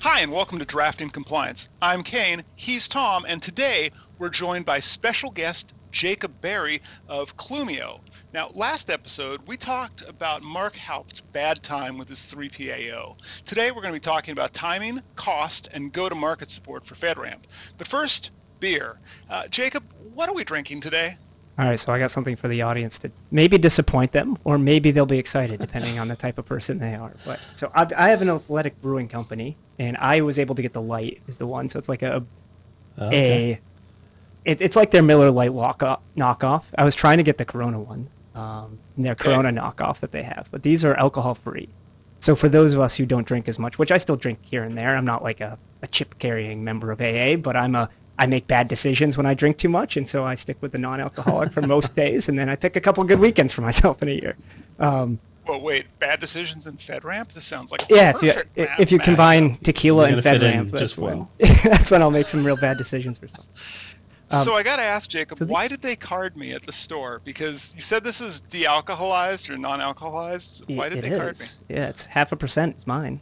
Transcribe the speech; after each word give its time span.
Hi, 0.00 0.20
and 0.20 0.32
welcome 0.32 0.58
to 0.58 0.64
Drafting 0.64 1.08
Compliance. 1.08 1.68
I'm 1.80 2.02
Kayne, 2.02 2.44
he's 2.56 2.88
Tom, 2.88 3.24
and 3.28 3.40
today 3.40 3.90
we're 4.18 4.28
joined 4.28 4.64
by 4.64 4.80
special 4.80 5.30
guest 5.30 5.72
Jacob 5.92 6.40
Berry 6.40 6.82
of 7.08 7.36
Clumio. 7.36 8.00
Now, 8.32 8.50
last 8.54 8.90
episode, 8.90 9.40
we 9.46 9.56
talked 9.56 10.02
about 10.02 10.42
Mark 10.42 10.74
Haupt's 10.74 11.20
bad 11.20 11.62
time 11.62 11.96
with 11.96 12.08
his 12.08 12.18
3PAO. 12.20 13.16
Today, 13.44 13.70
we're 13.70 13.82
going 13.82 13.94
to 13.94 14.00
be 14.00 14.00
talking 14.00 14.32
about 14.32 14.52
timing, 14.52 15.00
cost, 15.14 15.68
and 15.72 15.92
go 15.92 16.08
to 16.08 16.14
market 16.16 16.50
support 16.50 16.84
for 16.84 16.96
FedRAMP. 16.96 17.44
But 17.78 17.86
first, 17.86 18.32
beer. 18.58 18.98
Uh, 19.30 19.46
Jacob, 19.48 19.84
what 20.14 20.28
are 20.28 20.34
we 20.34 20.42
drinking 20.42 20.80
today? 20.80 21.16
All 21.56 21.66
right, 21.66 21.78
so 21.78 21.92
I 21.92 22.00
got 22.00 22.10
something 22.10 22.34
for 22.34 22.48
the 22.48 22.62
audience 22.62 22.98
to 23.00 23.12
maybe 23.30 23.58
disappoint 23.58 24.10
them, 24.10 24.36
or 24.44 24.58
maybe 24.58 24.90
they'll 24.90 25.06
be 25.06 25.18
excited, 25.20 25.60
depending 25.60 26.00
on 26.00 26.08
the 26.08 26.16
type 26.16 26.36
of 26.38 26.46
person 26.46 26.78
they 26.78 26.94
are. 26.94 27.20
But 27.22 27.44
so 27.54 27.70
I, 27.74 27.86
I 27.96 28.08
have 28.10 28.22
an 28.22 28.28
athletic 28.28 28.80
brewing 28.80 29.08
company, 29.08 29.60
and 29.78 29.96
I 29.98 30.20
was 30.22 30.36
able 30.38 30.56
to 30.56 30.62
get 30.62 30.72
the 30.72 30.82
light 30.82 31.22
is 31.28 31.36
the 31.36 31.46
one. 31.46 31.68
So 31.68 31.78
it's 31.78 31.88
like 31.88 32.02
a 32.02 32.26
Okay. 32.98 33.52
a 33.52 33.60
it, 34.44 34.60
it's 34.60 34.76
like 34.76 34.90
their 34.90 35.02
Miller 35.02 35.30
Lite 35.30 35.52
knockoff. 35.52 36.64
I 36.76 36.84
was 36.84 36.94
trying 36.94 37.18
to 37.18 37.22
get 37.24 37.38
the 37.38 37.44
Corona 37.44 37.80
one, 37.80 38.10
um, 38.34 38.80
their 38.96 39.12
Okay. 39.12 39.24
Corona 39.30 39.50
knockoff 39.52 40.00
that 40.00 40.12
they 40.12 40.22
have, 40.22 40.48
but 40.50 40.62
these 40.62 40.84
are 40.84 40.94
alcohol 40.96 41.34
free. 41.34 41.74
So 42.20 42.34
for 42.36 42.48
those 42.48 42.74
of 42.74 42.80
us 42.80 42.96
who 42.96 43.06
don't 43.06 43.26
drink 43.26 43.48
as 43.48 43.58
much, 43.58 43.78
which 43.78 43.92
I 43.92 43.98
still 43.98 44.16
drink 44.16 44.40
here 44.42 44.64
and 44.64 44.76
there, 44.76 44.96
I'm 44.96 45.04
not 45.04 45.22
like 45.22 45.40
a, 45.40 45.58
a 45.82 45.86
chip 45.86 46.18
carrying 46.18 46.64
member 46.64 46.90
of 46.90 47.00
AA, 47.00 47.36
but 47.36 47.56
I'm 47.56 47.74
a 47.74 47.90
I 48.18 48.26
make 48.26 48.46
bad 48.46 48.68
decisions 48.68 49.16
when 49.16 49.26
I 49.26 49.34
drink 49.34 49.56
too 49.58 49.68
much, 49.68 49.96
and 49.96 50.08
so 50.08 50.24
I 50.24 50.34
stick 50.36 50.56
with 50.60 50.72
the 50.72 50.78
non-alcoholic 50.78 51.52
for 51.52 51.62
most 51.62 51.94
days, 52.02 52.28
and 52.28 52.38
then 52.38 52.48
I 52.48 52.56
pick 52.56 52.76
a 52.76 52.80
couple 52.80 53.02
good 53.04 53.18
weekends 53.18 53.52
for 53.52 53.62
myself 53.62 54.02
in 54.02 54.08
a 54.08 54.12
year. 54.12 54.36
Um, 54.78 55.18
Well, 55.48 55.60
wait, 55.60 55.86
bad 55.98 56.20
decisions 56.20 56.66
in 56.66 56.76
FedRAMP? 56.76 57.32
This 57.32 57.44
sounds 57.44 57.72
like 57.72 57.82
a 57.90 57.94
yeah, 57.94 58.10
if 58.10 58.22
you 58.22 58.32
perfect 58.32 58.80
if 58.80 58.92
you 58.92 58.98
matchup. 58.98 59.04
combine 59.04 59.56
tequila 59.58 60.04
and 60.08 60.22
gonna 60.22 60.38
FedRAMP, 60.38 60.70
that's 60.70 60.80
just 60.80 60.98
when 60.98 61.26
that's 61.64 61.90
when 61.90 62.02
I'll 62.02 62.10
make 62.10 62.28
some 62.28 62.44
real 62.44 62.56
bad 62.56 62.78
decisions 62.78 63.18
for 63.18 63.28
stuff. 63.28 63.48
Um, 64.30 64.42
so 64.42 64.54
I 64.54 64.62
got 64.62 64.76
to 64.76 64.82
ask 64.82 65.10
Jacob, 65.10 65.36
so 65.38 65.44
the- 65.44 65.52
why 65.52 65.68
did 65.68 65.82
they 65.82 65.96
card 65.96 66.34
me 66.36 66.52
at 66.52 66.62
the 66.62 66.72
store? 66.72 67.20
Because 67.24 67.74
you 67.76 67.82
said 67.82 68.02
this 68.04 68.20
is 68.22 68.40
de-alcoholized 68.42 69.50
or 69.50 69.58
non-alcoholized. 69.58 70.74
Why 70.74 70.88
did 70.88 70.98
It 71.04 71.10
they 71.10 71.16
card 71.18 71.38
me? 71.38 71.46
Yeah, 71.68 71.88
it's 71.88 72.06
half 72.06 72.32
a 72.32 72.36
percent. 72.36 72.76
It's 72.76 72.86
mine. 72.86 73.20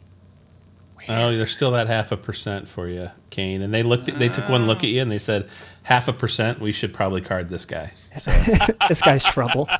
Oh, 1.09 1.35
there's 1.35 1.51
still 1.51 1.71
that 1.71 1.87
half 1.87 2.11
a 2.11 2.17
percent 2.17 2.67
for 2.67 2.87
you, 2.87 3.09
Kayne. 3.29 3.61
And 3.61 3.73
they 3.73 3.83
looked. 3.83 4.09
At, 4.09 4.19
they 4.19 4.29
took 4.29 4.47
one 4.49 4.67
look 4.67 4.79
at 4.79 4.89
you 4.89 5.01
and 5.01 5.11
they 5.11 5.17
said, 5.17 5.49
half 5.83 6.07
a 6.07 6.13
percent. 6.13 6.59
We 6.59 6.71
should 6.71 6.93
probably 6.93 7.21
card 7.21 7.49
this 7.49 7.65
guy. 7.65 7.91
So, 8.19 8.31
this 8.87 9.01
guy's 9.01 9.23
trouble. 9.23 9.67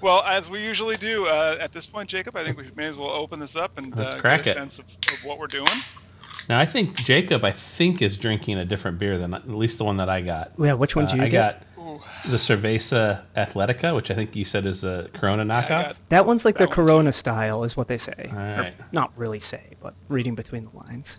Well, 0.00 0.22
as 0.24 0.48
we 0.48 0.64
usually 0.64 0.96
do 0.96 1.26
uh, 1.26 1.56
at 1.60 1.72
this 1.72 1.86
point, 1.86 2.08
Jacob, 2.08 2.36
I 2.36 2.44
think 2.44 2.56
we 2.56 2.70
may 2.76 2.86
as 2.86 2.96
well 2.96 3.10
open 3.10 3.40
this 3.40 3.56
up 3.56 3.78
and 3.78 3.94
Let's 3.96 4.14
uh, 4.14 4.20
crack 4.20 4.44
get 4.44 4.48
a 4.48 4.50
it. 4.50 4.54
sense 4.54 4.78
of, 4.78 4.84
of 4.86 5.24
what 5.24 5.38
we're 5.38 5.46
doing. 5.48 5.66
now 6.48 6.58
I 6.60 6.64
think 6.66 6.96
Jacob, 6.96 7.44
I 7.44 7.50
think, 7.50 8.00
is 8.00 8.16
drinking 8.16 8.58
a 8.58 8.64
different 8.64 8.98
beer 8.98 9.18
than 9.18 9.34
at 9.34 9.48
least 9.48 9.78
the 9.78 9.84
one 9.84 9.96
that 9.96 10.08
I 10.08 10.20
got. 10.20 10.52
Yeah, 10.58 10.74
which 10.74 10.94
one 10.94 11.06
Uh, 11.06 11.08
did 11.08 11.16
you 11.16 11.22
I 11.24 11.28
get? 11.28 11.60
got 11.60 11.67
Ooh. 11.88 12.00
the 12.30 12.36
Cerveza 12.36 13.22
Athletica, 13.36 13.94
which 13.94 14.10
I 14.10 14.14
think 14.14 14.34
you 14.36 14.44
said 14.44 14.66
is 14.66 14.84
a 14.84 15.08
Corona 15.12 15.44
knockoff. 15.44 15.68
got- 15.68 16.08
that 16.10 16.26
one's 16.26 16.44
like 16.44 16.56
that 16.58 16.64
the 16.64 16.68
one 16.68 16.74
Corona 16.74 17.12
style, 17.12 17.64
is 17.64 17.76
what 17.76 17.88
they 17.88 17.98
say. 17.98 18.28
All 18.32 18.36
Or 18.38 18.56
right. 18.58 18.74
not 18.92 19.12
really 19.16 19.40
say, 19.40 19.62
but 19.80 19.94
reading 20.08 20.34
between 20.34 20.64
the 20.70 20.76
lines. 20.76 21.18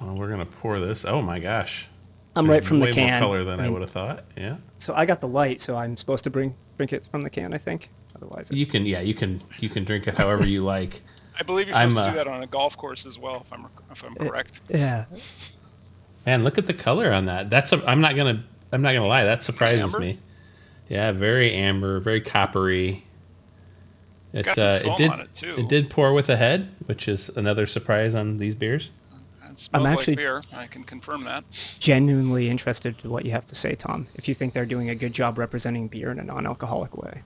Well, 0.00 0.16
we're 0.16 0.30
gonna 0.30 0.46
pour 0.46 0.80
this. 0.80 1.04
Oh 1.04 1.20
my 1.20 1.38
gosh! 1.38 1.86
I'm 2.34 2.46
There's 2.46 2.60
right 2.62 2.64
from 2.68 2.80
way 2.80 2.88
the 2.90 2.94
can. 2.94 3.20
more 3.20 3.28
color 3.28 3.44
than 3.44 3.60
I, 3.60 3.64
mean, 3.64 3.72
would 3.74 3.82
have 3.82 3.90
thought. 3.90 4.24
Yeah. 4.36 4.56
So 4.78 4.94
I 4.94 5.04
got 5.04 5.20
the 5.20 5.28
light, 5.28 5.60
so 5.60 5.76
I'm 5.76 5.96
supposed 5.96 6.24
to 6.24 6.30
bring 6.30 6.54
drink 6.78 6.92
it 6.94 7.04
from 7.06 7.22
the 7.22 7.30
can. 7.30 7.52
I 7.52 7.58
think. 7.58 7.90
Otherwise, 8.16 8.50
You 8.50 8.66
can. 8.66 8.86
Yeah. 8.86 9.00
You 9.00 9.14
can. 9.14 9.40
You 9.58 9.68
can 9.68 9.84
drink 9.84 10.06
it 10.08 10.14
however 10.16 10.46
you 10.46 10.62
like. 10.62 11.02
I 11.38 11.42
believe 11.42 11.68
you're 11.68 11.76
I'm, 11.76 11.90
supposed 11.90 12.04
to 12.04 12.10
uh, 12.10 12.12
do 12.12 12.16
that 12.18 12.26
on 12.28 12.42
a 12.42 12.46
golf 12.46 12.76
course 12.76 13.06
as 13.06 13.18
well, 13.18 13.42
if 13.46 13.52
I'm 13.52 13.66
if 13.90 14.02
I'm 14.04 14.14
correct. 14.14 14.60
yeah. 14.68 15.04
Man, 16.26 16.44
look 16.44 16.58
at 16.58 16.66
the 16.66 16.74
color 16.74 17.12
on 17.12 17.26
that. 17.26 17.50
That's. 17.50 17.72
A, 17.72 17.82
I'm 17.88 18.00
not 18.00 18.14
gonna. 18.16 18.42
I'm 18.72 18.82
not 18.82 18.92
gonna 18.92 19.06
lie. 19.06 19.24
That 19.24 19.42
surprises 19.42 19.82
Amber? 19.94 19.98
me. 20.00 20.18
Yeah, 20.88 21.12
very 21.12 21.52
amber, 21.54 22.00
very 22.00 22.20
coppery. 22.20 23.04
It, 24.32 24.44
got 24.44 24.56
some 24.56 24.66
uh, 24.68 24.78
foam 24.78 24.92
it 24.92 24.98
did. 24.98 25.10
on 25.10 25.20
it, 25.20 25.34
too. 25.34 25.54
It 25.58 25.68
did 25.68 25.90
pour 25.90 26.12
with 26.12 26.28
a 26.28 26.36
head, 26.36 26.68
which 26.86 27.08
is 27.08 27.28
another 27.30 27.66
surprise 27.66 28.14
on 28.14 28.36
these 28.38 28.54
beers. 28.54 28.90
It 29.50 29.58
smells 29.58 29.86
actually- 29.86 30.12
like 30.14 30.18
beer. 30.18 30.42
I 30.54 30.66
can 30.68 30.84
confirm 30.84 31.24
that. 31.24 31.44
Genuinely 31.80 32.48
interested 32.48 32.96
to 32.98 33.10
what 33.10 33.24
you 33.24 33.32
have 33.32 33.46
to 33.48 33.54
say, 33.56 33.74
Tom. 33.74 34.06
If 34.14 34.28
you 34.28 34.34
think 34.34 34.52
they're 34.52 34.66
doing 34.66 34.88
a 34.90 34.94
good 34.94 35.12
job 35.12 35.38
representing 35.38 35.88
beer 35.88 36.12
in 36.12 36.20
a 36.20 36.22
non-alcoholic 36.24 36.96
way. 36.96 37.22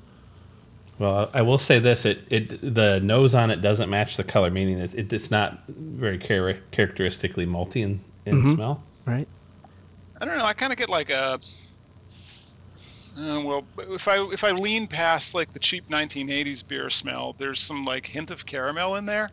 Well, 0.99 1.29
I 1.35 1.43
will 1.43 1.59
say 1.59 1.79
this: 1.81 2.05
it, 2.07 2.21
it 2.31 2.75
the 2.75 3.01
nose 3.01 3.35
on 3.35 3.51
it 3.51 3.61
doesn't 3.61 3.91
match 3.91 4.17
the 4.17 4.25
color, 4.25 4.51
meaning 4.51 4.79
it, 4.79 4.95
it, 4.95 5.13
it's 5.13 5.31
not 5.31 5.65
very 5.69 6.19
char- 6.19 6.55
characteristically 6.71 7.47
malty 7.47 7.83
in, 7.83 8.01
in 8.25 8.43
Mhm. 8.43 8.55
smell. 8.55 8.83
Right. 9.05 9.27
I 10.25 10.27
don't 10.27 10.39
know. 10.39 10.47
I 10.47 10.55
kind 10.55 10.73
of 10.73 10.79
get 10.79 10.89
like 10.89 11.11
a. 11.11 11.39
Uh, 13.19 13.43
well, 13.45 13.65
if 13.77 14.09
I 14.09 14.25
if 14.33 14.43
I 14.43 14.53
lean 14.53 14.87
past 14.87 15.35
like 15.35 15.53
the 15.53 15.59
cheap 15.59 15.87
1980s 15.91 16.67
beer 16.67 16.89
smell, 16.89 17.37
there's 17.39 17.61
some 17.61 17.85
like 17.85 18.07
hint 18.07 18.31
of 18.31 18.47
caramel 18.47 18.97
in 18.97 19.05
there. 19.05 19.29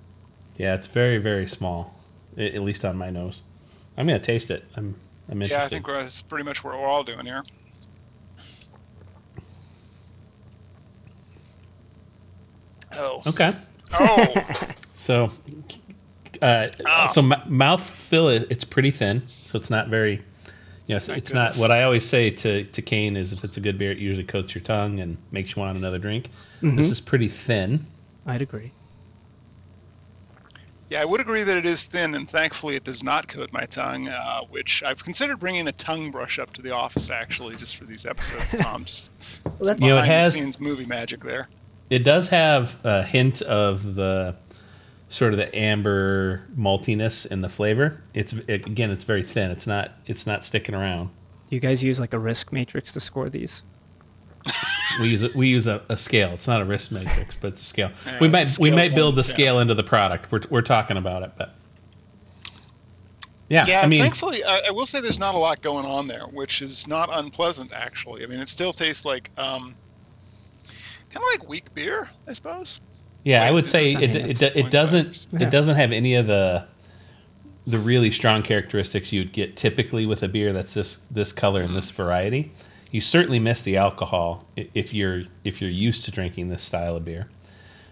Yeah, 0.57 0.73
it's 0.75 0.87
very 0.87 1.17
very 1.17 1.47
small, 1.47 1.95
at 2.37 2.61
least 2.61 2.83
on 2.83 2.97
my 2.97 3.09
nose. 3.09 3.41
I'm 3.97 4.05
gonna 4.05 4.19
taste 4.19 4.51
it. 4.51 4.65
I'm 4.75 4.95
I'm 5.29 5.41
interested. 5.41 5.55
Yeah, 5.55 5.63
I 5.65 5.69
think 5.69 5.87
we're- 5.87 6.01
that's 6.03 6.21
pretty 6.21 6.43
much 6.43 6.61
what 6.61 6.73
we're 6.77 6.85
all 6.85 7.03
doing 7.05 7.25
here. 7.25 7.43
Oh. 12.93 13.21
okay. 13.27 13.53
Oh. 13.93 14.33
So, 14.93 15.31
uh, 16.43 16.67
Ah. 16.85 17.07
so 17.07 17.21
m- 17.23 17.33
mouth 17.47 17.81
fill 17.89 18.29
it, 18.29 18.45
it's 18.51 18.63
pretty 18.63 18.91
thin, 18.91 19.23
so 19.29 19.57
it's 19.57 19.71
not 19.71 19.87
very. 19.87 20.21
You 20.87 20.93
know, 20.93 20.97
it's, 20.97 21.07
My 21.07 21.15
it's 21.15 21.33
not 21.33 21.55
what 21.57 21.71
I 21.71 21.83
always 21.83 22.05
say 22.07 22.29
to 22.29 22.65
to 22.65 22.81
Kayne 22.81 23.15
is 23.15 23.31
if 23.33 23.43
it's 23.43 23.57
a 23.57 23.61
good 23.61 23.77
beer, 23.77 23.91
it 23.91 23.97
usually 23.97 24.25
coats 24.25 24.53
your 24.55 24.63
tongue 24.63 24.99
and 24.99 25.17
makes 25.31 25.55
you 25.55 25.61
want 25.61 25.77
another 25.77 25.99
drink. 25.99 26.29
Mm-hmm. 26.61 26.75
This 26.75 26.89
is 26.89 26.99
pretty 26.99 27.27
thin. 27.27 27.85
I'd 28.25 28.41
agree. 28.41 28.71
Yeah, 30.89 31.01
I 31.01 31.05
would 31.05 31.21
agree 31.21 31.43
that 31.43 31.55
it 31.55 31.65
is 31.65 31.85
thin, 31.85 32.15
and 32.15 32.29
thankfully 32.29 32.75
it 32.75 32.83
does 32.83 33.01
not 33.01 33.25
coat 33.29 33.49
my 33.53 33.65
tongue, 33.65 34.09
uh, 34.09 34.41
which 34.49 34.83
I've 34.83 35.01
considered 35.01 35.39
bringing 35.39 35.69
a 35.69 35.71
tongue 35.71 36.11
brush 36.11 36.37
up 36.37 36.51
to 36.53 36.61
the 36.61 36.71
office 36.71 37.09
actually, 37.09 37.55
just 37.55 37.77
for 37.77 37.85
these 37.85 38.05
episodes, 38.05 38.53
Tom. 38.59 38.83
Just 38.85 39.11
that's- 39.59 39.79
You 39.79 39.87
know, 39.87 39.97
it 39.99 40.05
has- 40.05 40.33
behind-the-scenes 40.33 40.59
movie 40.59 40.85
magic 40.85 41.21
there. 41.23 41.47
It 41.89 42.03
does 42.03 42.27
have 42.29 42.77
a 42.83 43.03
hint 43.03 43.41
of 43.43 43.95
the 43.95 44.35
sort 45.11 45.33
of 45.33 45.37
the 45.37 45.53
amber 45.53 46.47
maltiness 46.57 47.25
in 47.25 47.41
the 47.41 47.49
flavor. 47.49 48.01
It's 48.13 48.33
it, 48.33 48.65
again, 48.65 48.89
it's 48.89 49.03
very 49.03 49.23
thin. 49.23 49.51
It's 49.51 49.67
not 49.67 49.91
it's 50.07 50.25
not 50.25 50.43
sticking 50.43 50.73
around. 50.73 51.07
Do 51.49 51.55
you 51.55 51.59
guys 51.59 51.83
use 51.83 51.99
like 51.99 52.13
a 52.13 52.19
risk 52.19 52.51
matrix 52.53 52.93
to 52.93 52.99
score 52.99 53.29
these? 53.29 53.61
We 54.99 55.09
use 55.09 55.23
a, 55.23 55.29
we 55.35 55.47
use 55.47 55.67
a, 55.67 55.83
a 55.89 55.97
scale. 55.97 56.31
It's 56.31 56.47
not 56.47 56.61
a 56.61 56.65
risk 56.65 56.91
matrix, 56.91 57.35
but 57.35 57.49
it's 57.49 57.61
a 57.61 57.65
scale. 57.65 57.91
Yeah, 58.05 58.17
we 58.19 58.27
it's 58.27 58.57
a 58.57 58.61
might 58.61 58.71
we 58.71 58.71
might 58.71 58.95
build 58.95 59.13
one, 59.13 59.21
the 59.21 59.27
yeah. 59.27 59.33
scale 59.33 59.59
into 59.59 59.73
the 59.75 59.83
product. 59.83 60.31
We're 60.31 60.41
we're 60.49 60.61
talking 60.61 60.97
about 60.97 61.23
it, 61.23 61.31
but 61.37 61.55
yeah, 63.49 63.65
Yeah, 63.67 63.81
I 63.81 63.87
mean, 63.87 64.01
thankfully, 64.01 64.43
I, 64.45 64.61
I 64.67 64.71
will 64.71 64.85
say 64.85 65.01
there's 65.01 65.19
not 65.19 65.35
a 65.35 65.37
lot 65.37 65.61
going 65.61 65.85
on 65.85 66.07
there, 66.07 66.23
which 66.27 66.61
is 66.61 66.87
not 66.87 67.09
unpleasant 67.11 67.73
actually. 67.73 68.23
I 68.23 68.27
mean, 68.27 68.39
it 68.39 68.47
still 68.47 68.71
tastes 68.71 69.03
like 69.03 69.29
um, 69.37 69.75
kind 71.09 71.17
of 71.17 71.23
like 71.33 71.49
weak 71.49 71.73
beer, 71.73 72.09
I 72.27 72.33
suppose. 72.33 72.79
Yeah, 73.23 73.43
I 73.43 73.51
would 73.51 73.67
say 73.67 73.91
is 73.91 73.97
it 73.97 74.41
it, 74.41 74.55
it, 74.55 74.71
doesn't 74.71 75.27
Yeah. 75.31 75.43
it 75.43 75.51
doesn't 75.51 75.75
have 75.75 75.91
any 75.91 76.15
of 76.15 76.27
the 76.27 76.65
the 77.67 77.79
really 77.79 78.09
strong 78.11 78.41
characteristics 78.41 79.11
you'd 79.13 79.31
get 79.31 79.55
typically 79.55 80.05
with 80.05 80.23
a 80.23 80.27
beer 80.27 80.51
that's 80.53 80.73
this 80.73 80.97
this 81.11 81.31
color 81.31 81.61
and 81.61 81.75
this 81.75 81.91
variety. 81.91 82.51
You 82.91 82.99
certainly 83.01 83.39
miss 83.39 83.61
the 83.61 83.77
alcohol 83.77 84.45
if 84.55 84.93
you're 84.93 85.23
if 85.43 85.61
you're 85.61 85.69
used 85.69 86.05
to 86.05 86.11
drinking 86.11 86.49
this 86.49 86.61
style 86.63 86.95
of 86.95 87.05
beer. 87.05 87.29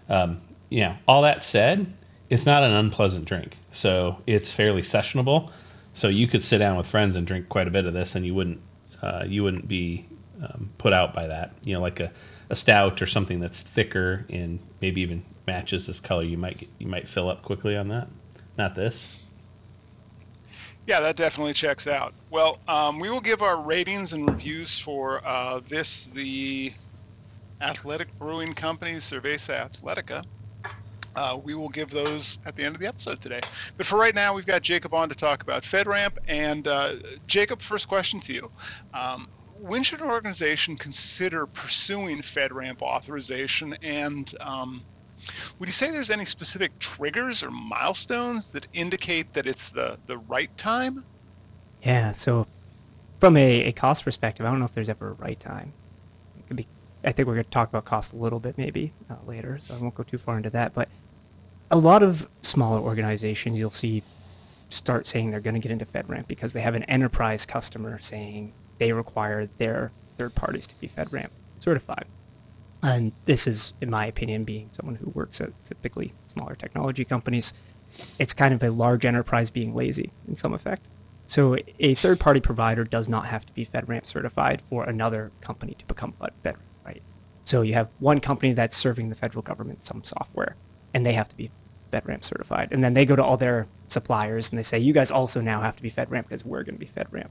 Um, 0.08 0.42
you 0.68 0.80
know, 0.80 0.96
all 1.08 1.22
that 1.22 1.42
said, 1.42 1.92
it's 2.28 2.46
not 2.46 2.62
an 2.62 2.72
unpleasant 2.72 3.24
drink. 3.24 3.56
So 3.72 4.20
it's 4.26 4.52
fairly 4.52 4.82
sessionable. 4.82 5.50
So 5.94 6.08
you 6.08 6.26
could 6.26 6.44
sit 6.44 6.58
down 6.58 6.76
with 6.76 6.86
friends 6.86 7.16
and 7.16 7.26
drink 7.26 7.48
quite 7.48 7.66
a 7.66 7.70
bit 7.70 7.86
of 7.86 7.94
this, 7.94 8.14
and 8.14 8.26
you 8.26 8.34
wouldn't 8.34 8.60
uh, 9.02 9.24
you 9.26 9.42
wouldn't 9.42 9.68
be 9.68 10.06
um, 10.42 10.70
put 10.78 10.92
out 10.92 11.14
by 11.14 11.26
that. 11.28 11.52
You 11.64 11.74
know, 11.74 11.80
like 11.80 12.00
a, 12.00 12.12
a 12.50 12.56
stout 12.56 13.00
or 13.00 13.06
something 13.06 13.40
that's 13.40 13.62
thicker 13.62 14.26
and 14.28 14.58
maybe 14.82 15.00
even 15.00 15.24
matches 15.46 15.86
this 15.86 16.00
color. 16.00 16.24
You 16.24 16.36
might 16.36 16.58
get, 16.58 16.68
you 16.78 16.88
might 16.88 17.08
fill 17.08 17.30
up 17.30 17.42
quickly 17.42 17.76
on 17.76 17.88
that. 17.88 18.08
Not 18.58 18.74
this. 18.74 19.08
Yeah, 20.86 20.98
that 21.00 21.14
definitely 21.14 21.52
checks 21.52 21.86
out. 21.86 22.12
Well, 22.30 22.58
um, 22.66 22.98
we 22.98 23.08
will 23.08 23.20
give 23.20 23.42
our 23.42 23.60
ratings 23.60 24.12
and 24.12 24.28
reviews 24.28 24.78
for 24.78 25.24
uh, 25.24 25.60
this, 25.68 26.06
the 26.06 26.72
Athletic 27.60 28.08
Brewing 28.18 28.52
Company 28.52 28.94
Cerveza 28.94 29.70
Athletica. 29.70 30.24
Uh, 31.14 31.38
we 31.42 31.54
will 31.54 31.68
give 31.68 31.90
those 31.90 32.38
at 32.46 32.56
the 32.56 32.64
end 32.64 32.74
of 32.74 32.80
the 32.80 32.88
episode 32.88 33.20
today. 33.20 33.40
But 33.76 33.86
for 33.86 33.98
right 33.98 34.14
now, 34.14 34.34
we've 34.34 34.46
got 34.46 34.62
Jacob 34.62 34.94
on 34.94 35.08
to 35.08 35.14
talk 35.14 35.42
about 35.42 35.62
FedRAMP. 35.62 36.18
And 36.26 36.66
uh, 36.66 36.94
Jacob, 37.26 37.60
first 37.60 37.86
question 37.88 38.18
to 38.20 38.32
you. 38.32 38.50
Um, 38.94 39.28
when 39.60 39.82
should 39.82 40.00
an 40.00 40.10
organization 40.10 40.76
consider 40.76 41.46
pursuing 41.46 42.18
FedRAMP 42.18 42.82
authorization? 42.82 43.74
And 43.82 44.34
um, 44.40 44.82
would 45.58 45.68
you 45.68 45.72
say 45.72 45.90
there's 45.90 46.10
any 46.10 46.24
specific 46.24 46.78
triggers 46.78 47.42
or 47.42 47.50
milestones 47.50 48.50
that 48.52 48.66
indicate 48.72 49.32
that 49.34 49.46
it's 49.46 49.70
the, 49.70 49.98
the 50.06 50.18
right 50.18 50.56
time? 50.56 51.04
Yeah, 51.82 52.12
so 52.12 52.46
from 53.18 53.36
a, 53.36 53.64
a 53.64 53.72
cost 53.72 54.04
perspective, 54.04 54.46
I 54.46 54.50
don't 54.50 54.58
know 54.58 54.64
if 54.64 54.72
there's 54.72 54.88
ever 54.88 55.08
a 55.08 55.12
right 55.12 55.38
time. 55.38 55.72
Be. 56.54 56.66
I 57.04 57.12
think 57.12 57.28
we're 57.28 57.34
going 57.34 57.44
to 57.44 57.50
talk 57.50 57.68
about 57.68 57.84
cost 57.84 58.12
a 58.12 58.16
little 58.16 58.40
bit 58.40 58.58
maybe 58.58 58.92
uh, 59.08 59.14
later, 59.26 59.58
so 59.58 59.74
I 59.74 59.78
won't 59.78 59.94
go 59.94 60.02
too 60.02 60.18
far 60.18 60.36
into 60.36 60.50
that. 60.50 60.74
But 60.74 60.88
a 61.70 61.76
lot 61.76 62.02
of 62.02 62.28
smaller 62.42 62.80
organizations 62.80 63.58
you'll 63.58 63.70
see 63.70 64.02
start 64.68 65.06
saying 65.06 65.30
they're 65.30 65.40
going 65.40 65.54
to 65.54 65.60
get 65.60 65.70
into 65.70 65.86
FedRAMP 65.86 66.26
because 66.26 66.52
they 66.52 66.60
have 66.60 66.74
an 66.74 66.82
enterprise 66.84 67.46
customer 67.46 67.98
saying 67.98 68.52
they 68.80 68.92
require 68.92 69.48
their 69.58 69.92
third 70.16 70.34
parties 70.34 70.66
to 70.66 70.74
be 70.80 70.88
FedRAMP 70.88 71.28
certified. 71.60 72.06
And 72.82 73.12
this 73.26 73.46
is, 73.46 73.74
in 73.80 73.90
my 73.90 74.06
opinion, 74.06 74.42
being 74.42 74.70
someone 74.72 74.96
who 74.96 75.10
works 75.10 75.40
at 75.40 75.52
typically 75.64 76.14
smaller 76.26 76.54
technology 76.54 77.04
companies, 77.04 77.52
it's 78.18 78.32
kind 78.32 78.54
of 78.54 78.62
a 78.62 78.70
large 78.70 79.04
enterprise 79.04 79.50
being 79.50 79.74
lazy 79.74 80.12
in 80.26 80.34
some 80.34 80.54
effect. 80.54 80.86
So 81.26 81.56
a 81.78 81.94
third-party 81.94 82.40
provider 82.40 82.84
does 82.84 83.08
not 83.08 83.26
have 83.26 83.44
to 83.46 83.52
be 83.52 83.66
FedRAMP 83.66 84.06
certified 84.06 84.62
for 84.62 84.84
another 84.84 85.30
company 85.42 85.74
to 85.78 85.84
become 85.84 86.12
FedRAMP, 86.12 86.56
right? 86.84 87.02
So 87.44 87.60
you 87.60 87.74
have 87.74 87.90
one 87.98 88.20
company 88.20 88.54
that's 88.54 88.76
serving 88.76 89.10
the 89.10 89.14
federal 89.14 89.42
government 89.42 89.82
some 89.82 90.02
software, 90.02 90.56
and 90.94 91.04
they 91.04 91.12
have 91.12 91.28
to 91.28 91.36
be 91.36 91.50
FedRAMP 91.92 92.24
certified. 92.24 92.68
And 92.70 92.82
then 92.82 92.94
they 92.94 93.04
go 93.04 93.14
to 93.14 93.22
all 93.22 93.36
their 93.36 93.66
suppliers 93.88 94.50
and 94.50 94.58
they 94.58 94.62
say, 94.62 94.78
you 94.78 94.94
guys 94.94 95.10
also 95.10 95.40
now 95.40 95.60
have 95.60 95.76
to 95.76 95.82
be 95.82 95.90
FedRAMP 95.90 96.22
because 96.22 96.44
we're 96.44 96.62
going 96.62 96.78
to 96.78 96.80
be 96.80 96.90
FedRAMP. 96.90 97.28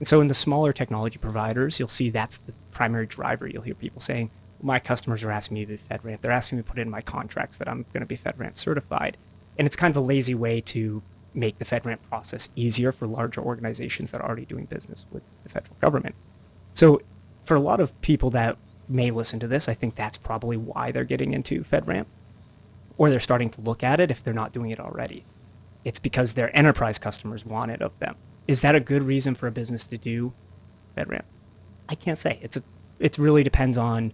And 0.00 0.08
so 0.08 0.20
in 0.20 0.28
the 0.28 0.34
smaller 0.34 0.72
technology 0.72 1.18
providers, 1.18 1.78
you'll 1.78 1.88
see 1.88 2.10
that's 2.10 2.38
the 2.38 2.54
primary 2.72 3.06
driver. 3.06 3.46
You'll 3.46 3.62
hear 3.62 3.74
people 3.74 4.00
saying, 4.00 4.30
my 4.62 4.78
customers 4.78 5.22
are 5.22 5.30
asking 5.30 5.54
me 5.54 5.66
to 5.66 5.76
be 5.76 5.80
FedRAMP. 5.90 6.20
They're 6.20 6.30
asking 6.30 6.58
me 6.58 6.64
to 6.64 6.68
put 6.68 6.78
in 6.78 6.90
my 6.90 7.02
contracts 7.02 7.58
that 7.58 7.68
I'm 7.68 7.84
going 7.92 8.00
to 8.00 8.06
be 8.06 8.16
FedRAMP 8.16 8.58
certified. 8.58 9.16
And 9.58 9.66
it's 9.66 9.76
kind 9.76 9.92
of 9.92 9.96
a 10.02 10.06
lazy 10.06 10.34
way 10.34 10.62
to 10.62 11.02
make 11.34 11.58
the 11.58 11.64
FedRAMP 11.64 11.98
process 12.08 12.48
easier 12.56 12.92
for 12.92 13.06
larger 13.06 13.40
organizations 13.40 14.10
that 14.10 14.20
are 14.20 14.26
already 14.26 14.46
doing 14.46 14.64
business 14.64 15.06
with 15.12 15.22
the 15.42 15.50
federal 15.50 15.76
government. 15.80 16.14
So 16.72 17.02
for 17.44 17.54
a 17.54 17.60
lot 17.60 17.78
of 17.78 17.98
people 18.00 18.30
that 18.30 18.56
may 18.88 19.10
listen 19.10 19.38
to 19.40 19.46
this, 19.46 19.68
I 19.68 19.74
think 19.74 19.94
that's 19.94 20.16
probably 20.16 20.56
why 20.56 20.92
they're 20.92 21.04
getting 21.04 21.32
into 21.32 21.62
FedRAMP, 21.62 22.06
or 22.96 23.10
they're 23.10 23.20
starting 23.20 23.50
to 23.50 23.60
look 23.60 23.82
at 23.82 24.00
it 24.00 24.10
if 24.10 24.24
they're 24.24 24.34
not 24.34 24.52
doing 24.52 24.70
it 24.70 24.80
already. 24.80 25.24
It's 25.84 25.98
because 25.98 26.34
their 26.34 26.54
enterprise 26.56 26.98
customers 26.98 27.44
want 27.44 27.70
it 27.70 27.82
of 27.82 27.98
them. 27.98 28.16
Is 28.50 28.62
that 28.62 28.74
a 28.74 28.80
good 28.80 29.04
reason 29.04 29.36
for 29.36 29.46
a 29.46 29.52
business 29.52 29.86
to 29.86 29.96
do 29.96 30.32
FedRAMP? 30.96 31.22
I 31.88 31.94
can't 31.94 32.18
say. 32.18 32.40
It's 32.42 32.56
a, 32.56 32.64
it 32.98 33.16
really 33.16 33.44
depends 33.44 33.78
on 33.78 34.12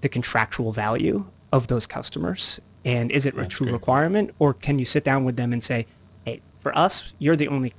the 0.00 0.08
contractual 0.08 0.72
value 0.72 1.26
of 1.52 1.66
those 1.66 1.86
customers 1.86 2.62
and 2.82 3.12
is 3.12 3.26
it 3.26 3.36
That's 3.36 3.46
a 3.46 3.50
true 3.50 3.66
great. 3.66 3.74
requirement 3.74 4.34
or 4.38 4.54
can 4.54 4.78
you 4.78 4.86
sit 4.86 5.04
down 5.04 5.26
with 5.26 5.36
them 5.36 5.52
and 5.52 5.62
say 5.62 5.86
hey, 6.24 6.40
for 6.60 6.76
us, 6.76 7.12
you're 7.18 7.36
the 7.36 7.48
only 7.48 7.74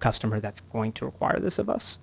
customer 0.00 0.38
that's 0.38 0.60
going 0.60 0.92
to 0.92 1.06
require 1.06 1.40
this 1.40 1.58
of 1.58 1.70
us. 1.70 1.98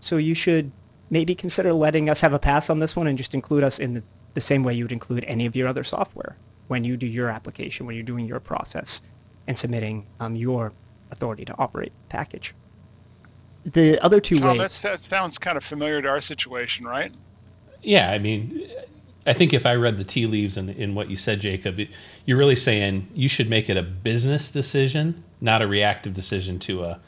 So 0.00 0.16
you 0.16 0.34
should 0.34 0.72
maybe 1.10 1.34
consider 1.34 1.74
letting 1.74 2.08
us 2.08 2.22
have 2.22 2.32
a 2.32 2.38
pass 2.38 2.70
on 2.70 2.78
this 2.78 2.96
one 2.96 3.06
and 3.06 3.18
just 3.18 3.34
include 3.34 3.64
us 3.64 3.78
in 3.78 3.92
the, 3.92 4.02
the 4.32 4.40
same 4.40 4.62
way 4.62 4.72
you 4.72 4.84
would 4.84 4.92
include 4.92 5.24
any 5.24 5.44
of 5.44 5.54
your 5.54 5.68
other 5.68 5.84
software 5.84 6.38
when 6.68 6.84
you 6.84 6.96
do 6.96 7.06
your 7.06 7.28
application, 7.28 7.84
when 7.84 7.96
you're 7.96 8.02
doing 8.02 8.24
your 8.24 8.40
process 8.40 9.02
and 9.46 9.58
submitting 9.58 10.06
um, 10.20 10.36
your 10.36 10.72
authority 11.10 11.44
to 11.44 11.54
operate 11.58 11.92
package. 12.08 12.54
The 13.64 14.02
other 14.02 14.20
two 14.20 14.38
Tom, 14.38 14.58
ways. 14.58 14.80
that 14.80 15.04
sounds 15.04 15.38
kind 15.38 15.56
of 15.56 15.64
familiar 15.64 16.00
to 16.00 16.08
our 16.08 16.20
situation, 16.20 16.86
right? 16.86 17.12
Yeah, 17.82 18.10
I 18.10 18.18
mean, 18.18 18.68
I 19.26 19.32
think 19.32 19.52
if 19.52 19.66
I 19.66 19.74
read 19.74 19.98
the 19.98 20.04
tea 20.04 20.26
leaves 20.26 20.56
in, 20.56 20.70
in 20.70 20.94
what 20.94 21.10
you 21.10 21.16
said, 21.16 21.40
Jacob, 21.40 21.78
you're 22.24 22.38
really 22.38 22.56
saying 22.56 23.08
you 23.14 23.28
should 23.28 23.50
make 23.50 23.68
it 23.68 23.76
a 23.76 23.82
business 23.82 24.50
decision, 24.50 25.22
not 25.40 25.60
a 25.60 25.66
reactive 25.66 26.14
decision 26.14 26.58
to 26.60 26.84
a, 26.84 27.00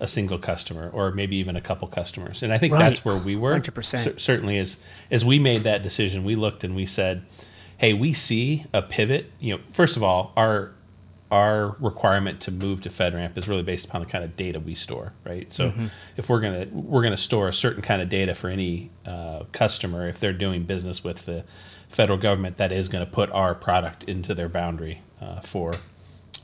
a 0.00 0.06
single 0.06 0.38
customer 0.38 0.88
or 0.90 1.10
maybe 1.10 1.36
even 1.36 1.56
a 1.56 1.60
couple 1.60 1.86
customers. 1.88 2.42
And 2.42 2.52
I 2.52 2.58
think 2.58 2.72
right. 2.72 2.80
that's 2.80 3.04
where 3.04 3.16
we 3.16 3.36
were. 3.36 3.58
100%. 3.58 4.04
C- 4.04 4.14
certainly, 4.16 4.58
as 4.58 4.78
as 5.10 5.24
we 5.24 5.38
made 5.38 5.64
that 5.64 5.82
decision, 5.82 6.24
we 6.24 6.36
looked 6.36 6.64
and 6.64 6.74
we 6.74 6.86
said, 6.86 7.24
"Hey, 7.76 7.92
we 7.92 8.14
see 8.14 8.64
a 8.72 8.80
pivot. 8.80 9.30
You 9.38 9.56
know, 9.56 9.62
first 9.72 9.96
of 9.96 10.02
all, 10.02 10.32
our 10.36 10.72
our 11.30 11.76
requirement 11.80 12.40
to 12.42 12.50
move 12.50 12.80
to 12.82 12.88
FedRAMP 12.88 13.36
is 13.36 13.48
really 13.48 13.62
based 13.62 13.86
upon 13.86 14.00
the 14.00 14.06
kind 14.06 14.24
of 14.24 14.36
data 14.36 14.58
we 14.58 14.74
store, 14.74 15.12
right? 15.24 15.52
So 15.52 15.70
mm-hmm. 15.70 15.86
if 16.16 16.28
we're 16.28 16.40
gonna 16.40 16.66
we're 16.72 17.02
gonna 17.02 17.16
store 17.16 17.48
a 17.48 17.52
certain 17.52 17.82
kind 17.82 18.00
of 18.00 18.08
data 18.08 18.34
for 18.34 18.48
any 18.48 18.90
uh, 19.06 19.44
customer, 19.52 20.08
if 20.08 20.18
they're 20.20 20.32
doing 20.32 20.64
business 20.64 21.04
with 21.04 21.26
the 21.26 21.44
federal 21.88 22.18
government, 22.18 22.56
that 22.58 22.72
is 22.72 22.88
going 22.88 23.04
to 23.04 23.10
put 23.10 23.30
our 23.30 23.54
product 23.54 24.04
into 24.04 24.34
their 24.34 24.48
boundary 24.48 25.02
uh, 25.20 25.40
for 25.40 25.74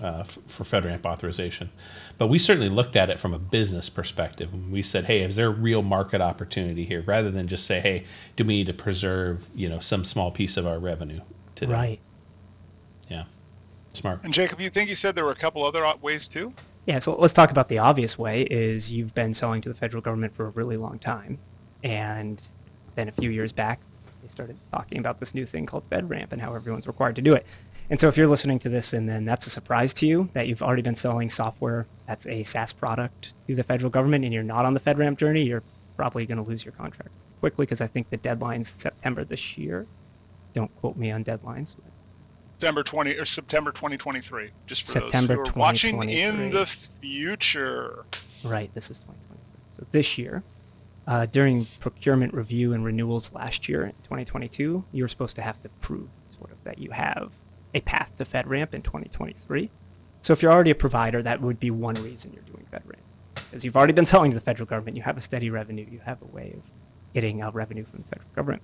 uh, 0.03 0.21
f- 0.21 0.39
for 0.47 0.65
FedRAMP 0.65 1.05
authorization. 1.07 1.71
But 2.19 2.29
we 2.29 2.39
certainly 2.39 2.69
looked 2.69 2.97
at 2.97 3.11
it 3.11 3.19
from 3.19 3.33
a 3.33 3.39
business 3.39 3.89
perspective. 3.89 4.53
And 4.53 4.73
we 4.73 4.83
said, 4.83 5.05
hey, 5.05 5.23
is 5.23 5.37
there 5.37 5.47
a 5.47 5.51
real 5.51 5.83
market 5.83 6.21
opportunity 6.21 6.85
here, 6.85 7.03
rather 7.07 7.31
than 7.31 7.47
just 7.47 7.67
say, 7.67 7.81
hey, 7.81 8.05
do 8.37 8.45
we 8.45 8.57
need 8.57 8.67
to 8.67 8.75
preserve 8.75 9.47
you 9.55 9.69
know 9.69 9.79
some 9.79 10.05
small 10.05 10.31
piece 10.31 10.57
of 10.57 10.67
our 10.67 10.79
revenue 10.79 11.21
today? 11.55 11.73
Right. 11.73 12.01
Yeah. 13.95 14.01
Smart. 14.01 14.21
And 14.25 14.33
Jacob, 14.35 14.61
you 14.61 14.71
think 14.71 14.89
you 14.89 14.97
said 14.97 15.15
there 15.15 15.25
were 15.25 15.33
a 15.33 15.37
couple 15.37 15.65
other 15.65 15.85
ways 16.03 16.29
too? 16.29 16.53
Yeah, 16.87 16.99
so 16.99 17.15
let's 17.17 17.33
talk 17.33 17.51
about 17.51 17.69
the 17.69 17.79
obvious 17.79 18.19
way 18.19 18.43
is 18.43 18.93
you've 18.93 19.15
been 19.15 19.33
selling 19.33 19.63
to 19.63 19.69
the 19.71 19.75
federal 19.75 20.03
government 20.03 20.35
for 20.35 20.47
a 20.47 20.51
really 20.51 20.77
long 20.77 20.99
time. 20.99 21.39
And 21.83 22.43
then 22.95 23.09
a 23.09 23.13
few 23.13 23.31
years 23.31 23.53
back, 23.53 23.81
they 24.23 24.29
started 24.29 24.57
talking 24.71 24.99
about 24.99 25.21
this 25.21 25.35
new 25.35 25.47
thing 25.47 25.65
called 25.65 25.89
FedRAMP 25.91 26.33
and 26.33 26.43
how 26.43 26.55
everyone's 26.55 26.87
required 26.87 27.17
to 27.17 27.23
do 27.23 27.33
it. 27.35 27.47
And 27.91 28.01
so 28.01 28.09
if 28.09 28.17
you're 28.17 28.27
listening 28.27 28.59
to 28.61 28.69
this 28.69 28.93
and 28.93 29.09
then 29.09 29.25
that's 29.25 29.47
a 29.47 29.51
surprise 29.51 29.95
to 29.95 30.07
you 30.07 30.31
that 30.33 30.49
you've 30.49 30.63
already 30.63 30.83
been 30.83 30.97
selling 30.97 31.29
software 31.29 31.87
that's 32.07 32.27
a 32.27 32.43
SaaS 32.43 32.73
product 32.73 33.35
to 33.47 33.55
the 33.55 33.63
federal 33.63 33.91
government 33.91 34.25
and 34.25 34.33
you're 34.33 34.43
not 34.43 34.65
on 34.65 34.75
the 34.75 34.81
FedRAMP 34.81 35.19
journey, 35.19 35.43
you're 35.43 35.63
probably 35.97 36.27
going 36.27 36.43
to 36.43 36.49
lose 36.49 36.65
your 36.65 36.73
contract 36.73 37.11
quickly 37.41 37.67
because 37.67 37.81
I 37.81 37.87
think 37.87 38.11
the 38.11 38.17
deadline's 38.17 38.73
September 38.77 39.25
this 39.25 39.59
year. 39.59 39.87
Don't 40.55 40.75
quote 40.77 40.97
me 40.97 41.11
on 41.11 41.25
deadlines. 41.25 41.77
September 42.65 42.83
20 42.83 43.19
or 43.19 43.25
September 43.27 43.73
2023. 43.73 44.51
Just 44.67 44.87
for 44.87 44.93
September 44.93 45.37
those 45.37 45.49
who 45.49 45.55
are 45.55 45.59
watching 45.59 46.09
in 46.09 46.51
the 46.51 46.65
future. 46.65 48.07
Right, 48.43 48.73
this 48.75 48.91
is 48.91 49.01
2023. 49.01 49.39
So 49.77 49.87
this 49.91 50.17
year, 50.17 50.43
uh, 51.07 51.27
during 51.27 51.67
procurement 51.79 52.33
review 52.33 52.73
and 52.73 52.83
renewals 52.83 53.35
last 53.35 53.69
year 53.69 53.85
in 53.85 53.93
2022, 54.05 54.83
you 54.93 55.05
were 55.05 55.09
supposed 55.09 55.37
to 55.37 55.43
have 55.43 55.61
to 55.61 55.69
prove 55.83 56.09
sort 56.39 56.53
of 56.53 56.65
that 56.65 56.79
you 56.79 56.93
have 56.93 57.33
a 57.75 57.83
path 57.83 58.17
to 58.17 58.25
FedRAMP 58.25 58.73
in 58.73 58.81
2023. 58.81 59.71
So 60.23 60.33
if 60.33 60.41
you're 60.41 60.53
already 60.53 60.71
a 60.71 60.75
provider, 60.75 61.23
that 61.23 61.43
would 61.43 61.61
be 61.61 61.71
one 61.71 61.97
reason 61.97 62.33
you're 62.33 62.43
doing 62.45 62.65
FedRAMP. 62.73 62.97
Because 63.35 63.63
you've 63.63 63.77
already 63.77 63.93
been 63.93 64.07
selling 64.07 64.31
to 64.31 64.35
the 64.35 64.41
federal 64.41 64.67
government, 64.67 64.97
you 64.97 65.03
have 65.03 65.19
a 65.19 65.21
steady 65.21 65.51
revenue, 65.51 65.87
you 65.91 65.99
have 66.07 66.23
a 66.23 66.35
way 66.35 66.55
of 66.57 66.63
getting 67.13 67.43
uh, 67.43 67.51
revenue 67.51 67.85
from 67.85 67.99
the 67.99 68.09
federal 68.09 68.31
government. 68.35 68.63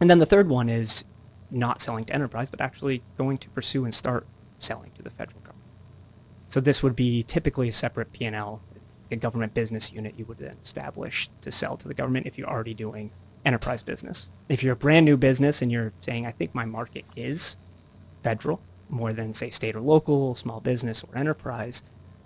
And 0.00 0.10
then 0.10 0.18
the 0.18 0.26
third 0.26 0.48
one 0.48 0.68
is 0.68 1.04
not 1.50 1.80
selling 1.80 2.04
to 2.06 2.12
enterprise, 2.12 2.50
but 2.50 2.60
actually 2.60 3.02
going 3.16 3.38
to 3.38 3.48
pursue 3.50 3.84
and 3.84 3.94
start 3.94 4.26
selling 4.58 4.90
to 4.92 5.02
the 5.02 5.10
federal 5.10 5.40
government. 5.40 5.64
So 6.48 6.60
this 6.60 6.82
would 6.82 6.96
be 6.96 7.22
typically 7.22 7.68
a 7.68 7.72
separate 7.72 8.12
P&L, 8.12 8.62
a 9.10 9.16
government 9.16 9.54
business 9.54 9.92
unit 9.92 10.14
you 10.16 10.24
would 10.26 10.38
then 10.38 10.56
establish 10.62 11.28
to 11.40 11.52
sell 11.52 11.76
to 11.76 11.88
the 11.88 11.94
government 11.94 12.26
if 12.26 12.38
you're 12.38 12.48
already 12.48 12.74
doing 12.74 13.10
enterprise 13.44 13.82
business. 13.82 14.28
If 14.48 14.62
you're 14.62 14.72
a 14.72 14.76
brand 14.76 15.06
new 15.06 15.16
business 15.16 15.62
and 15.62 15.70
you're 15.70 15.92
saying, 16.00 16.26
I 16.26 16.32
think 16.32 16.54
my 16.54 16.64
market 16.64 17.04
is 17.14 17.56
federal 18.22 18.60
more 18.88 19.12
than 19.12 19.32
say 19.32 19.50
state 19.50 19.74
or 19.74 19.80
local, 19.80 20.34
small 20.34 20.60
business 20.60 21.02
or 21.04 21.16
enterprise, 21.16 21.82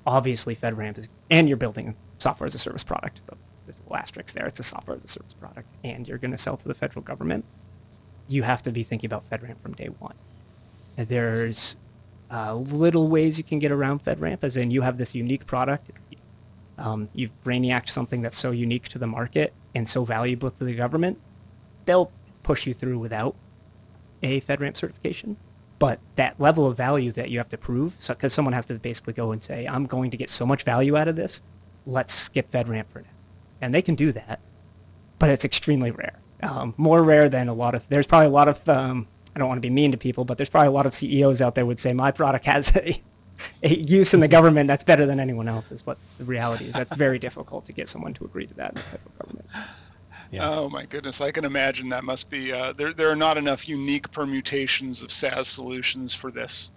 obviously 0.07 0.55
FedRAMP 0.55 0.99
is, 0.99 1.09
and 1.31 1.49
you're 1.49 1.57
building 1.57 1.95
software 2.19 2.47
as 2.47 2.55
a 2.55 2.59
service 2.59 2.85
product. 2.85 3.21
There's 3.67 3.81
a 3.81 3.83
little 3.83 3.97
asterisk 3.97 4.35
there. 4.35 4.47
It's 4.47 4.61
a 4.61 4.65
software 4.65 4.97
as 4.97 5.05
a 5.05 5.09
service 5.09 5.35
product, 5.35 5.69
and 5.85 6.07
you're 6.09 6.19
going 6.19 6.33
to 6.33 6.39
sell 6.39 6.57
to 6.57 6.69
the 6.69 6.75
federal 6.75 7.03
government 7.03 7.45
you 8.31 8.43
have 8.45 8.63
to 8.63 8.73
be 8.73 8.83
thinking 8.83 9.09
about 9.09 9.29
FedRAMP 9.29 9.61
from 9.61 9.75
day 9.75 9.89
one. 9.99 10.15
There's 10.97 11.77
uh, 12.31 12.55
little 12.55 13.09
ways 13.09 13.39
you 13.39 13.45
can 13.45 13.59
get 13.59 13.73
around 13.73 14.05
FedRAMP, 14.05 14.39
as 14.43 14.57
in 14.57 14.71
you 14.71 14.83
have 14.83 14.99
this 14.99 15.15
unique 15.15 15.47
product. 15.47 15.91
Um, 16.79 17.09
you've 17.13 17.39
brainiacked 17.43 17.89
something 17.89 18.23
that's 18.23 18.39
so 18.39 18.53
unique 18.53 18.89
to 18.89 18.99
the 18.99 19.07
market 19.07 19.53
and 19.75 19.89
so 19.89 20.05
valuable 20.05 20.51
to 20.51 20.65
the 20.65 20.75
government. 20.75 21.19
They'll 21.85 22.13
push 22.43 22.67
you 22.67 22.75
through 22.75 22.99
without 22.99 23.35
a 24.23 24.41
FedRAMP 24.43 24.77
certification. 24.77 25.37
But 25.79 25.99
that 26.17 26.39
level 26.39 26.67
of 26.67 26.77
value 26.77 27.11
that 27.13 27.31
you 27.31 27.39
have 27.39 27.49
to 27.49 27.59
prove, 27.59 27.97
because 28.07 28.33
so, 28.33 28.37
someone 28.37 28.53
has 28.53 28.67
to 28.67 28.75
basically 28.75 29.15
go 29.15 29.33
and 29.33 29.43
say, 29.43 29.67
I'm 29.67 29.87
going 29.87 30.11
to 30.11 30.17
get 30.17 30.29
so 30.29 30.47
much 30.47 30.63
value 30.63 30.97
out 30.97 31.09
of 31.09 31.17
this, 31.17 31.43
let's 31.87 32.15
skip 32.15 32.51
FedRAMP 32.53 32.87
for 32.89 33.01
now. 33.01 33.09
And 33.63 33.75
they 33.75 33.83
can 33.83 33.95
do 33.95 34.13
that, 34.13 34.41
but 35.19 35.31
it's 35.31 35.45
extremely 35.45 35.91
rare 35.91 36.21
um, 36.43 36.75
more 36.77 37.03
rare 37.03 37.29
than 37.29 37.49
a 37.49 37.55
lot 37.55 37.75
of. 37.75 37.89
There's 37.89 38.07
probably 38.07 38.27
a 38.27 38.31
lot 38.31 38.49
of. 38.49 38.69
Um, 38.69 39.07
I 39.35 39.39
don't 39.39 39.49
want 39.49 39.59
to 39.59 39.63
be 39.63 39.71
mean 39.71 39.93
to 39.93 39.99
people, 39.99 40.25
but 40.25 40.39
there's 40.39 40.49
probably 40.49 40.69
a 40.69 40.73
lot 40.73 40.87
of 40.87 40.95
CEOs 40.95 41.41
out 41.41 41.55
there 41.55 41.65
would 41.65 41.79
say 41.79 41.93
my 41.93 42.11
product 42.11 42.47
has 42.47 42.75
a 43.63 43.69
use 43.69 44.13
in 44.13 44.21
the 44.21 44.29
government 44.29 44.67
that's 44.67 44.83
better 44.83 45.07
than 45.07 45.21
anyone 45.21 45.49
else's. 45.49 45.83
But 45.83 45.99
the 46.19 46.25
reality 46.25 46.65
is 46.65 46.75
that's 46.75 46.95
very 46.97 47.19
difficult 47.19 47.67
to 47.67 47.73
get 47.73 47.89
someone 47.89 48.15
to 48.15 48.25
agree 48.25 48.47
to 48.47 48.55
that 48.55 48.71
in 48.71 48.75
the 48.77 48.83
federal 48.83 49.13
government. 49.21 49.49
Yeah. 50.33 50.49
Oh 50.49 50.69
my 50.69 50.85
goodness, 50.85 51.21
I 51.21 51.33
can 51.33 51.45
imagine 51.45 51.89
that 51.89 52.05
must 52.05 52.31
be 52.31 52.53
uh, 52.53 52.73
there. 52.73 52.93
There 52.93 53.11
are 53.11 53.17
not 53.17 53.37
enough 53.37 53.69
unique 53.69 54.11
permutations 54.13 55.03
of 55.03 55.11
SaaS 55.11 55.49
solutions 55.49 56.15
for 56.15 56.31
this. 56.31 56.71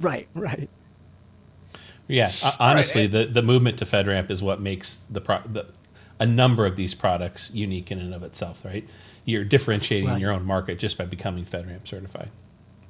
Right, 0.00 0.28
right. 0.34 0.68
Yeah, 2.06 2.32
honestly, 2.58 3.02
right. 3.02 3.10
the 3.10 3.26
the 3.26 3.42
movement 3.42 3.78
to 3.78 3.84
FedRAMP 3.84 4.30
is 4.30 4.42
what 4.42 4.60
makes 4.60 4.96
the, 5.10 5.20
pro- 5.20 5.42
the 5.46 5.66
a 6.20 6.26
number 6.26 6.66
of 6.66 6.76
these 6.76 6.94
products 6.94 7.50
unique 7.52 7.90
in 7.90 7.98
and 7.98 8.14
of 8.14 8.22
itself. 8.22 8.64
Right, 8.64 8.88
you're 9.24 9.44
differentiating 9.44 10.08
right. 10.08 10.20
your 10.20 10.30
own 10.30 10.44
market 10.44 10.78
just 10.78 10.96
by 10.96 11.06
becoming 11.06 11.44
FedRAMP 11.44 11.86
certified 11.86 12.30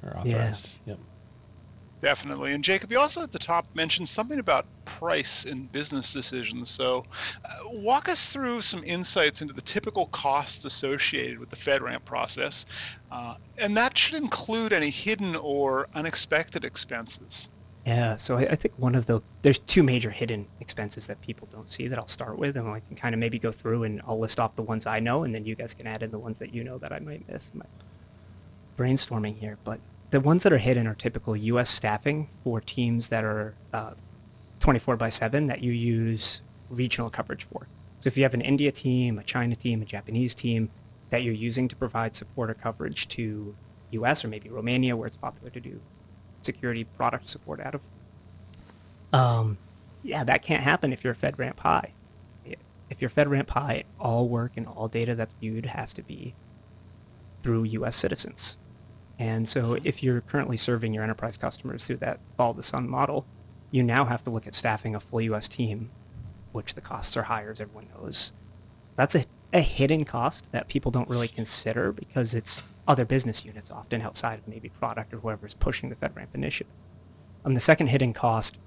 or 0.03 0.17
authorized. 0.17 0.69
Yeah. 0.85 0.93
Yep. 0.93 0.99
Definitely. 2.01 2.53
And 2.53 2.63
Jacob, 2.63 2.91
you 2.91 2.99
also 2.99 3.21
at 3.21 3.31
the 3.31 3.37
top 3.37 3.67
mentioned 3.75 4.09
something 4.09 4.39
about 4.39 4.65
price 4.85 5.45
and 5.45 5.71
business 5.71 6.11
decisions. 6.11 6.71
So, 6.71 7.05
uh, 7.45 7.69
walk 7.69 8.09
us 8.09 8.33
through 8.33 8.61
some 8.61 8.83
insights 8.83 9.43
into 9.43 9.53
the 9.53 9.61
typical 9.61 10.07
costs 10.07 10.65
associated 10.65 11.37
with 11.37 11.51
the 11.51 11.55
FedRAMP 11.55 12.03
process. 12.03 12.65
Uh, 13.11 13.35
and 13.59 13.77
that 13.77 13.95
should 13.95 14.15
include 14.15 14.73
any 14.73 14.89
hidden 14.89 15.35
or 15.35 15.87
unexpected 15.93 16.65
expenses. 16.65 17.49
Yeah, 17.85 18.15
so 18.15 18.37
I, 18.37 18.41
I, 18.41 18.55
think 18.55 18.75
one 18.77 18.93
of 18.93 19.07
the 19.07 19.21
there's 19.41 19.57
two 19.57 19.81
major 19.81 20.11
hidden 20.11 20.47
expenses 20.59 21.07
that 21.07 21.19
people 21.21 21.47
don't 21.51 21.71
see 21.71 21.87
that 21.87 21.97
I'll 21.97 22.07
start 22.07 22.37
with, 22.37 22.55
and 22.55 22.67
I 22.69 22.79
can 22.79 22.95
kind 22.95 23.15
of 23.15 23.19
maybe 23.19 23.39
go 23.39 23.51
through 23.51 23.83
and 23.83 24.01
I'll 24.07 24.19
list 24.19 24.39
off 24.39 24.55
the 24.55 24.61
ones 24.61 24.85
I 24.85 24.99
know, 24.99 25.23
and 25.23 25.33
then 25.33 25.45
you 25.45 25.55
guys 25.55 25.73
can 25.73 25.87
add 25.87 26.03
in 26.03 26.11
the 26.11 26.19
ones 26.19 26.37
that 26.39 26.53
you 26.53 26.63
know 26.63 26.77
that 26.77 26.91
I 26.91 26.99
might 26.99 27.27
miss. 27.27 27.51
My 27.55 27.65
brainstorming 28.77 29.37
here, 29.37 29.57
but 29.63 29.79
the 30.11 30.19
ones 30.19 30.43
that 30.43 30.53
are 30.53 30.59
hidden 30.59 30.85
are 30.85 30.93
typical 30.93 31.35
U.S. 31.35 31.71
staffing 31.71 32.29
for 32.43 32.61
teams 32.61 33.09
that 33.09 33.23
are 33.23 33.55
uh, 33.73 33.93
24 34.59 34.95
by 34.97 35.09
7 35.09 35.47
that 35.47 35.63
you 35.63 35.71
use 35.71 36.41
regional 36.69 37.09
coverage 37.09 37.45
for. 37.45 37.67
So 38.01 38.07
if 38.07 38.17
you 38.17 38.23
have 38.23 38.33
an 38.33 38.41
India 38.41 38.71
team, 38.71 39.17
a 39.17 39.23
China 39.23 39.55
team, 39.55 39.81
a 39.81 39.85
Japanese 39.85 40.35
team 40.35 40.69
that 41.09 41.23
you're 41.23 41.33
using 41.33 41.67
to 41.67 41.75
provide 41.75 42.15
support 42.15 42.49
or 42.49 42.53
coverage 42.53 43.07
to 43.09 43.55
U.S. 43.91 44.23
or 44.23 44.27
maybe 44.27 44.49
Romania, 44.49 44.95
where 44.95 45.07
it's 45.07 45.17
popular 45.17 45.49
to 45.49 45.59
do 45.59 45.81
security 46.41 46.83
product 46.83 47.29
support 47.29 47.59
out 47.59 47.75
of, 47.75 47.81
um, 49.13 49.57
yeah, 50.03 50.23
that 50.23 50.43
can't 50.43 50.63
happen 50.63 50.93
if 50.93 51.03
you're 51.03 51.15
FedRAMP 51.15 51.59
High. 51.59 51.91
If 52.89 53.01
you're 53.01 53.09
FedRAMP 53.09 53.49
High, 53.49 53.83
all 53.99 54.27
work 54.27 54.53
and 54.55 54.67
all 54.67 54.87
data 54.87 55.15
that's 55.15 55.33
viewed 55.35 55.65
has 55.67 55.93
to 55.93 56.01
be 56.01 56.33
through 57.41 57.63
U.S. 57.63 57.95
citizens. 57.95 58.57
And 59.17 59.47
so 59.47 59.77
if 59.83 60.01
you're 60.01 60.21
currently 60.21 60.57
serving 60.57 60.93
your 60.93 61.03
enterprise 61.03 61.37
customers 61.37 61.85
through 61.85 61.97
that 61.97 62.19
follow 62.37 62.53
the 62.53 62.63
sun 62.63 62.89
model, 62.89 63.25
you 63.69 63.83
now 63.83 64.05
have 64.05 64.23
to 64.23 64.29
look 64.29 64.47
at 64.47 64.55
staffing 64.55 64.95
a 64.95 64.99
full 64.99 65.21
US 65.21 65.47
team, 65.47 65.91
which 66.51 66.73
the 66.73 66.81
costs 66.81 67.15
are 67.15 67.23
higher, 67.23 67.51
as 67.51 67.61
everyone 67.61 67.87
knows. 67.95 68.33
That's 68.95 69.15
a, 69.15 69.25
a 69.53 69.61
hidden 69.61 70.05
cost 70.05 70.51
that 70.51 70.67
people 70.67 70.91
don't 70.91 71.09
really 71.09 71.27
consider 71.27 71.91
because 71.91 72.33
it's 72.33 72.63
other 72.91 73.05
business 73.05 73.45
units 73.45 73.71
often 73.71 74.01
outside 74.01 74.39
of 74.39 74.47
maybe 74.47 74.69
product 74.69 75.13
or 75.13 75.19
whoever 75.19 75.47
is 75.47 75.53
pushing 75.53 75.89
the 75.89 75.95
FedRAMP 75.95 76.27
initiative. 76.33 76.73
Um, 77.45 77.53
the 77.53 77.59
second 77.59 77.87
hidden 77.87 78.13
cost 78.13 78.59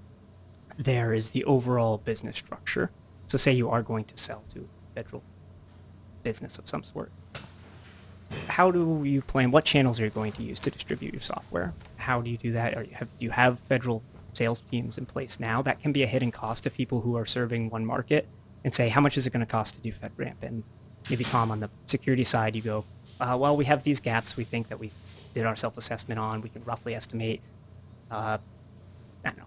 there 0.77 1.15
is 1.15 1.31
the 1.31 1.45
overall 1.45 1.99
business 1.99 2.37
structure. 2.37 2.91
So 3.27 3.39
say 3.39 3.53
you 3.53 3.71
are 3.71 3.83
going 3.83 4.05
to 4.07 4.17
sell 4.17 4.43
to 4.55 4.69
federal 4.95 5.23
business 6.23 6.59
of 6.59 6.69
some 6.69 6.83
sort 6.83 7.13
how 8.49 8.71
do 8.71 9.03
you 9.05 9.23
plan? 9.23 9.51
What 9.51 9.65
channels 9.65 10.01
are 10.01 10.05
you 10.05 10.11
going 10.11 10.33
to 10.33 10.43
use 10.43 10.61
to 10.61 10.71
distribute 10.71 11.13
your 11.13 11.21
software? 11.21 11.73
How 11.97 12.21
do 12.21 12.31
you 12.31 12.37
do 12.37 12.53
that? 12.53 12.89
You 12.89 12.95
have, 12.95 13.09
do 13.19 13.25
you 13.25 13.31
have 13.31 13.59
federal 13.61 14.03
sales 14.33 14.61
teams 14.61 14.99
in 14.99 15.07
place 15.07 15.41
now? 15.41 15.63
That 15.63 15.81
can 15.81 15.93
be 15.93 16.03
a 16.03 16.07
hidden 16.07 16.31
cost 16.31 16.65
to 16.65 16.71
people 16.71 17.01
who 17.01 17.17
are 17.17 17.27
serving 17.27 17.71
one 17.71 17.87
market 17.87 18.29
and 18.65 18.73
say, 18.73 18.89
how 18.89 19.01
much 19.01 19.17
is 19.17 19.27
it 19.27 19.33
going 19.33 19.45
to 19.45 19.51
cost 19.51 19.75
to 19.77 19.81
do 19.81 19.93
FedRAMP? 19.93 20.43
And 20.43 20.65
maybe 21.11 21.25
Tom, 21.25 21.51
on 21.51 21.61
the 21.61 21.71
security 21.87 22.25
side, 22.25 22.57
you 22.57 22.63
go, 22.63 22.85
uh, 23.21 23.37
well, 23.39 23.57
we 23.57 23.65
have 23.67 23.85
these 23.85 24.01
gaps 24.01 24.37
we 24.37 24.45
think 24.45 24.69
that 24.69 24.79
we 24.79 24.91
did 25.35 25.45
our 25.45 25.57
self-assessment 25.57 26.19
on. 26.19 26.41
We 26.41 26.49
can 26.49 26.65
roughly 26.65 26.95
estimate, 26.95 27.41
uh, 28.11 28.39
I 29.25 29.29
don't 29.29 29.39
know, 29.39 29.45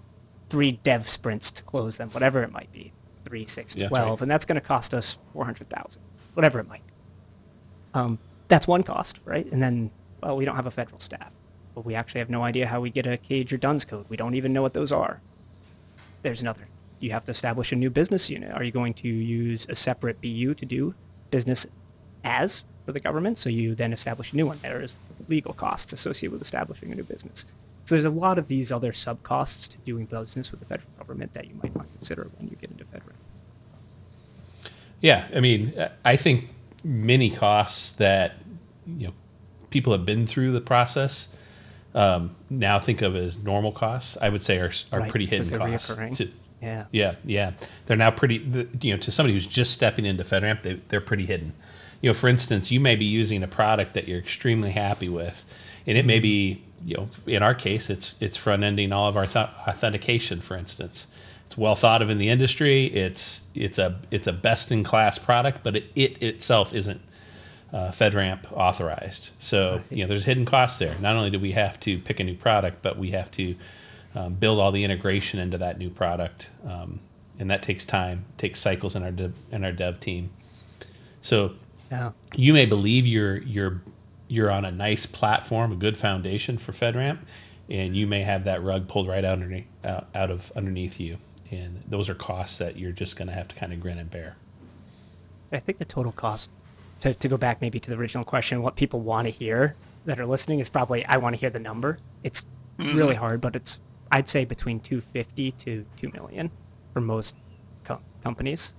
three 0.50 0.74
dev 0.84 1.10
sprints 1.10 1.52
to 1.52 1.64
close 1.64 1.98
them, 1.98 2.10
whatever 2.12 2.44
it 2.44 2.52
might 2.52 2.72
be, 2.72 2.94
three, 3.26 3.46
six, 3.46 3.76
yeah, 3.76 3.88
12, 3.88 4.10
right. 4.10 4.22
and 4.22 4.32
that's 4.32 4.46
going 4.46 4.60
to 4.60 4.66
cost 4.66 4.94
us 4.94 5.18
400,000, 5.34 6.02
whatever 6.34 6.60
it 6.60 6.68
might 6.68 6.86
be. 6.86 6.94
Um, 7.94 8.20
that's 8.48 8.68
one 8.68 8.84
cost, 8.84 9.20
right? 9.26 9.50
And 9.52 9.62
then, 9.62 9.92
well, 10.22 10.38
we 10.38 10.46
don't 10.46 10.56
have 10.56 10.68
a 10.68 10.72
federal 10.72 11.00
staff. 11.00 11.34
Well, 11.76 11.84
we 11.84 11.96
actually 11.96 12.20
have 12.20 12.30
no 12.30 12.44
idea 12.44 12.68
how 12.68 12.82
we 12.82 12.90
get 12.90 13.06
a 13.06 13.18
CAGE 13.18 13.54
or 13.54 13.58
DUNS 13.58 13.86
code. 13.86 14.06
We 14.10 14.18
don't 14.18 14.36
even 14.36 14.54
know 14.54 14.62
what 14.62 14.74
those 14.74 14.92
are. 14.92 15.22
There's 16.24 16.42
another. 16.42 16.68
You 17.00 17.12
have 17.12 17.26
to 17.26 17.32
establish 17.32 17.72
a 17.72 17.76
new 17.76 17.90
business 17.90 18.30
unit. 18.30 18.52
Are 18.52 18.64
you 18.64 18.72
going 18.72 18.94
to 18.96 19.08
use 19.08 19.68
a 19.70 19.76
separate 19.76 20.20
BU 20.22 20.56
to 20.56 20.66
do 20.66 20.96
business 21.30 21.68
as 22.24 22.64
for 22.88 22.94
the 22.94 23.02
government? 23.02 23.38
So 23.38 23.50
you 23.50 23.76
then 23.76 23.92
establish 23.92 24.32
a 24.32 24.36
new 24.38 24.48
one. 24.48 24.60
There 24.62 24.82
is 24.82 24.98
legal 25.28 25.54
costs 25.54 25.92
associated 25.92 26.32
with 26.32 26.42
establishing 26.42 26.90
a 26.90 26.96
new 26.96 27.04
business. 27.04 27.46
So 27.84 27.96
there's 27.96 28.06
a 28.06 28.10
lot 28.10 28.38
of 28.38 28.48
these 28.48 28.72
other 28.72 28.94
sub 28.94 29.22
costs 29.24 29.68
to 29.68 29.78
doing 29.80 30.06
business 30.06 30.52
with 30.52 30.62
the 30.62 30.66
federal 30.66 30.90
government 30.98 31.34
that 31.34 31.48
you 31.48 31.56
might 31.62 31.76
not 31.76 31.86
consider 31.98 32.30
when 32.38 32.50
you 32.50 32.56
get 32.56 32.72
into 32.72 32.86
federal. 32.86 33.12
Yeah, 35.02 35.28
I 35.36 35.42
mean, 35.42 35.74
I 36.06 36.16
think 36.16 36.50
many 36.82 37.30
costs 37.30 37.92
that 37.94 38.38
you 38.86 39.08
know 39.08 39.14
people 39.70 39.92
have 39.92 40.06
been 40.06 40.26
through 40.26 40.54
the 40.54 40.62
process 40.62 41.28
um, 41.94 42.36
now 42.50 42.80
think 42.80 43.02
of 43.02 43.18
as 43.18 43.38
normal 43.38 43.74
costs. 43.74 44.18
I 44.22 44.30
would 44.30 44.44
say 44.44 44.60
are 44.60 44.72
are 44.94 45.02
right, 45.02 45.10
pretty 45.12 45.26
hidden 45.26 45.58
costs. 45.58 46.18
To, 46.18 46.30
yeah, 46.62 46.86
yeah, 46.92 47.16
yeah. 47.26 47.52
They're 47.86 47.98
now 47.98 48.12
pretty. 48.12 48.36
You 48.82 48.94
know, 48.94 48.98
to 49.00 49.12
somebody 49.12 49.34
who's 49.34 49.48
just 49.48 49.74
stepping 49.74 50.06
into 50.06 50.24
FedRAMP, 50.24 50.62
they, 50.62 50.74
they're 50.88 51.02
pretty 51.02 51.26
hidden. 51.26 51.54
You 52.02 52.10
know, 52.10 52.14
for 52.14 52.28
instance, 52.28 52.72
you 52.72 52.80
may 52.80 52.96
be 52.96 53.06
using 53.06 53.44
a 53.44 53.48
product 53.48 53.94
that 53.94 54.08
you're 54.08 54.20
extremely 54.20 54.72
happy 54.72 55.10
with, 55.10 55.46
and 55.86 55.98
it 55.98 56.06
may 56.06 56.20
be 56.20 56.64
you 56.86 56.96
know 56.96 57.10
in 57.26 57.42
our 57.42 57.56
case 57.56 57.90
it's 57.90 58.16
it's 58.20 58.38
front 58.38 58.64
ending 58.64 58.94
all 58.94 59.10
of 59.10 59.18
our 59.18 59.26
th- 59.26 59.50
authentication 59.68 60.40
for 60.40 60.56
instance 60.56 61.08
it's 61.48 61.58
well 61.58 61.76
thought 61.76 62.02
of 62.02 62.10
in 62.10 62.18
the 62.18 62.28
industry. 62.28 62.88
It's 62.88 63.44
it's 63.56 63.80
a 63.80 63.98
it's 64.12 64.28
a 64.28 64.34
best 64.34 64.70
in 64.70 64.84
class 64.84 65.18
product, 65.18 65.62
but 65.64 65.78
it, 65.78 65.86
it 65.96 66.22
itself 66.22 66.74
isn't 66.74 67.00
uh, 67.72 67.88
FedRAMP 67.92 68.52
authorized. 68.52 69.30
So 69.40 69.82
you 69.90 70.04
know, 70.04 70.08
there's 70.08 70.26
hidden 70.26 70.44
costs 70.44 70.78
there. 70.78 70.94
Not 71.00 71.16
only 71.16 71.30
do 71.30 71.40
we 71.40 71.54
have 71.54 71.80
to 71.82 72.00
pick 72.00 72.20
a 72.20 72.26
new 72.26 72.36
product, 72.36 72.82
but 72.82 72.98
we 72.98 73.12
have 73.12 73.32
to 73.32 73.56
um, 74.14 74.34
build 74.34 74.60
all 74.60 74.74
the 74.74 74.84
integration 74.84 75.40
into 75.40 75.58
that 75.60 75.78
new 75.78 75.90
product, 75.90 76.50
um, 76.66 77.00
and 77.40 77.50
that 77.50 77.64
takes 77.64 77.86
time, 77.86 78.26
takes 78.38 78.60
cycles 78.60 78.98
in 78.98 79.04
our 79.04 79.12
de- 79.12 79.34
in 79.50 79.64
our 79.64 79.72
dev 79.72 80.02
team. 80.02 80.32
So 81.22 81.54
yeah. 81.92 82.12
you 82.36 82.54
may 82.54 82.66
believe 82.66 83.06
you're 83.06 83.38
you're 83.38 83.82
you're 84.28 84.52
on 84.52 84.66
a 84.66 84.72
nice 84.72 85.06
platform, 85.06 85.72
a 85.72 85.76
good 85.76 85.98
foundation 85.98 86.58
for 86.58 86.74
FedRAMP, 86.74 87.20
and 87.70 87.96
you 87.96 88.08
may 88.08 88.22
have 88.22 88.44
that 88.44 88.62
rug 88.62 88.88
pulled 88.88 89.08
right 89.08 89.24
out 89.24 89.34
underneath, 89.34 89.68
uh, 89.86 90.02
out 90.14 90.32
of 90.32 90.52
underneath 90.56 91.00
you 91.00 91.18
and 91.52 91.82
those 91.88 92.10
are 92.10 92.16
costs 92.16 92.58
that 92.58 92.78
you're 92.78 92.92
just 92.92 93.16
going 93.16 93.28
to 93.28 93.34
have 93.34 93.48
to 93.48 93.56
kind 93.56 93.74
of 93.74 93.80
grin 93.80 93.98
and 93.98 94.10
bear. 94.10 94.36
I 95.52 95.60
think 95.60 95.78
the 95.78 95.86
total 95.86 96.12
cost, 96.12 96.50
to, 97.02 97.14
to 97.14 97.28
go 97.28 97.38
back 97.38 97.62
maybe 97.62 97.80
to 97.80 97.90
the 97.90 97.96
original 97.96 98.24
question, 98.24 98.62
what 98.62 98.76
people 98.76 99.00
want 99.00 99.28
to 99.28 99.32
hear 99.32 99.76
that 100.06 100.20
are 100.20 100.26
listening 100.26 100.60
is 100.60 100.70
probably 100.70 101.06
I 101.06 101.18
want 101.18 101.36
to 101.36 101.40
hear 101.40 101.50
the 101.50 101.60
number. 101.60 101.98
It's 102.24 102.46
mm-hmm. 102.78 102.98
really 102.98 103.16
hard, 103.16 103.42
but 103.42 103.56
it's 103.56 103.80
I'd 104.12 104.28
say 104.28 104.46
between 104.46 104.80
250 104.80 105.52
to 105.52 105.86
2 105.98 106.12
million 106.12 106.52
for 106.94 107.02
most 107.02 107.36
co- 107.84 108.02
companies, 108.24 108.74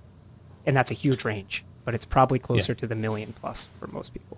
and 0.65 0.75
that's 0.75 0.91
a 0.91 0.95
huge 0.95 1.23
range. 1.23 1.65
But 1.85 1.95
it's 1.95 2.05
probably 2.05 2.39
closer 2.39 2.73
yeah. 2.73 2.79
to 2.79 2.87
the 2.87 2.95
million 2.95 3.33
plus 3.33 3.69
for 3.79 3.87
most 3.87 4.13
people. 4.13 4.37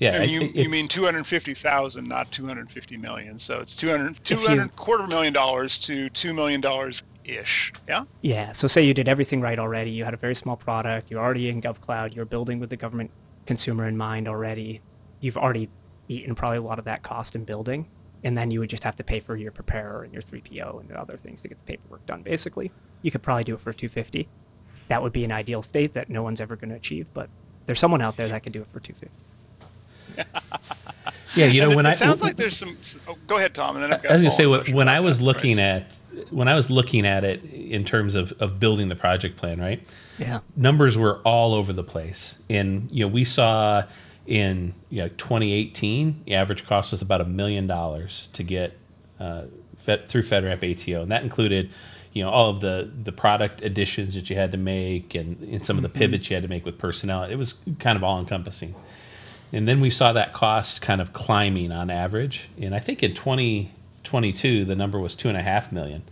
Yeah, 0.00 0.22
and 0.22 0.30
you, 0.30 0.40
it, 0.42 0.54
you 0.54 0.68
mean 0.70 0.88
250,000, 0.88 2.08
not 2.08 2.32
250 2.32 2.96
million. 2.96 3.38
So 3.38 3.60
it's 3.60 3.76
200, 3.76 4.24
200 4.24 4.62
you, 4.62 4.68
quarter 4.70 5.06
million 5.06 5.32
dollars 5.32 5.78
to 5.80 6.08
$2 6.08 6.34
million 6.34 6.62
ish. 7.24 7.72
Yeah. 7.86 8.04
Yeah. 8.22 8.52
So 8.52 8.66
say 8.66 8.82
you 8.82 8.94
did 8.94 9.08
everything 9.08 9.42
right 9.42 9.58
already. 9.58 9.90
You 9.90 10.04
had 10.04 10.14
a 10.14 10.18
very 10.18 10.34
small 10.34 10.56
product. 10.56 11.10
You're 11.10 11.20
already 11.20 11.50
in 11.50 11.60
GovCloud. 11.60 12.14
You're 12.14 12.24
building 12.24 12.58
with 12.58 12.70
the 12.70 12.78
government 12.78 13.10
consumer 13.44 13.86
in 13.86 13.96
mind 13.96 14.26
already. 14.26 14.80
You've 15.20 15.36
already 15.36 15.68
eaten 16.08 16.34
probably 16.34 16.58
a 16.58 16.62
lot 16.62 16.78
of 16.78 16.86
that 16.86 17.02
cost 17.02 17.34
in 17.34 17.44
building, 17.44 17.86
and 18.24 18.36
then 18.36 18.50
you 18.50 18.60
would 18.60 18.70
just 18.70 18.84
have 18.84 18.96
to 18.96 19.04
pay 19.04 19.20
for 19.20 19.36
your 19.36 19.52
preparer 19.52 20.02
and 20.02 20.12
your 20.12 20.22
3PAO 20.22 20.80
and 20.80 20.92
other 20.92 21.16
things 21.16 21.42
to 21.42 21.48
get 21.48 21.58
the 21.58 21.64
paperwork 21.64 22.04
done. 22.06 22.22
Basically, 22.22 22.72
you 23.02 23.10
could 23.10 23.22
probably 23.22 23.44
do 23.44 23.54
it 23.54 23.60
for 23.60 23.72
250. 23.72 24.28
That 24.90 25.02
would 25.04 25.12
be 25.12 25.24
an 25.24 25.30
ideal 25.30 25.62
state 25.62 25.94
that 25.94 26.10
no 26.10 26.24
one's 26.24 26.40
ever 26.40 26.56
going 26.56 26.70
to 26.70 26.74
achieve, 26.74 27.06
but 27.14 27.28
there's 27.66 27.78
someone 27.78 28.02
out 28.02 28.16
there 28.16 28.26
that 28.26 28.42
can 28.42 28.50
do 28.50 28.60
it 28.60 28.66
for 28.72 28.80
250. 28.80 29.08
yeah, 31.36 31.46
you 31.46 31.60
know, 31.60 31.76
when 31.76 31.86
it 31.86 31.90
I 31.90 31.94
sounds 31.94 32.22
like 32.22 32.34
there's 32.34 32.56
some. 32.56 32.76
Oh, 33.06 33.16
go 33.28 33.36
ahead, 33.36 33.54
Tom, 33.54 33.76
and 33.76 33.84
then 33.84 33.92
I've 33.92 34.02
got 34.02 34.10
I 34.10 34.14
was 34.14 34.22
going 34.22 34.30
to 34.30 34.36
say 34.36 34.46
when, 34.46 34.74
when 34.74 34.88
I 34.88 34.98
was 34.98 35.22
looking 35.22 35.58
price. 35.58 36.00
at 36.16 36.32
when 36.32 36.48
I 36.48 36.54
was 36.54 36.70
looking 36.70 37.06
at 37.06 37.22
it 37.22 37.44
in 37.44 37.84
terms 37.84 38.16
of 38.16 38.32
of 38.40 38.58
building 38.58 38.88
the 38.88 38.96
project 38.96 39.36
plan, 39.36 39.60
right? 39.60 39.80
Yeah, 40.18 40.40
numbers 40.56 40.98
were 40.98 41.18
all 41.18 41.54
over 41.54 41.72
the 41.72 41.84
place, 41.84 42.40
and 42.50 42.88
you 42.90 43.04
know, 43.04 43.08
we 43.08 43.24
saw 43.24 43.84
in 44.26 44.74
you 44.88 45.02
know 45.02 45.08
2018, 45.08 46.24
the 46.26 46.34
average 46.34 46.66
cost 46.66 46.90
was 46.90 47.00
about 47.00 47.20
a 47.20 47.26
million 47.26 47.68
dollars 47.68 48.28
to 48.32 48.42
get 48.42 48.76
uh, 49.20 49.44
Fed, 49.76 50.08
through 50.08 50.22
FedRAMP 50.22 50.72
ATO, 50.72 51.02
and 51.02 51.12
that 51.12 51.22
included, 51.22 51.70
you 52.12 52.24
know, 52.24 52.30
all 52.30 52.50
of 52.50 52.60
the 52.60 52.90
the 53.02 53.12
product 53.12 53.62
additions 53.62 54.14
that 54.14 54.30
you 54.30 54.36
had 54.36 54.52
to 54.52 54.58
make, 54.58 55.14
and, 55.14 55.40
and 55.42 55.64
some 55.64 55.76
of 55.76 55.82
the 55.82 55.88
mm-hmm. 55.88 55.98
pivots 55.98 56.30
you 56.30 56.34
had 56.34 56.42
to 56.42 56.48
make 56.48 56.64
with 56.64 56.78
personnel. 56.78 57.24
It 57.24 57.36
was 57.36 57.54
kind 57.78 57.96
of 57.96 58.04
all 58.04 58.18
encompassing. 58.18 58.74
And 59.52 59.66
then 59.66 59.80
we 59.80 59.90
saw 59.90 60.12
that 60.12 60.32
cost 60.32 60.80
kind 60.80 61.00
of 61.00 61.12
climbing 61.12 61.72
on 61.72 61.90
average, 61.90 62.48
and 62.60 62.74
I 62.74 62.78
think 62.78 63.02
in 63.02 63.14
2022 63.14 64.64
the 64.64 64.76
number 64.76 64.98
was 64.98 65.16
two 65.16 65.28
and 65.28 65.36
a 65.36 65.42
half 65.42 65.72
million. 65.72 66.02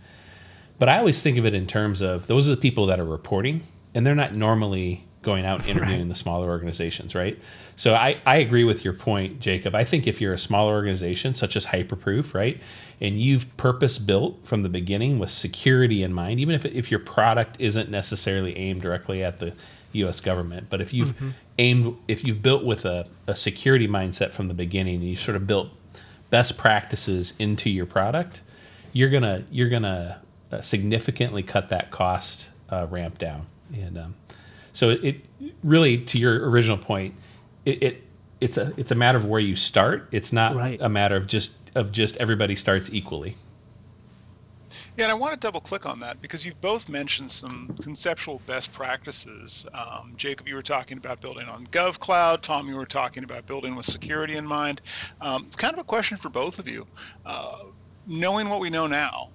But 0.77 0.89
I 0.89 0.97
always 0.97 1.21
think 1.21 1.37
of 1.37 1.45
it 1.45 1.53
in 1.53 1.67
terms 1.67 2.01
of 2.01 2.27
those 2.27 2.47
are 2.47 2.51
the 2.51 2.57
people 2.57 2.85
that 2.87 2.99
are 2.99 3.05
reporting, 3.05 3.61
and 3.93 4.05
they're 4.05 4.15
not 4.15 4.33
normally 4.33 5.05
going 5.21 5.45
out 5.45 5.59
and 5.67 5.69
interviewing 5.69 6.01
right. 6.01 6.09
the 6.09 6.15
smaller 6.15 6.49
organizations, 6.49 7.15
right? 7.15 7.39
So 7.75 7.93
I, 7.93 8.17
I 8.25 8.37
agree 8.37 8.63
with 8.63 8.83
your 8.83 8.93
point, 8.93 9.39
Jacob. 9.39 9.75
I 9.75 9.83
think 9.83 10.07
if 10.07 10.19
you're 10.19 10.33
a 10.33 10.37
smaller 10.37 10.73
organization 10.73 11.33
such 11.33 11.55
as 11.55 11.65
Hyperproof, 11.65 12.33
right, 12.33 12.59
and 12.99 13.19
you've 13.19 13.55
purpose 13.57 13.97
built 13.97 14.45
from 14.45 14.63
the 14.63 14.69
beginning 14.69 15.19
with 15.19 15.29
security 15.29 16.03
in 16.03 16.13
mind, 16.13 16.39
even 16.39 16.55
if, 16.55 16.65
if 16.65 16.91
your 16.91 16.99
product 16.99 17.57
isn't 17.59 17.89
necessarily 17.89 18.57
aimed 18.57 18.81
directly 18.81 19.23
at 19.23 19.39
the 19.39 19.53
U.S. 19.93 20.19
government, 20.19 20.67
but 20.69 20.81
if 20.81 20.93
you've 20.93 21.15
mm-hmm. 21.15 21.29
aimed, 21.57 21.97
if 22.07 22.23
you've 22.23 22.41
built 22.41 22.63
with 22.63 22.85
a, 22.85 23.07
a 23.27 23.35
security 23.35 23.87
mindset 23.87 24.31
from 24.31 24.47
the 24.47 24.53
beginning, 24.53 24.95
and 24.95 25.05
you 25.05 25.15
sort 25.15 25.35
of 25.35 25.47
built 25.47 25.69
best 26.29 26.57
practices 26.57 27.33
into 27.39 27.69
your 27.69 27.85
product, 27.85 28.41
you're 28.93 29.09
gonna 29.09 29.43
you're 29.49 29.69
gonna 29.69 30.21
uh, 30.51 30.61
significantly 30.61 31.43
cut 31.43 31.69
that 31.69 31.91
cost 31.91 32.49
uh, 32.69 32.87
ramp 32.89 33.17
down. 33.17 33.47
And 33.73 33.97
um, 33.97 34.15
so 34.79 34.91
it, 34.91 35.03
it, 35.03 35.25
really, 35.61 35.97
to 36.05 36.17
your 36.17 36.49
original 36.49 36.77
point, 36.77 37.13
it, 37.65 37.83
it, 37.83 38.03
it's 38.39 38.57
a 38.57 38.71
it's 38.77 38.91
a 38.91 38.95
matter 38.95 39.17
of 39.17 39.25
where 39.25 39.41
you 39.41 39.57
start. 39.57 40.07
It's 40.13 40.31
not 40.31 40.55
right. 40.55 40.79
a 40.81 40.87
matter 40.87 41.17
of 41.17 41.27
just 41.27 41.51
of 41.75 41.91
just 41.91 42.15
everybody 42.15 42.55
starts 42.55 42.89
equally. 42.93 43.35
Yeah, 44.95 45.03
and 45.03 45.11
I 45.11 45.15
want 45.15 45.33
to 45.33 45.37
double 45.37 45.59
click 45.59 45.85
on 45.85 45.99
that 45.99 46.21
because 46.21 46.45
you've 46.45 46.61
both 46.61 46.87
mentioned 46.87 47.29
some 47.29 47.75
conceptual 47.81 48.41
best 48.45 48.71
practices. 48.71 49.65
Um, 49.73 50.13
Jacob, 50.15 50.47
you 50.47 50.55
were 50.55 50.61
talking 50.61 50.97
about 50.97 51.19
building 51.19 51.49
on 51.49 51.67
GovCloud. 51.67 52.39
Tom, 52.39 52.69
you 52.69 52.77
were 52.77 52.85
talking 52.85 53.25
about 53.25 53.45
building 53.47 53.75
with 53.75 53.85
security 53.85 54.37
in 54.37 54.45
mind. 54.45 54.79
Um, 55.19 55.49
kind 55.57 55.73
of 55.73 55.79
a 55.79 55.83
question 55.83 56.15
for 56.15 56.29
both 56.29 56.57
of 56.57 56.69
you. 56.69 56.87
Uh, 57.25 57.63
knowing 58.07 58.47
what 58.47 58.61
we 58.61 58.69
know 58.69 58.87
now 58.87 59.27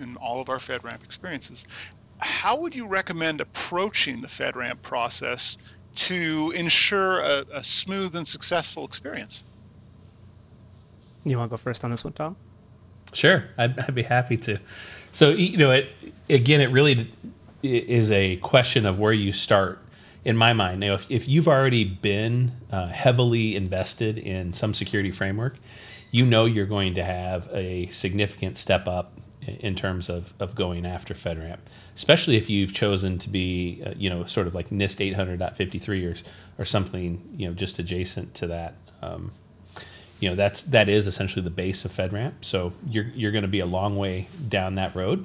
in 0.00 0.16
all 0.16 0.40
of 0.40 0.48
our 0.48 0.58
FedRAMP 0.58 1.04
experiences, 1.04 1.64
how 2.22 2.56
would 2.56 2.74
you 2.74 2.86
recommend 2.86 3.40
approaching 3.40 4.20
the 4.20 4.28
FedRAMP 4.28 4.82
process 4.82 5.58
to 5.94 6.52
ensure 6.54 7.20
a, 7.20 7.44
a 7.52 7.64
smooth 7.64 8.14
and 8.16 8.26
successful 8.26 8.84
experience? 8.84 9.44
You 11.24 11.36
want 11.36 11.50
to 11.50 11.52
go 11.52 11.56
first 11.56 11.84
on 11.84 11.90
this 11.90 12.04
one, 12.04 12.12
Tom? 12.12 12.36
Sure, 13.12 13.44
I'd, 13.58 13.78
I'd 13.78 13.94
be 13.94 14.02
happy 14.02 14.36
to. 14.38 14.58
So 15.12 15.30
you 15.30 15.56
know, 15.56 15.72
it 15.72 15.92
again, 16.28 16.60
it 16.60 16.70
really 16.70 17.12
is 17.62 18.10
a 18.10 18.36
question 18.36 18.86
of 18.86 18.98
where 18.98 19.12
you 19.12 19.32
start. 19.32 19.78
In 20.22 20.36
my 20.36 20.52
mind, 20.52 20.80
now 20.80 20.92
if, 20.92 21.06
if 21.08 21.26
you've 21.26 21.48
already 21.48 21.84
been 21.84 22.52
uh, 22.70 22.88
heavily 22.88 23.56
invested 23.56 24.18
in 24.18 24.52
some 24.52 24.74
security 24.74 25.10
framework, 25.10 25.56
you 26.10 26.26
know 26.26 26.44
you're 26.44 26.66
going 26.66 26.94
to 26.96 27.04
have 27.04 27.48
a 27.54 27.86
significant 27.86 28.58
step 28.58 28.86
up 28.86 29.12
in 29.60 29.74
terms 29.74 30.08
of, 30.08 30.34
of 30.40 30.54
going 30.54 30.86
after 30.86 31.14
FedRAMP, 31.14 31.58
especially 31.96 32.36
if 32.36 32.48
you've 32.48 32.72
chosen 32.72 33.18
to 33.18 33.28
be, 33.28 33.82
uh, 33.84 33.92
you 33.96 34.08
know, 34.08 34.24
sort 34.24 34.46
of 34.46 34.54
like 34.54 34.70
NIST 34.70 35.14
800.53 35.14 36.12
or, 36.12 36.62
or 36.62 36.64
something, 36.64 37.34
you 37.36 37.48
know, 37.48 37.54
just 37.54 37.78
adjacent 37.78 38.34
to 38.34 38.46
that. 38.48 38.74
Um, 39.02 39.32
you 40.20 40.28
know, 40.28 40.36
that's 40.36 40.62
that 40.64 40.88
is 40.88 41.06
essentially 41.06 41.42
the 41.42 41.50
base 41.50 41.84
of 41.84 41.92
FedRAMP. 41.92 42.32
So 42.42 42.72
you're 42.86 43.06
you're 43.14 43.32
going 43.32 43.42
to 43.42 43.48
be 43.48 43.60
a 43.60 43.66
long 43.66 43.96
way 43.96 44.28
down 44.48 44.74
that 44.74 44.94
road. 44.94 45.24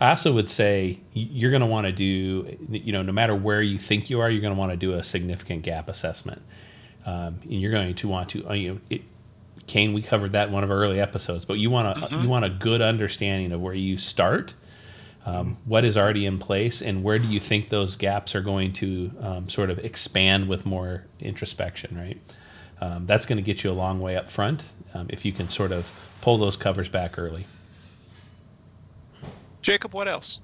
I 0.00 0.10
also 0.10 0.32
would 0.32 0.48
say 0.48 1.00
you're 1.12 1.50
going 1.50 1.60
to 1.60 1.66
want 1.66 1.86
to 1.86 1.92
do, 1.92 2.56
you 2.68 2.92
know, 2.92 3.02
no 3.02 3.12
matter 3.12 3.34
where 3.34 3.60
you 3.60 3.78
think 3.78 4.10
you 4.10 4.20
are, 4.20 4.30
you're 4.30 4.40
going 4.40 4.54
to 4.54 4.58
want 4.58 4.70
to 4.70 4.76
do 4.76 4.92
a 4.92 5.02
significant 5.02 5.62
gap 5.62 5.88
assessment, 5.88 6.40
um, 7.04 7.40
and 7.42 7.60
you're 7.60 7.72
going 7.72 7.94
to 7.94 8.08
want 8.08 8.28
to, 8.30 8.48
uh, 8.48 8.52
you 8.52 8.74
know, 8.74 8.80
it, 8.90 9.02
Kayne, 9.68 9.92
we 9.92 10.02
covered 10.02 10.32
that 10.32 10.48
in 10.48 10.54
one 10.54 10.64
of 10.64 10.70
our 10.70 10.78
early 10.78 11.00
episodes, 11.00 11.44
but 11.44 11.54
you 11.54 11.70
want 11.70 11.86
a 11.86 12.00
mm-hmm. 12.00 12.22
you 12.22 12.28
want 12.28 12.44
a 12.44 12.50
good 12.50 12.82
understanding 12.82 13.52
of 13.52 13.60
where 13.60 13.74
you 13.74 13.98
start, 13.98 14.54
um, 15.26 15.58
what 15.66 15.84
is 15.84 15.96
already 15.96 16.26
in 16.26 16.38
place, 16.38 16.82
and 16.82 17.04
where 17.04 17.18
do 17.18 17.28
you 17.28 17.38
think 17.38 17.68
those 17.68 17.94
gaps 17.94 18.34
are 18.34 18.40
going 18.40 18.72
to 18.72 19.12
um, 19.20 19.48
sort 19.48 19.70
of 19.70 19.78
expand 19.80 20.48
with 20.48 20.66
more 20.66 21.04
introspection, 21.20 21.96
right? 21.96 22.18
Um, 22.80 23.06
that's 23.06 23.26
going 23.26 23.36
to 23.36 23.42
get 23.42 23.62
you 23.62 23.70
a 23.70 23.72
long 23.72 24.00
way 24.00 24.16
up 24.16 24.28
front 24.28 24.64
um, 24.94 25.06
if 25.10 25.24
you 25.24 25.32
can 25.32 25.48
sort 25.48 25.70
of 25.70 25.92
pull 26.20 26.38
those 26.38 26.56
covers 26.56 26.88
back 26.88 27.18
early. 27.18 27.44
Jacob, 29.60 29.92
what 29.92 30.08
else 30.08 30.40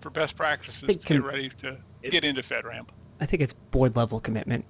for 0.00 0.10
best 0.10 0.36
practices 0.36 0.96
to 0.96 1.06
get 1.06 1.22
ready 1.22 1.48
to 1.48 1.78
it, 2.02 2.10
get 2.10 2.24
into 2.24 2.42
FedRAMP? 2.42 2.88
I 3.20 3.26
think 3.26 3.42
it's 3.42 3.52
board 3.52 3.96
level 3.96 4.18
commitment, 4.18 4.64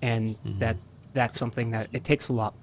and 0.00 0.36
mm-hmm. 0.42 0.60
that 0.60 0.76
that's 1.12 1.38
something 1.38 1.70
that 1.72 1.88
it 1.92 2.04
takes 2.04 2.28
a 2.28 2.32
lot 2.32 2.54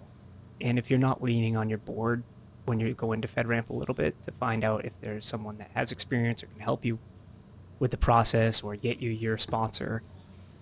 and 0.61 0.79
if 0.79 0.89
you're 0.89 0.99
not 0.99 1.21
leaning 1.21 1.57
on 1.57 1.69
your 1.69 1.77
board 1.77 2.23
when 2.65 2.79
you 2.79 2.93
go 2.93 3.11
into 3.11 3.27
FedRAMP 3.27 3.69
a 3.69 3.73
little 3.73 3.93
bit 3.93 4.21
to 4.23 4.31
find 4.31 4.63
out 4.63 4.85
if 4.85 4.99
there's 4.99 5.25
someone 5.25 5.57
that 5.57 5.69
has 5.73 5.91
experience 5.91 6.43
or 6.43 6.47
can 6.47 6.59
help 6.59 6.83
you 6.83 6.99
with 7.79 7.91
the 7.91 7.97
process 7.97 8.63
or 8.63 8.75
get 8.75 8.99
you 8.99 9.11
your 9.11 9.37
sponsor, 9.37 10.01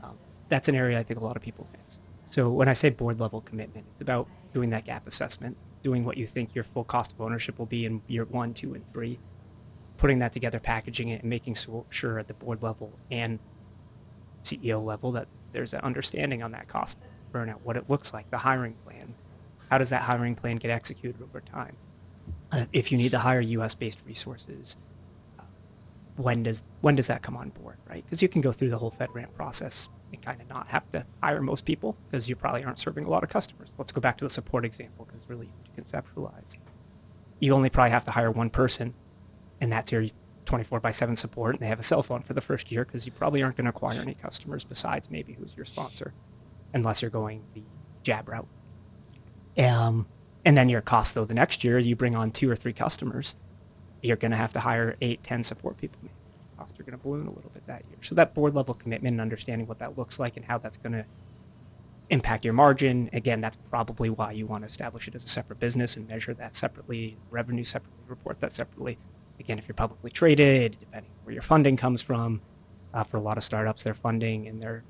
um, 0.01 0.17
that's 0.49 0.67
an 0.67 0.75
area 0.75 0.99
I 0.99 1.03
think 1.03 1.19
a 1.19 1.23
lot 1.23 1.35
of 1.35 1.41
people 1.41 1.67
miss. 1.77 1.99
So 2.25 2.49
when 2.49 2.67
I 2.67 2.73
say 2.73 2.89
board 2.89 3.19
level 3.19 3.41
commitment, 3.41 3.85
it's 3.91 4.01
about 4.01 4.27
doing 4.53 4.71
that 4.71 4.85
gap 4.85 5.07
assessment, 5.07 5.55
doing 5.81 6.03
what 6.03 6.17
you 6.17 6.27
think 6.27 6.55
your 6.55 6.63
full 6.63 6.83
cost 6.83 7.11
of 7.11 7.21
ownership 7.21 7.57
will 7.57 7.65
be 7.65 7.85
in 7.85 8.01
year 8.07 8.25
one, 8.25 8.53
two, 8.53 8.73
and 8.73 8.83
three, 8.91 9.19
putting 9.97 10.19
that 10.19 10.33
together, 10.33 10.59
packaging 10.59 11.09
it, 11.09 11.21
and 11.21 11.29
making 11.29 11.55
sure 11.89 12.19
at 12.19 12.27
the 12.27 12.33
board 12.33 12.63
level 12.63 12.91
and 13.11 13.39
CEO 14.43 14.83
level 14.83 15.11
that 15.13 15.27
there's 15.53 15.73
an 15.73 15.81
understanding 15.81 16.43
on 16.43 16.51
that 16.51 16.67
cost 16.67 16.97
burnout, 17.31 17.61
what 17.63 17.77
it 17.77 17.89
looks 17.89 18.13
like, 18.13 18.29
the 18.29 18.39
hiring 18.39 18.75
how 19.73 19.79
does 19.79 19.89
that 19.89 20.03
hiring 20.03 20.35
plan 20.35 20.57
get 20.57 20.69
executed 20.69 21.19
over 21.19 21.41
time? 21.41 21.75
Uh, 22.51 22.65
if 22.73 22.91
you 22.91 22.97
need 22.99 23.09
to 23.09 23.17
hire 23.17 23.41
U.S.-based 23.41 24.05
resources, 24.05 24.77
uh, 25.39 25.43
when 26.15 26.43
does 26.43 26.61
when 26.81 26.95
does 26.95 27.07
that 27.07 27.23
come 27.23 27.35
on 27.35 27.49
board, 27.49 27.77
right? 27.89 28.05
Because 28.05 28.21
you 28.21 28.29
can 28.29 28.39
go 28.39 28.51
through 28.51 28.69
the 28.69 28.77
whole 28.77 28.91
FedRAMP 28.91 29.33
process 29.33 29.89
and 30.11 30.21
kind 30.21 30.39
of 30.39 30.47
not 30.47 30.67
have 30.67 30.87
to 30.91 31.03
hire 31.23 31.41
most 31.41 31.65
people 31.65 31.97
because 32.05 32.29
you 32.29 32.35
probably 32.35 32.63
aren't 32.63 32.79
serving 32.79 33.05
a 33.05 33.09
lot 33.09 33.23
of 33.23 33.31
customers. 33.31 33.73
Let's 33.79 33.91
go 33.91 33.99
back 33.99 34.15
to 34.19 34.25
the 34.25 34.29
support 34.29 34.63
example 34.63 35.05
because 35.05 35.21
it's 35.21 35.29
really 35.29 35.47
easy 35.47 35.63
to 35.75 35.81
conceptualize. 35.81 36.57
You 37.39 37.55
only 37.55 37.71
probably 37.71 37.89
have 37.89 38.05
to 38.05 38.11
hire 38.11 38.29
one 38.29 38.51
person, 38.51 38.93
and 39.59 39.71
that's 39.71 39.91
your 39.91 40.05
24 40.45 40.81
by 40.81 40.91
7 40.91 41.15
support, 41.15 41.55
and 41.55 41.63
they 41.63 41.67
have 41.67 41.79
a 41.79 41.83
cell 41.83 42.03
phone 42.03 42.21
for 42.21 42.35
the 42.35 42.41
first 42.41 42.71
year 42.71 42.85
because 42.85 43.07
you 43.07 43.11
probably 43.11 43.41
aren't 43.41 43.57
going 43.57 43.65
to 43.65 43.71
acquire 43.71 43.99
any 43.99 44.13
customers 44.13 44.63
besides 44.63 45.09
maybe 45.09 45.33
who's 45.33 45.55
your 45.55 45.65
sponsor, 45.65 46.13
unless 46.75 47.01
you're 47.01 47.09
going 47.09 47.41
the 47.55 47.63
JAB 48.03 48.29
route. 48.29 48.47
Um, 49.57 50.07
and 50.45 50.57
then 50.57 50.69
your 50.69 50.81
cost 50.81 51.13
though 51.13 51.25
the 51.25 51.33
next 51.33 51.63
year 51.63 51.79
you 51.79 51.95
bring 51.95 52.15
on 52.15 52.31
two 52.31 52.49
or 52.49 52.55
three 52.55 52.73
customers, 52.73 53.35
you're 54.01 54.17
going 54.17 54.31
to 54.31 54.37
have 54.37 54.53
to 54.53 54.59
hire 54.59 54.95
eight, 55.01 55.23
ten 55.23 55.43
support 55.43 55.77
people. 55.77 55.99
Costs 56.57 56.79
are 56.79 56.83
going 56.83 56.97
to 56.97 57.03
balloon 57.03 57.27
a 57.27 57.31
little 57.31 57.51
bit 57.53 57.65
that 57.67 57.83
year. 57.89 57.97
So 58.01 58.15
that 58.15 58.33
board 58.33 58.53
level 58.53 58.73
commitment 58.73 59.13
and 59.13 59.21
understanding 59.21 59.67
what 59.67 59.79
that 59.79 59.97
looks 59.97 60.19
like 60.19 60.37
and 60.37 60.45
how 60.45 60.57
that's 60.57 60.77
going 60.77 60.93
to 60.93 61.05
impact 62.09 62.45
your 62.45 62.53
margin. 62.53 63.09
Again, 63.13 63.41
that's 63.41 63.55
probably 63.55 64.09
why 64.09 64.33
you 64.33 64.45
want 64.45 64.63
to 64.63 64.69
establish 64.69 65.07
it 65.07 65.15
as 65.15 65.23
a 65.23 65.27
separate 65.27 65.59
business 65.59 65.95
and 65.95 66.07
measure 66.07 66.33
that 66.33 66.55
separately, 66.55 67.17
revenue 67.31 67.63
separately, 67.63 68.03
report 68.07 68.39
that 68.41 68.51
separately. 68.51 68.97
Again, 69.39 69.57
if 69.57 69.67
you're 69.67 69.75
publicly 69.75 70.11
traded, 70.11 70.77
depending 70.79 71.11
where 71.23 71.33
your 71.33 71.41
funding 71.41 71.77
comes 71.77 72.01
from, 72.01 72.41
uh, 72.93 73.03
for 73.03 73.17
a 73.17 73.21
lot 73.21 73.37
of 73.37 73.43
startups, 73.43 73.83
their 73.83 73.93
funding 73.95 74.47
and 74.47 74.61
their 74.61 74.83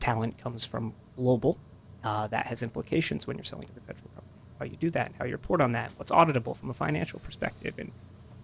talent 0.00 0.38
comes 0.38 0.64
from 0.64 0.94
global 1.16 1.58
uh, 2.04 2.26
that 2.28 2.46
has 2.46 2.62
implications 2.62 3.26
when 3.26 3.36
you're 3.36 3.44
selling 3.44 3.66
to 3.66 3.74
the 3.74 3.80
federal 3.80 4.08
government. 4.10 4.30
How 4.58 4.66
you 4.66 4.76
do 4.76 4.90
that, 4.90 5.12
how 5.18 5.24
you 5.24 5.32
report 5.32 5.60
on 5.60 5.72
that, 5.72 5.90
what's 5.96 6.12
auditable 6.12 6.56
from 6.56 6.70
a 6.70 6.74
financial 6.74 7.18
perspective, 7.20 7.74
and 7.78 7.90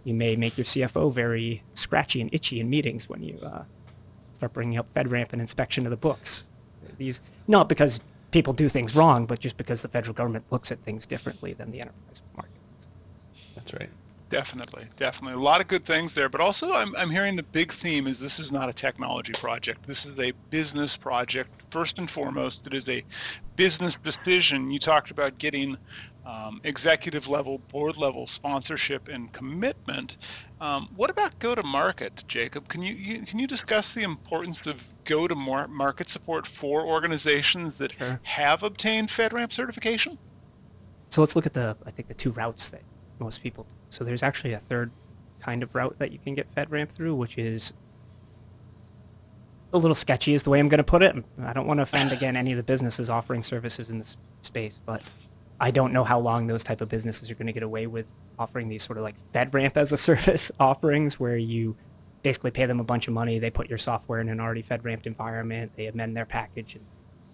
you 0.03 0.15
may 0.15 0.35
make 0.35 0.57
your 0.59 0.65
CFO 0.65 1.13
very 1.13 1.63
scratchy 1.75 2.21
and 2.21 2.33
itchy 2.33 2.59
in 2.59 2.69
meetings 2.69 3.09
when 3.09 3.23
you 3.23 3.39
uh, 3.45 3.63
start 4.35 4.53
bringing 4.53 4.79
up 4.79 4.93
FedRAMP 4.95 5.33
and 5.33 5.41
inspection 5.41 5.87
of 5.87 5.91
the 5.91 5.97
books. 5.97 6.47
These 6.97 7.21
not 7.47 7.69
because 7.69 8.01
people 8.31 8.53
do 8.53 8.69
things 8.69 8.97
wrong, 8.97 9.27
but 9.27 9.41
just 9.41 9.57
because 9.57 9.83
the 9.83 9.89
federal 9.89 10.15
government 10.15 10.45
looks 10.51 10.73
at 10.73 10.79
things 10.81 11.07
differently 11.07 11.53
than 11.53 11.71
the 11.71 11.81
enterprise 11.81 12.23
market. 12.37 12.53
That's 13.55 13.73
right. 13.75 13.91
Definitely, 14.31 14.85
definitely. 14.97 15.41
A 15.41 15.43
lot 15.43 15.61
of 15.61 15.67
good 15.67 15.85
things 15.85 16.13
there, 16.13 16.29
but 16.29 16.41
also 16.41 16.73
I'm, 16.73 16.95
I'm 16.95 17.11
hearing 17.11 17.35
the 17.35 17.43
big 17.43 17.73
theme 17.73 18.07
is 18.07 18.21
this 18.21 18.39
is 18.39 18.53
not 18.53 18.69
a 18.69 18.73
technology 18.73 19.33
project. 19.33 19.85
This 19.87 20.07
is 20.07 20.17
a 20.21 20.33
business 20.51 20.97
project. 20.97 21.65
First 21.71 21.99
and 21.99 22.09
foremost, 22.09 22.65
it 22.69 22.73
is 22.73 22.89
a 22.89 23.03
business 23.57 23.97
decision. 23.97 24.71
You 24.71 24.79
talked 24.79 25.11
about 25.11 25.37
getting 25.41 25.77
um, 26.25 26.61
executive 26.63 27.27
level, 27.27 27.59
board 27.59 27.97
level 27.97 28.29
sponsorship 28.29 29.09
and 29.09 29.33
commitment. 29.33 30.19
Um, 30.61 30.89
what 30.95 31.11
about 31.11 31.37
go 31.41 31.57
to 31.57 31.63
market, 31.65 32.23
Jacob? 32.29 32.69
Can 32.69 32.83
you, 32.83 32.95
you, 32.95 33.23
can 33.23 33.41
you 33.41 33.49
discuss 33.49 33.89
the 33.89 34.05
importance 34.05 34.65
of 34.67 34.95
go 35.05 35.27
to 35.27 35.35
market 35.35 36.09
support 36.09 36.47
for 36.47 36.87
organizations 36.87 37.75
that 37.75 37.93
sure. 37.95 38.21
have 38.23 38.63
obtained 38.63 39.09
FedRAMP 39.09 39.53
certification? 39.53 40.17
So 41.09 41.21
let's 41.21 41.35
look 41.35 41.47
at 41.47 41.55
the 41.55 41.77
I 41.85 41.91
think 41.91 42.07
the 42.07 42.15
two 42.15 42.31
routes 42.31 42.69
that 42.71 42.83
most 43.21 43.43
people. 43.43 43.67
So 43.91 44.05
there's 44.05 44.23
actually 44.23 44.53
a 44.53 44.59
third 44.59 44.91
kind 45.41 45.63
of 45.63 45.75
route 45.75 45.99
that 45.99 46.13
you 46.13 46.19
can 46.19 46.35
get 46.35 46.53
FedRAMP 46.55 46.91
through, 46.91 47.15
which 47.15 47.39
is 47.39 47.73
a 49.73 49.79
little 49.79 49.95
sketchy 49.95 50.35
is 50.35 50.43
the 50.43 50.51
way 50.51 50.59
I'm 50.59 50.69
going 50.69 50.79
to 50.79 50.85
put 50.85 51.03
it. 51.03 51.15
I 51.43 51.53
don't 51.53 51.67
want 51.67 51.79
to 51.79 51.83
offend 51.83 52.13
again 52.13 52.37
any 52.37 52.53
of 52.53 52.57
the 52.57 52.63
businesses 52.63 53.09
offering 53.09 53.43
services 53.43 53.91
in 53.91 53.99
this 53.99 54.17
space, 54.43 54.81
but 54.85 55.03
I 55.61 55.71
don't 55.71 55.93
know 55.93 56.05
how 56.05 56.19
long 56.19 56.47
those 56.47 56.65
type 56.65 56.81
of 56.81 56.89
businesses 56.89 57.31
are 57.31 57.35
going 57.35 57.47
to 57.47 57.53
get 57.53 57.63
away 57.63 57.87
with 57.87 58.07
offering 58.39 58.69
these 58.69 58.83
sort 58.83 58.99
of 58.99 59.05
like 59.05 59.15
FedRAMP 59.33 59.77
as 59.77 59.93
a 59.93 59.97
service 59.97 60.51
offerings 60.61 61.21
where 61.21 61.37
you 61.37 61.77
basically 62.23 62.51
pay 62.51 62.67
them 62.67 62.81
a 62.81 62.85
bunch 62.85 63.09
of 63.09 63.15
money, 63.15 63.39
they 63.39 63.51
put 63.51 63.69
your 63.69 63.79
software 63.79 64.21
in 64.21 64.29
an 64.29 64.41
already 64.41 64.63
FedRAMP 64.63 65.07
environment, 65.07 65.73
they 65.77 65.87
amend 65.87 66.17
their 66.17 66.27
package 66.27 66.75
and 66.75 66.85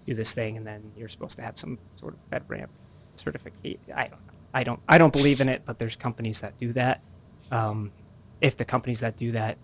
do 0.06 0.14
this 0.14 0.32
thing, 0.32 0.56
and 0.56 0.66
then 0.66 0.92
you're 0.96 1.08
supposed 1.08 1.36
to 1.36 1.42
have 1.42 1.58
some 1.58 1.78
sort 1.96 2.14
of 2.14 2.30
FedRAMP 2.30 2.68
certificate. 3.16 3.80
I 3.94 4.08
don't. 4.08 4.25
I 4.54 4.64
don't. 4.64 4.80
I 4.88 4.98
don't 4.98 5.12
believe 5.12 5.40
in 5.40 5.48
it, 5.48 5.62
but 5.64 5.78
there's 5.78 5.96
companies 5.96 6.40
that 6.40 6.56
do 6.58 6.72
that. 6.72 7.02
Um, 7.50 7.92
if 8.40 8.56
the 8.56 8.64
companies 8.64 9.00
that 9.00 9.16
do 9.16 9.32
that 9.32 9.58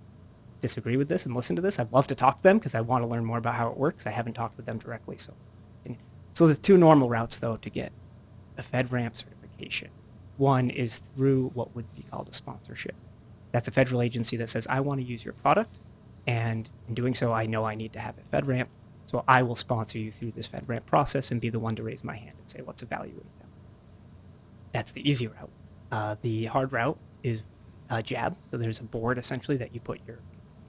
disagree 0.60 0.96
with 0.96 1.08
this 1.08 1.26
and 1.26 1.34
listen 1.34 1.56
to 1.56 1.62
this, 1.62 1.78
I'd 1.78 1.92
love 1.92 2.06
to 2.08 2.14
talk 2.14 2.38
to 2.38 2.42
them 2.42 2.58
because 2.58 2.74
I 2.74 2.80
want 2.80 3.02
to 3.02 3.08
learn 3.08 3.24
more 3.24 3.38
about 3.38 3.54
how 3.54 3.68
it 3.68 3.76
works. 3.76 4.06
I 4.06 4.10
haven't 4.10 4.34
talked 4.34 4.56
with 4.56 4.66
them 4.66 4.78
directly, 4.78 5.16
so. 5.18 5.34
So 6.34 6.46
the 6.46 6.54
two 6.54 6.78
normal 6.78 7.10
routes 7.10 7.38
though 7.38 7.56
to 7.58 7.70
get 7.70 7.92
a 8.56 8.62
FedRAMP 8.62 9.16
certification. 9.16 9.90
One 10.38 10.70
is 10.70 10.98
through 10.98 11.50
what 11.54 11.74
would 11.74 11.94
be 11.94 12.04
called 12.04 12.28
a 12.28 12.32
sponsorship. 12.32 12.94
That's 13.50 13.68
a 13.68 13.70
federal 13.70 14.00
agency 14.00 14.36
that 14.38 14.48
says, 14.48 14.66
I 14.66 14.80
want 14.80 15.00
to 15.00 15.06
use 15.06 15.24
your 15.24 15.34
product, 15.34 15.78
and 16.26 16.70
in 16.88 16.94
doing 16.94 17.14
so, 17.14 17.32
I 17.32 17.44
know 17.44 17.66
I 17.66 17.74
need 17.74 17.92
to 17.92 18.00
have 18.00 18.16
it 18.16 18.24
FedRAMP, 18.30 18.68
so 19.04 19.24
I 19.28 19.42
will 19.42 19.54
sponsor 19.54 19.98
you 19.98 20.10
through 20.10 20.32
this 20.32 20.48
FedRAMP 20.48 20.86
process 20.86 21.30
and 21.30 21.40
be 21.40 21.50
the 21.50 21.58
one 21.60 21.76
to 21.76 21.82
raise 21.82 22.02
my 22.02 22.16
hand 22.16 22.34
and 22.38 22.48
say, 22.48 22.62
let's 22.66 22.82
evaluate 22.82 23.38
them. 23.40 23.41
That's 24.72 24.92
the 24.92 25.08
easy 25.08 25.26
route. 25.26 25.50
Uh, 25.90 26.16
the 26.22 26.46
hard 26.46 26.72
route 26.72 26.98
is 27.22 27.42
a 27.90 28.02
JAB. 28.02 28.36
So 28.50 28.56
there's 28.56 28.80
a 28.80 28.84
board 28.84 29.18
essentially 29.18 29.56
that 29.58 29.74
you 29.74 29.80
put 29.80 30.00
your 30.06 30.18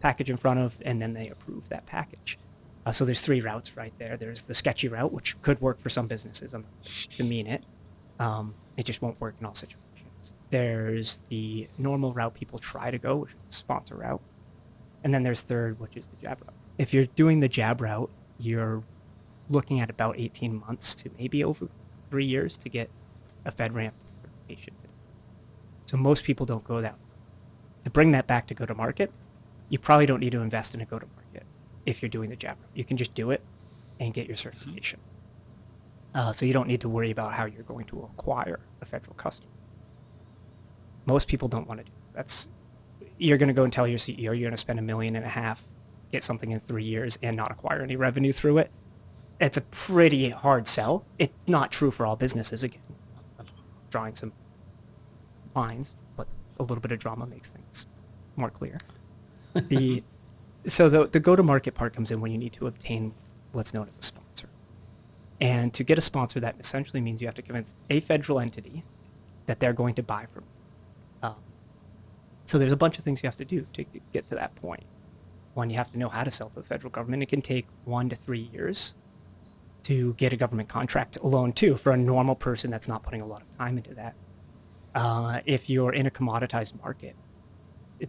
package 0.02 0.30
in 0.30 0.38
front 0.38 0.60
of, 0.60 0.78
and 0.82 1.02
then 1.02 1.13
they 1.13 1.30
approve 1.30 1.70
that 1.70 1.86
package. 1.86 2.38
Uh, 2.86 2.92
so 2.92 3.06
there's 3.06 3.22
three 3.22 3.39
routes 3.39 3.78
right 3.78 3.94
there. 3.98 4.18
There's 4.18 4.42
the 4.42 4.54
sketchy 4.54 4.89
route, 4.89 5.13
which 5.13 5.42
could 5.42 5.62
work 5.62 5.80
for 5.80 5.89
some 5.89 6.08
businesses. 6.08 6.54
I'm 6.54 6.66
to 6.84 7.24
mean 7.24 7.48
it. 7.48 7.63
Um, 8.20 8.54
it 8.76 8.84
just 8.84 9.02
won't 9.02 9.20
work 9.22 9.36
in 9.39 9.46
all 9.46 9.54
situations. 9.54 10.34
There's 10.50 11.20
the 11.30 11.68
normal 11.78 12.13
route 12.13 12.34
people 12.34 12.60
try 12.60 12.92
to 12.92 12.98
go, 12.98 13.16
which 13.18 13.32
is 13.32 13.38
the 13.48 13.54
sponsor 13.54 13.96
route. 13.96 14.22
And 15.04 15.13
then 15.13 15.24
there's 15.24 15.42
third, 15.42 15.80
which 15.80 15.96
is 15.96 16.08
the 16.08 16.16
JAB 16.22 16.42
route. 16.42 16.54
If 16.78 16.94
you're 16.94 17.06
doing 17.06 17.39
the 17.39 17.48
JAB 17.48 17.82
route, 17.82 18.12
you're 18.38 18.84
looking 19.50 19.80
at 19.80 19.89
about 19.89 20.20
18 20.20 20.60
months 20.60 20.96
to 20.96 21.10
maybe 21.18 21.44
over 21.44 21.70
three 22.10 22.26
years 22.26 22.58
to 22.58 22.70
get 22.70 22.89
a 23.46 23.52
FedRAMP 23.52 23.92
certification. 24.22 24.74
So 25.86 25.98
most 25.98 26.24
people 26.24 26.46
don't 26.46 26.64
go 26.64 26.82
that. 26.82 26.96
To 27.84 27.90
bring 27.90 28.12
that 28.14 28.28
back 28.28 28.48
to 28.48 28.54
go 28.54 28.66
to 28.66 28.74
market, 28.74 29.12
you 29.70 29.78
probably 29.78 30.06
don't 30.06 30.20
need 30.20 30.32
to 30.32 30.42
invest 30.42 30.74
in 30.74 30.82
a 30.82 30.86
go 30.86 31.00
to 31.00 31.06
market 31.16 31.46
if 31.86 32.02
you're 32.02 32.10
doing 32.10 32.30
the 32.30 32.38
route. 32.44 32.58
You 32.74 32.86
can 32.86 32.98
just 32.98 33.14
do 33.14 33.32
it 33.32 33.42
and 34.00 34.14
get 34.14 34.28
your 34.28 34.36
certification. 34.36 35.00
Uh, 36.16 36.32
so 36.32 36.46
you 36.46 36.54
don't 36.54 36.68
need 36.68 36.82
to 36.82 36.90
worry 36.90 37.12
about 37.12 37.34
how 37.34 37.46
you're 37.46 37.64
going 37.64 37.86
to 37.86 38.02
acquire 38.04 38.60
a 38.82 38.86
federal 38.86 39.16
customer. 39.16 39.50
Most 41.06 41.28
people 41.28 41.48
don't 41.48 41.68
want 41.68 41.80
to 41.80 41.86
do 41.86 41.92
that. 41.92 42.16
That's 42.16 42.48
you're 43.18 43.38
going 43.38 43.48
to 43.48 43.54
go 43.54 43.64
and 43.64 43.74
tell 43.74 43.88
your 43.88 44.00
CEO 44.00 44.18
you're 44.18 44.36
going 44.38 44.52
to 44.52 44.58
spend 44.58 44.80
a 44.80 44.84
million 44.84 45.16
and 45.16 45.26
a 45.26 45.30
half, 45.30 45.66
get 46.12 46.24
something 46.24 46.52
in 46.52 46.60
three 46.60 46.84
years, 46.84 47.18
and 47.22 47.36
not 47.36 47.52
acquire 47.52 47.82
any 47.82 47.96
revenue 47.96 48.32
through 48.32 48.60
it. 48.60 48.72
It's 49.40 49.58
a 49.58 49.62
pretty 49.62 50.30
hard 50.30 50.68
sell. 50.68 51.06
It's 51.20 51.48
not 51.48 51.72
true 51.72 51.92
for 51.92 52.06
all 52.06 52.16
businesses. 52.16 52.64
Again, 52.64 52.82
drawing 53.94 54.16
some 54.16 54.34
lines, 55.56 55.94
but 56.18 56.28
a 56.60 56.64
little 56.64 56.82
bit 56.82 56.92
of 56.92 56.98
drama 57.00 57.28
makes 57.28 57.50
things 57.50 57.86
more 58.36 58.50
clear. 58.50 58.80
the 59.54 60.04
so 60.68 60.90
the 60.90 61.06
the 61.08 61.20
go 61.20 61.36
to 61.36 61.44
market 61.44 61.76
part 61.76 61.94
comes 61.94 62.10
in 62.10 62.20
when 62.20 62.32
you 62.32 62.40
need 62.40 62.54
to 62.54 62.66
obtain 62.66 63.14
what's 63.52 63.74
known 63.74 63.88
as 63.88 63.96
a 63.96 64.04
sponsor. 64.04 64.50
And 65.40 65.72
to 65.76 65.84
get 65.84 65.98
a 65.98 66.02
sponsor, 66.02 66.40
that 66.40 66.56
essentially 66.60 67.02
means 67.02 67.22
you 67.22 67.28
have 67.28 67.36
to 67.36 67.42
convince 67.44 67.76
a 67.90 68.00
federal 68.00 68.40
entity 68.40 68.84
that 69.46 69.60
they're 69.60 69.74
going 69.74 69.94
to 69.96 70.04
buy 70.04 70.26
from. 70.34 70.44
Um, 71.22 71.36
so 72.46 72.58
there's 72.58 72.72
a 72.72 72.78
bunch 72.78 72.98
of 72.98 73.04
things 73.04 73.22
you 73.22 73.28
have 73.28 73.38
to 73.38 73.46
do 73.46 73.68
to 73.74 73.86
get 74.12 74.28
to 74.30 74.36
that 74.36 74.56
point. 74.56 74.84
One, 75.54 75.70
you 75.70 75.76
have 75.76 75.92
to 75.92 76.00
know 76.00 76.10
how 76.10 76.24
to 76.24 76.32
sell 76.32 76.50
to 76.50 76.56
the 76.56 76.64
federal 76.64 76.90
government. 76.90 77.22
It 77.22 77.30
can 77.30 77.42
take 77.44 77.68
one 77.86 78.10
to 78.10 78.16
three 78.16 78.50
years 78.54 78.96
to 79.84 80.13
get 80.13 80.34
a 80.34 80.38
government 80.38 80.69
contract 80.69 81.17
alone, 81.17 81.54
too, 81.54 81.76
for 81.76 81.91
a 81.91 81.98
normal 81.98 82.36
person 82.36 82.72
that's 82.72 82.88
not 82.88 83.04
putting 83.04 83.22
a 83.22 83.26
lot 83.26 83.41
of 83.41 83.52
time 83.58 83.78
into 83.78 83.93
that. 83.96 84.15
Uh, 84.96 85.41
if 85.46 85.69
you're 85.69 85.93
in 85.93 86.06
a 86.06 86.12
commoditized 86.12 86.80
market, 86.82 87.15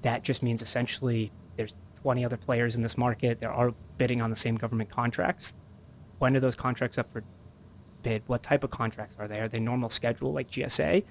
that 0.02 0.22
just 0.22 0.42
means 0.42 0.62
essentially 0.62 1.32
there's 1.56 1.76
20 2.02 2.24
other 2.24 2.36
players 2.36 2.76
in 2.76 2.82
this 2.82 2.98
market. 2.98 3.40
They're 3.40 3.72
bidding 3.96 4.20
on 4.20 4.30
the 4.30 4.36
same 4.36 4.56
government 4.56 4.90
contracts. 4.90 5.54
When 6.18 6.36
are 6.36 6.40
those 6.40 6.56
contracts 6.56 6.98
up 6.98 7.10
for 7.10 7.24
bid? 8.02 8.22
What 8.26 8.42
type 8.42 8.62
of 8.62 8.70
contracts 8.70 9.16
are 9.18 9.26
they? 9.26 9.40
Are 9.40 9.48
they 9.48 9.60
normal 9.60 9.88
schedule 9.88 10.32
like 10.32 10.50
GSA, 10.50 11.04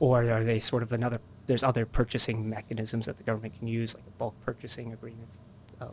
or 0.00 0.30
are 0.30 0.44
they 0.44 0.58
sort 0.58 0.82
of 0.82 0.92
another? 0.92 1.20
There's 1.46 1.62
other 1.62 1.86
purchasing 1.86 2.48
mechanisms 2.48 3.06
that 3.06 3.16
the 3.16 3.22
government 3.22 3.58
can 3.58 3.68
use, 3.68 3.94
like 3.94 4.18
bulk 4.18 4.34
purchasing 4.44 4.92
agreements. 4.92 5.38
Uh, 5.80 5.88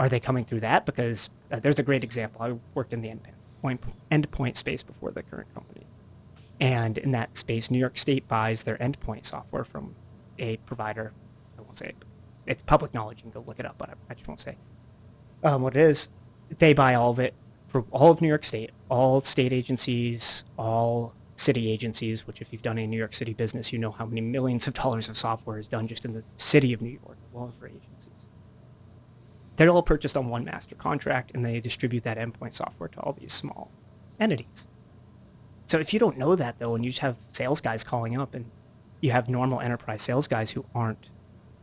are 0.00 0.08
they 0.08 0.18
coming 0.18 0.46
through 0.46 0.60
that? 0.60 0.86
Because 0.86 1.28
uh, 1.52 1.60
there's 1.60 1.78
a 1.78 1.82
great 1.82 2.02
example. 2.02 2.40
I 2.40 2.56
worked 2.74 2.94
in 2.94 3.02
the 3.02 3.08
endpoint 3.08 3.78
endpoint 4.10 4.56
space 4.56 4.82
before 4.82 5.10
the 5.10 5.22
current 5.22 5.52
company, 5.54 5.86
and 6.58 6.96
in 6.96 7.12
that 7.12 7.36
space, 7.36 7.70
New 7.70 7.78
York 7.78 7.98
State 7.98 8.26
buys 8.26 8.62
their 8.62 8.78
endpoint 8.78 9.26
software 9.26 9.62
from 9.62 9.94
a 10.38 10.56
provider. 10.58 11.12
I 11.58 11.60
won't 11.60 11.76
say 11.76 11.88
it. 11.88 11.96
It's 12.46 12.62
public 12.62 12.94
knowledge. 12.94 13.18
You 13.18 13.24
can 13.24 13.42
go 13.42 13.44
look 13.46 13.60
it 13.60 13.66
up, 13.66 13.76
but 13.76 13.90
I, 14.08 14.14
just 14.14 14.26
won't 14.26 14.40
say 14.40 14.56
um, 15.44 15.60
what 15.60 15.76
it 15.76 15.80
is. 15.80 16.08
They 16.58 16.72
buy 16.72 16.94
all 16.94 17.10
of 17.10 17.18
it 17.18 17.34
for 17.68 17.84
all 17.90 18.10
of 18.10 18.22
New 18.22 18.28
York 18.28 18.44
State, 18.44 18.70
all 18.88 19.20
state 19.20 19.52
agencies, 19.52 20.44
all 20.58 21.12
city 21.36 21.70
agencies, 21.70 22.26
which 22.26 22.40
if 22.40 22.52
you've 22.52 22.62
done 22.62 22.78
any 22.78 22.86
New 22.86 22.96
York 22.96 23.12
City 23.12 23.34
business, 23.34 23.70
you 23.70 23.78
know 23.78 23.90
how 23.90 24.06
many 24.06 24.22
millions 24.22 24.66
of 24.66 24.72
dollars 24.72 25.10
of 25.10 25.18
software 25.18 25.58
is 25.58 25.68
done 25.68 25.86
just 25.86 26.06
in 26.06 26.14
the 26.14 26.24
city 26.38 26.72
of 26.72 26.80
New 26.80 26.98
York, 27.04 27.18
alone 27.34 27.52
for 27.60 27.66
agencies. 27.66 28.09
They're 29.60 29.68
all 29.68 29.82
purchased 29.82 30.16
on 30.16 30.30
one 30.30 30.46
master 30.46 30.74
contract, 30.74 31.32
and 31.34 31.44
they 31.44 31.60
distribute 31.60 32.02
that 32.04 32.16
endpoint 32.16 32.54
software 32.54 32.88
to 32.88 33.00
all 33.00 33.12
these 33.12 33.34
small 33.34 33.70
entities. 34.18 34.66
So 35.66 35.78
if 35.78 35.92
you 35.92 36.00
don't 36.00 36.16
know 36.16 36.34
that, 36.34 36.58
though, 36.58 36.74
and 36.74 36.82
you 36.82 36.92
just 36.92 37.02
have 37.02 37.18
sales 37.32 37.60
guys 37.60 37.84
calling 37.84 38.18
up, 38.18 38.32
and 38.32 38.46
you 39.02 39.10
have 39.10 39.28
normal 39.28 39.60
enterprise 39.60 40.00
sales 40.00 40.26
guys 40.26 40.52
who 40.52 40.64
aren't 40.74 41.10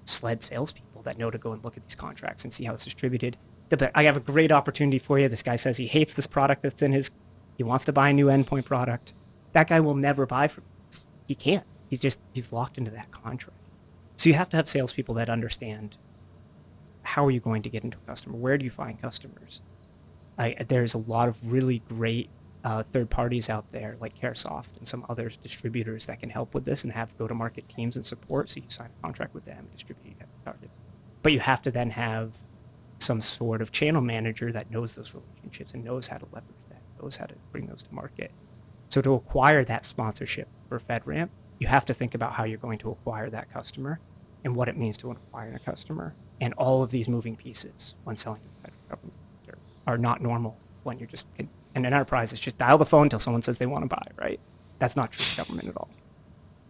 SLED 0.06 0.44
salespeople 0.44 1.02
that 1.02 1.18
know 1.18 1.32
to 1.32 1.40
go 1.40 1.54
and 1.54 1.64
look 1.66 1.76
at 1.76 1.88
these 1.88 1.96
contracts 1.96 2.44
and 2.44 2.54
see 2.54 2.66
how 2.66 2.74
it's 2.74 2.84
distributed, 2.84 3.36
I 3.96 4.04
have 4.04 4.16
a 4.16 4.20
great 4.20 4.52
opportunity 4.52 5.00
for 5.00 5.18
you. 5.18 5.28
This 5.28 5.42
guy 5.42 5.56
says 5.56 5.78
he 5.78 5.88
hates 5.88 6.14
this 6.14 6.28
product 6.28 6.62
that's 6.62 6.84
in 6.84 6.92
his, 6.92 7.10
he 7.58 7.64
wants 7.64 7.86
to 7.86 7.92
buy 7.92 8.10
a 8.10 8.14
new 8.14 8.28
endpoint 8.28 8.66
product. 8.66 9.14
That 9.54 9.70
guy 9.70 9.80
will 9.80 9.96
never 9.96 10.28
buy 10.28 10.50
from 10.50 10.66
us. 10.88 11.04
He 11.28 11.34
can't. 11.34 11.66
He's 11.90 12.02
just, 12.02 12.20
he's 12.32 12.54
locked 12.54 12.78
into 12.78 12.92
that 12.92 13.10
contract. 13.10 13.58
So 14.18 14.30
you 14.30 14.36
have 14.36 14.50
to 14.50 14.58
have 14.58 14.70
salespeople 14.70 15.16
that 15.16 15.32
understand 15.32 15.98
how 17.08 17.26
are 17.26 17.32
you 17.32 17.40
going 17.40 17.64
to 17.64 17.70
get 17.70 17.84
into 17.86 17.98
a 17.98 18.06
customer? 18.06 18.36
Where 18.36 18.58
do 18.58 18.66
you 18.66 18.70
find 18.70 19.02
customers? 19.02 19.62
There's 20.68 20.94
a 20.94 20.98
lot 21.00 21.30
of 21.30 21.52
really 21.52 21.80
great 21.88 22.30
uh, 22.66 22.84
third 22.92 23.10
parties 23.10 23.50
out 23.50 23.72
there 23.72 23.96
like 24.02 24.14
Carahsoft 24.20 24.78
and 24.78 24.86
some 24.86 25.06
other 25.08 25.32
distributors 25.42 26.06
that 26.08 26.20
can 26.20 26.30
help 26.30 26.54
with 26.54 26.66
this 26.66 26.84
and 26.84 26.92
have 26.92 27.18
go-to-market 27.18 27.70
teams 27.70 27.96
and 27.96 28.06
support. 28.06 28.50
So 28.50 28.60
you 28.60 28.70
sign 28.70 28.90
a 29.00 29.02
contract 29.02 29.34
with 29.34 29.46
them 29.46 29.60
and 29.60 29.72
distribute 29.72 30.18
targets. 30.44 30.76
But 31.24 31.32
you 31.32 31.40
have 31.40 31.62
to 31.62 31.72
then 31.72 31.92
have 31.92 32.34
some 33.00 33.22
sort 33.22 33.62
of 33.62 33.72
channel 33.72 34.02
manager 34.02 34.52
that 34.52 34.70
knows 34.70 34.92
those 34.94 35.14
relationships 35.14 35.74
and 35.74 35.86
knows 35.86 36.08
how 36.08 36.18
to 36.18 36.26
leverage 36.26 36.56
that, 36.70 36.82
knows 37.02 37.16
how 37.16 37.26
to 37.26 37.36
bring 37.54 37.68
those 37.68 37.84
to 37.84 37.94
market. 37.94 38.32
So 38.90 39.02
to 39.02 39.14
acquire 39.14 39.64
that 39.64 39.86
sponsorship 39.86 40.50
for 40.68 40.78
FedRAMP, 40.78 41.30
you 41.60 41.68
have 41.68 41.86
to 41.86 41.94
think 41.94 42.14
about 42.16 42.34
how 42.34 42.44
you're 42.44 42.58
going 42.58 42.80
to 42.80 42.92
acquire 42.92 43.30
that 43.30 43.52
customer 43.52 44.02
and 44.44 44.56
what 44.56 44.68
it 44.68 44.76
means 44.76 44.98
to 44.98 45.12
acquire 45.12 45.54
a 45.54 45.60
customer. 45.60 46.14
And 46.40 46.54
all 46.54 46.84
of 46.84 46.92
these 46.92 47.10
moving 47.10 47.36
pieces 47.36 47.96
when 48.04 48.16
selling 48.16 48.42
to 48.42 48.48
the 48.48 48.62
federal 48.62 48.80
government 48.90 49.14
are 49.88 49.98
not 49.98 50.22
normal 50.22 50.58
when 50.84 51.00
you're 51.00 51.08
just 51.08 51.26
in 51.38 51.50
an 51.74 51.86
enterprise. 51.86 52.32
It's 52.34 52.42
just 52.42 52.58
dial 52.58 52.78
the 52.78 52.86
phone 52.86 53.04
until 53.04 53.20
someone 53.20 53.42
says 53.42 53.58
they 53.58 53.66
want 53.66 53.84
to 53.84 53.88
buy, 53.88 54.08
right? 54.18 54.40
That's 54.80 54.96
not 54.96 55.12
true 55.12 55.26
government 55.36 55.70
at 55.70 55.78
all. 55.78 55.90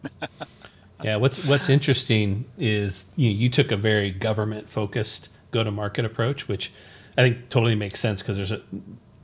yeah, 1.03 1.15
what's 1.17 1.45
what's 1.45 1.69
interesting 1.69 2.45
is 2.57 3.07
you, 3.15 3.29
know, 3.29 3.35
you 3.35 3.49
took 3.49 3.71
a 3.71 3.77
very 3.77 4.11
government 4.11 4.69
focused 4.69 5.29
go 5.51 5.63
to 5.63 5.71
market 5.71 6.05
approach, 6.05 6.47
which 6.47 6.71
I 7.17 7.23
think 7.23 7.49
totally 7.49 7.75
makes 7.75 7.99
sense 7.99 8.21
because 8.21 8.37
there's 8.37 8.51
a 8.51 8.61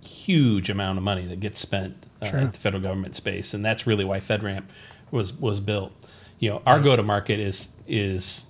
huge 0.02 0.70
amount 0.70 0.98
of 0.98 1.04
money 1.04 1.26
that 1.26 1.40
gets 1.40 1.60
spent 1.60 2.06
uh, 2.22 2.26
sure. 2.26 2.40
at 2.40 2.54
the 2.54 2.60
federal 2.60 2.82
government 2.82 3.16
space, 3.16 3.54
and 3.54 3.64
that's 3.64 3.86
really 3.86 4.04
why 4.04 4.20
FedRAMP 4.20 4.64
was 5.12 5.34
was 5.34 5.60
built. 5.60 5.94
You 6.40 6.50
know, 6.50 6.62
our 6.66 6.80
go 6.80 6.96
to 6.96 7.04
market 7.04 7.40
is 7.40 7.72
is 7.88 8.44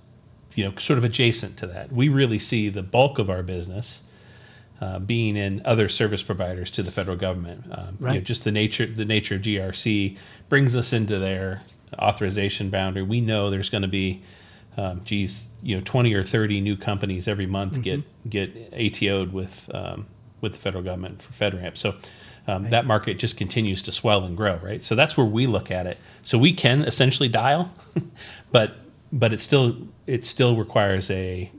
you 0.54 0.64
know 0.64 0.76
sort 0.76 0.98
of 0.98 1.04
adjacent 1.04 1.56
to 1.58 1.66
that. 1.68 1.92
We 1.92 2.08
really 2.08 2.38
see 2.38 2.68
the 2.68 2.82
bulk 2.82 3.18
of 3.18 3.30
our 3.30 3.42
business. 3.42 4.02
Uh, 4.80 4.98
being 4.98 5.36
in 5.36 5.62
other 5.64 5.88
service 5.88 6.22
providers 6.22 6.68
to 6.68 6.82
the 6.82 6.90
federal 6.90 7.16
government, 7.16 7.64
um, 7.70 7.96
right. 8.00 8.14
you 8.14 8.18
know, 8.18 8.24
just 8.24 8.42
the 8.42 8.50
nature 8.50 8.84
the 8.84 9.04
nature 9.04 9.36
of 9.36 9.40
GRC 9.40 10.18
brings 10.48 10.74
us 10.74 10.92
into 10.92 11.18
their 11.18 11.62
authorization 11.98 12.70
boundary. 12.70 13.02
We 13.02 13.20
know 13.20 13.50
there's 13.50 13.70
going 13.70 13.82
to 13.82 13.88
be, 13.88 14.22
um, 14.76 15.02
geez, 15.04 15.48
you 15.62 15.76
know, 15.76 15.82
20 15.84 16.12
or 16.14 16.24
30 16.24 16.60
new 16.60 16.76
companies 16.76 17.28
every 17.28 17.46
month 17.46 17.80
get 17.82 18.02
get 18.28 18.72
ATO'd 18.72 19.32
with 19.32 19.70
um, 19.72 20.06
with 20.40 20.52
the 20.52 20.58
federal 20.58 20.82
government 20.82 21.22
for 21.22 21.32
FedRAMP. 21.32 21.76
So 21.76 21.94
um, 22.46 22.70
that 22.70 22.84
market 22.84 23.18
just 23.18 23.36
continues 23.36 23.82
to 23.84 23.92
swell 23.92 24.24
and 24.24 24.36
grow, 24.36 24.56
right? 24.56 24.82
So 24.82 24.94
that's 24.94 25.16
where 25.16 25.26
we 25.26 25.46
look 25.46 25.70
at 25.70 25.86
it. 25.86 25.98
So 26.22 26.36
we 26.36 26.52
can 26.52 26.82
essentially 26.82 27.28
dial, 27.28 27.72
but 28.52 28.76
but 29.14 29.32
it 29.32 29.40
still 29.40 29.76
it 30.06 30.24
still 30.24 30.56
requires 30.56 31.10
a 31.10 31.50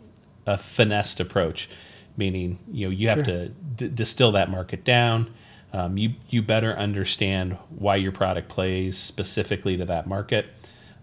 a 0.46 0.58
finessed 0.58 1.20
approach, 1.20 1.70
meaning 2.18 2.60
you 2.72 2.86
know 2.88 2.92
you 2.92 3.10
have 3.10 3.20
Sure. 3.20 3.26
to 3.26 3.50
d- 3.50 3.88
distill 3.90 4.34
that 4.34 4.50
market 4.52 4.84
down. 4.84 5.34
Um, 5.74 5.98
you 5.98 6.14
you 6.30 6.42
better 6.42 6.74
understand 6.78 7.54
why 7.70 7.96
your 7.96 8.12
product 8.12 8.48
plays 8.50 8.98
specifically 8.98 9.78
to 9.78 9.86
that 9.86 10.06
market, 10.08 10.46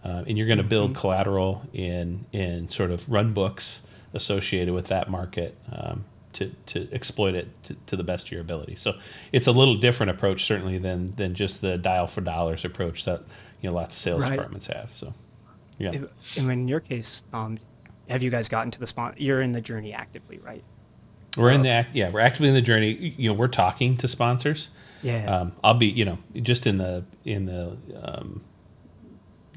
uh, 0.04 0.22
and 0.26 0.38
you're 0.38 0.46
going 0.46 0.58
to 0.58 0.64
build 0.64 0.94
collateral 0.94 1.62
in 1.72 2.24
in 2.32 2.68
sort 2.68 2.90
of 2.90 3.08
run 3.10 3.32
books 3.32 3.82
associated 4.14 4.72
with 4.74 4.86
that 4.88 5.10
market 5.10 5.56
um, 5.72 6.04
to 6.34 6.48
to 6.66 6.88
exploit 6.92 7.34
it 7.34 7.48
to, 7.64 7.74
to 7.86 7.96
the 7.96 8.04
best 8.04 8.26
of 8.26 8.32
your 8.32 8.40
ability. 8.42 8.76
So 8.76 8.94
it's 9.32 9.46
a 9.46 9.52
little 9.52 9.74
different 9.76 10.10
approach 10.10 10.44
certainly 10.44 10.78
than 10.78 11.14
than 11.16 11.34
just 11.34 11.60
the 11.62 11.76
dial 11.78 12.06
for 12.06 12.20
dollars 12.20 12.64
approach 12.64 13.04
that 13.04 13.22
you 13.60 13.68
know 13.68 13.74
lots 13.74 13.96
of 13.96 14.00
sales 14.02 14.22
Right. 14.22 14.30
departments 14.30 14.66
have. 14.68 14.90
So 14.94 15.12
yeah. 15.78 15.92
If- 15.92 16.36
And 16.38 16.50
in 16.50 16.68
your 16.68 16.80
case, 16.80 17.24
um, 17.32 17.58
have 18.08 18.22
you 18.22 18.30
guys 18.30 18.48
gotten 18.48 18.70
to 18.72 18.80
the 18.80 18.86
spot? 18.86 19.20
You're 19.20 19.42
in 19.42 19.52
the 19.52 19.60
journey 19.60 19.92
actively, 19.92 20.38
right? 20.38 20.62
We're 21.36 21.50
in 21.50 21.62
the 21.62 21.86
yeah. 21.94 22.10
We're 22.10 22.20
actively 22.20 22.48
in 22.48 22.54
the 22.54 22.60
journey. 22.60 22.90
You 23.16 23.30
know, 23.30 23.34
we're 23.34 23.48
talking 23.48 23.96
to 23.98 24.08
sponsors. 24.08 24.70
Yeah. 25.02 25.24
Um, 25.34 25.52
I'll 25.64 25.74
be, 25.74 25.86
you 25.86 26.04
know, 26.04 26.18
just 26.34 26.66
in 26.66 26.76
the 26.76 27.04
in 27.24 27.46
the, 27.46 27.76
um, 28.02 28.42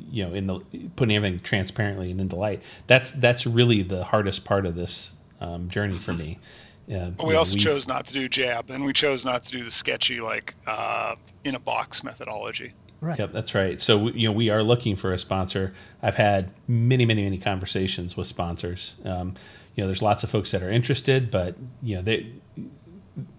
you 0.09 0.23
know, 0.25 0.33
in 0.33 0.47
the 0.47 0.59
putting 0.95 1.15
everything 1.15 1.39
transparently 1.39 2.11
and 2.11 2.21
into 2.21 2.35
light. 2.37 2.61
That's 2.87 3.11
that's 3.11 3.45
really 3.45 3.81
the 3.83 4.03
hardest 4.05 4.45
part 4.45 4.65
of 4.65 4.75
this 4.75 5.15
um, 5.41 5.69
journey 5.69 5.99
for 5.99 6.13
me. 6.13 6.39
Uh, 6.87 7.09
But 7.09 7.25
we 7.25 7.33
know, 7.33 7.39
also 7.39 7.57
chose 7.57 7.87
not 7.87 8.05
to 8.05 8.13
do 8.13 8.29
JAB, 8.29 8.69
and 8.69 8.85
we 8.85 8.93
chose 8.93 9.25
not 9.25 9.41
to 9.45 9.51
do 9.51 9.63
the 9.63 9.71
sketchy 9.71 10.21
like 10.21 10.53
uh, 10.67 11.15
in 11.43 11.55
a 11.55 11.59
box 11.59 12.03
methodology. 12.03 12.73
Right. 13.05 13.19
Yep, 13.19 13.31
that's 13.31 13.55
right. 13.55 13.79
So 13.79 14.09
you 14.09 14.27
know, 14.29 14.33
we 14.33 14.49
are 14.49 14.63
looking 14.63 14.95
for 14.95 15.13
a 15.13 15.17
sponsor. 15.17 15.73
I've 16.01 16.15
had 16.15 16.51
many, 16.67 17.05
many, 17.05 17.23
many 17.23 17.37
conversations 17.37 18.17
with 18.17 18.27
sponsors. 18.27 18.95
Um, 19.05 19.35
you 19.75 19.83
know, 19.83 19.87
there's 19.87 20.01
lots 20.01 20.23
of 20.23 20.29
folks 20.29 20.51
that 20.51 20.63
are 20.63 20.69
interested, 20.69 21.31
but 21.31 21.55
you 21.81 21.95
know, 21.95 22.01
they 22.01 22.31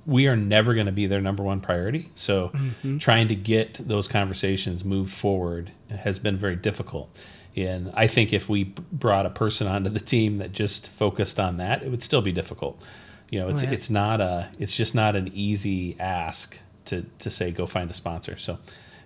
we 0.06 0.28
are 0.28 0.36
never 0.36 0.74
going 0.74 0.86
to 0.86 0.92
be 0.92 1.06
their 1.06 1.20
number 1.20 1.42
one 1.42 1.60
priority. 1.60 2.10
So 2.14 2.52
trying 2.98 3.28
to 3.28 3.34
get 3.34 3.74
those 3.86 4.08
conversations 4.08 4.84
moved 4.84 5.12
forward 5.12 5.72
has 5.90 6.18
been 6.18 6.36
very 6.36 6.56
difficult. 6.56 7.14
And 7.56 7.90
I 7.94 8.06
think 8.06 8.32
if 8.32 8.48
we 8.48 8.64
brought 8.92 9.26
a 9.26 9.30
person 9.30 9.66
onto 9.66 9.90
the 9.90 10.00
team 10.00 10.36
that 10.38 10.52
just 10.52 10.88
focused 10.88 11.40
on 11.40 11.56
that, 11.56 11.82
it 11.82 11.90
would 11.90 12.02
still 12.02 12.22
be 12.22 12.32
difficult. 12.32 12.82
You 13.30 13.40
know, 13.40 13.48
it's 13.48 13.62
yeah. 13.62 13.70
it's 13.70 13.90
not 13.90 14.20
a 14.20 14.50
it's 14.58 14.76
just 14.76 14.94
not 14.94 15.16
an 15.16 15.30
easy 15.34 15.96
ask 15.98 16.58
to 16.86 17.02
to 17.18 17.30
say 17.30 17.50
go 17.50 17.66
find 17.66 17.90
a 17.90 17.94
sponsor. 17.94 18.36
So 18.36 18.58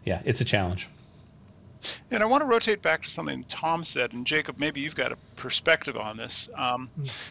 yeah, 0.05 0.23
it's 0.25 0.41
a 0.41 0.45
challenge. 0.45 0.89
And 2.11 2.23
I 2.23 2.27
want 2.27 2.43
to 2.43 2.47
rotate 2.47 2.83
back 2.83 3.03
to 3.05 3.11
something 3.11 3.45
Tom 3.45 3.85
said, 3.85 4.13
and 4.13 4.27
Jacob, 4.27 4.59
maybe 4.59 4.81
you've 4.81 4.95
got 4.95 5.13
a 5.13 5.17
perspective 5.37 5.97
on 5.97 6.17
this. 6.17 6.49
Um, 6.55 6.91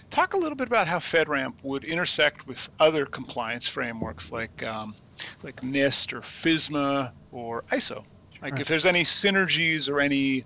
talk 0.10 0.34
a 0.34 0.38
little 0.38 0.55
bit 0.55 0.67
about 0.67 0.88
how 0.88 0.97
FedRAMP 0.97 1.53
would 1.63 1.84
intersect 1.84 2.47
with 2.47 2.67
other 2.79 3.05
compliance 3.05 3.67
frameworks 3.67 4.32
like 4.32 4.63
um, 4.63 4.95
like 5.43 5.62
NIST 5.62 6.13
or 6.13 6.21
FISMA 6.21 7.12
or 7.32 7.63
ISO. 7.71 8.03
Like 8.41 8.55
Sure. 8.55 8.62
if 8.62 8.67
there's 8.67 8.86
any 8.86 9.03
synergies 9.03 9.89
or 9.89 9.99
any 9.99 10.45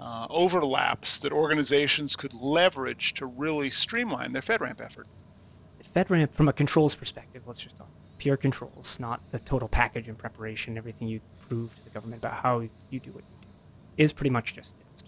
uh, 0.00 0.26
overlaps 0.30 1.20
that 1.20 1.32
organizations 1.32 2.16
could 2.16 2.34
leverage 2.34 3.14
to 3.14 3.26
really 3.26 3.70
streamline 3.70 4.32
their 4.32 4.42
FedRAMP 4.42 4.80
effort. 4.80 5.06
FedRAMP, 5.94 6.30
from 6.32 6.48
a 6.48 6.52
controls 6.52 6.94
perspective, 6.94 7.42
let's 7.46 7.60
just 7.60 7.76
talk 7.76 7.88
pure 8.18 8.36
controls, 8.36 8.98
not 8.98 9.20
the 9.30 9.38
total 9.38 9.68
package 9.68 10.08
and 10.08 10.16
preparation, 10.16 10.78
everything 10.78 11.08
you 11.08 11.20
prove 11.48 11.74
to 11.76 11.84
the 11.84 11.90
government 11.90 12.22
about 12.22 12.34
how 12.34 12.60
you 12.60 13.00
do 13.00 13.10
what 13.12 13.24
you 13.24 13.36
do, 13.42 13.48
is 13.96 14.12
pretty 14.12 14.30
much 14.30 14.54
just 14.54 14.72
NIST. 14.78 15.04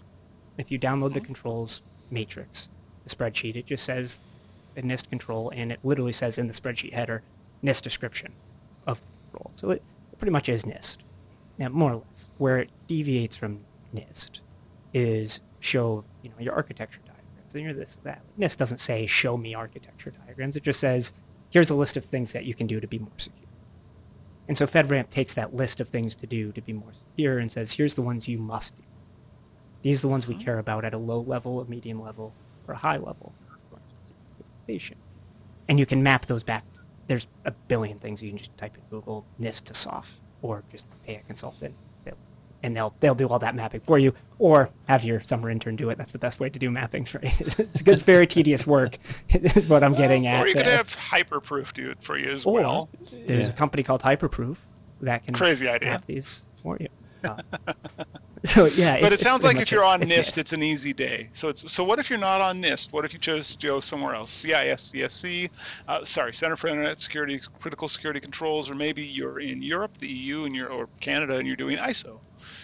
If 0.57 0.71
you 0.71 0.79
download 0.79 1.13
the 1.13 1.21
controls 1.21 1.81
matrix, 2.11 2.69
the 3.03 3.09
spreadsheet, 3.09 3.55
it 3.55 3.65
just 3.65 3.83
says 3.83 4.19
a 4.75 4.81
NIST 4.81 5.09
control, 5.09 5.51
and 5.55 5.71
it 5.71 5.79
literally 5.83 6.11
says 6.11 6.37
in 6.37 6.47
the 6.47 6.53
spreadsheet 6.53 6.93
header, 6.93 7.23
NIST 7.63 7.81
description 7.81 8.33
of 8.87 9.01
control. 9.31 9.51
So 9.55 9.71
it, 9.71 9.83
pretty 10.17 10.31
much 10.31 10.49
is 10.49 10.63
NIST. 10.63 10.97
Now, 11.57 11.69
more 11.69 11.91
or 11.91 12.03
less, 12.09 12.29
where 12.37 12.59
it 12.59 12.69
deviates 12.87 13.35
from 13.35 13.61
NIST 13.93 14.41
is 14.93 15.41
show 15.59 16.05
you 16.21 16.29
know 16.29 16.35
your 16.39 16.53
architecture 16.53 17.01
diagrams 17.05 17.53
and 17.53 17.63
you're 17.63 17.73
this 17.73 17.97
that. 18.03 18.21
NIST 18.39 18.57
doesn't 18.57 18.79
say 18.79 19.05
show 19.05 19.37
me 19.37 19.53
architecture 19.53 20.11
diagrams. 20.25 20.55
It 20.55 20.63
just 20.63 20.79
says 20.79 21.11
here's 21.49 21.69
a 21.69 21.75
list 21.75 21.97
of 21.97 22.05
things 22.05 22.33
that 22.33 22.45
you 22.45 22.53
can 22.53 22.67
do 22.67 22.79
to 22.79 22.87
be 22.87 22.99
more 22.99 23.09
secure. 23.17 23.48
And 24.49 24.57
so 24.57 24.65
FedRAMP 24.65 25.11
takes 25.11 25.35
that 25.35 25.53
list 25.53 25.79
of 25.79 25.89
things 25.89 26.15
to 26.15 26.25
do 26.25 26.51
to 26.53 26.61
be 26.61 26.73
more 26.73 26.91
secure 26.91 27.37
and 27.37 27.51
says 27.51 27.73
here's 27.73 27.93
the 27.93 28.01
ones 28.01 28.27
you 28.27 28.39
must 28.39 28.75
do. 28.75 28.83
These 29.83 29.99
are 29.99 30.01
the 30.01 30.07
ones 30.07 30.27
we 30.27 30.33
uh-huh. 30.33 30.43
care 30.43 30.57
about 30.57 30.83
at 30.83 30.93
a 30.95 30.97
low 30.97 31.21
level, 31.21 31.61
a 31.61 31.65
medium 31.65 32.01
level, 32.01 32.33
or 32.67 32.73
a 32.73 32.77
high 32.77 32.97
level. 32.97 33.31
And 35.67 35.79
you 35.79 35.85
can 35.85 36.01
map 36.01 36.25
those 36.25 36.43
back. 36.43 36.65
There's 37.05 37.27
a 37.45 37.51
billion 37.51 37.99
things 37.99 38.23
you 38.23 38.29
can 38.29 38.39
just 38.39 38.57
type 38.57 38.75
in 38.75 38.81
Google 38.89 39.23
NIST 39.39 39.65
to 39.65 39.75
SOF 39.75 40.17
or 40.41 40.63
just 40.71 40.85
pay 41.05 41.17
a 41.17 41.19
consultant. 41.21 41.75
And 42.61 42.75
they'll 42.75 42.93
they'll 42.99 43.15
do 43.15 43.27
all 43.29 43.39
that 43.39 43.55
mapping 43.55 43.79
for 43.81 43.97
you, 43.97 44.13
or 44.37 44.69
have 44.89 45.03
your 45.05 45.21
summer 45.23 45.49
intern 45.49 45.75
do 45.77 45.89
it. 45.89 45.97
That's 45.97 46.11
the 46.11 46.19
best 46.19 46.39
way 46.41 46.49
to 46.49 46.59
do 46.59 46.69
mappings, 46.69 47.13
right? 47.21 47.39
it's 47.41 47.57
it's 47.87 48.01
very 48.03 48.27
tedious 48.27 48.67
work. 48.67 48.97
Is 49.29 49.67
what 49.69 49.81
I'm 49.83 49.93
getting 49.93 50.27
at. 50.27 50.43
Or 50.43 50.47
you 50.47 50.55
could 50.55 50.65
there. 50.65 50.75
have 50.77 50.93
Hyperproof 50.95 51.73
do 51.73 51.89
it 51.89 51.97
for 52.03 52.17
you 52.17 52.29
as 52.29 52.45
Or 52.45 52.53
well. 52.55 52.89
there's 53.25 53.47
Yeah. 53.47 53.53
a 53.53 53.55
company 53.57 53.81
called 53.83 54.01
Hyperproof 54.01 54.57
that 55.01 55.23
can 55.23 55.33
Crazy 55.33 55.69
idea. 55.69 55.91
map 55.91 56.05
these 56.05 56.43
for 56.61 56.77
you. 56.79 56.87
Uh, 57.21 57.35
so 58.45 58.65
yeah, 58.67 59.01
But 59.01 59.11
it 59.11 59.19
sounds 59.19 59.43
like 59.43 59.57
if 59.57 59.69
you're 59.71 59.83
on 59.83 60.01
it's 60.01 60.13
NIST, 60.13 60.37
it's 60.37 60.53
an 60.53 60.63
easy 60.63 60.93
day. 60.93 61.29
So 61.33 61.49
it's 61.49 61.69
so. 61.69 61.83
What 61.83 61.99
if 61.99 62.09
you're 62.09 62.17
not 62.17 62.39
on 62.39 62.61
NIST? 62.61 62.93
What 62.93 63.03
if 63.03 63.11
you 63.11 63.19
chose 63.19 63.53
to 63.57 63.67
go 63.67 63.81
somewhere 63.81 64.15
else? 64.15 64.31
CIS, 64.31 64.93
CSC, 64.93 65.49
uh, 65.89 66.05
sorry, 66.05 66.33
Center 66.33 66.55
for 66.55 66.67
Internet 66.69 67.01
Security, 67.01 67.37
Critical 67.59 67.89
Security 67.89 68.21
Controls, 68.21 68.69
or 68.69 68.75
maybe 68.75 69.03
you're 69.03 69.41
in 69.41 69.61
Europe, 69.61 69.97
the 69.97 70.07
EU, 70.07 70.45
and 70.45 70.55
you're 70.55 70.69
or 70.71 70.87
Canada, 71.01 71.35
and 71.35 71.45
you're 71.45 71.57
doing 71.57 71.77
ISO. 71.77 72.19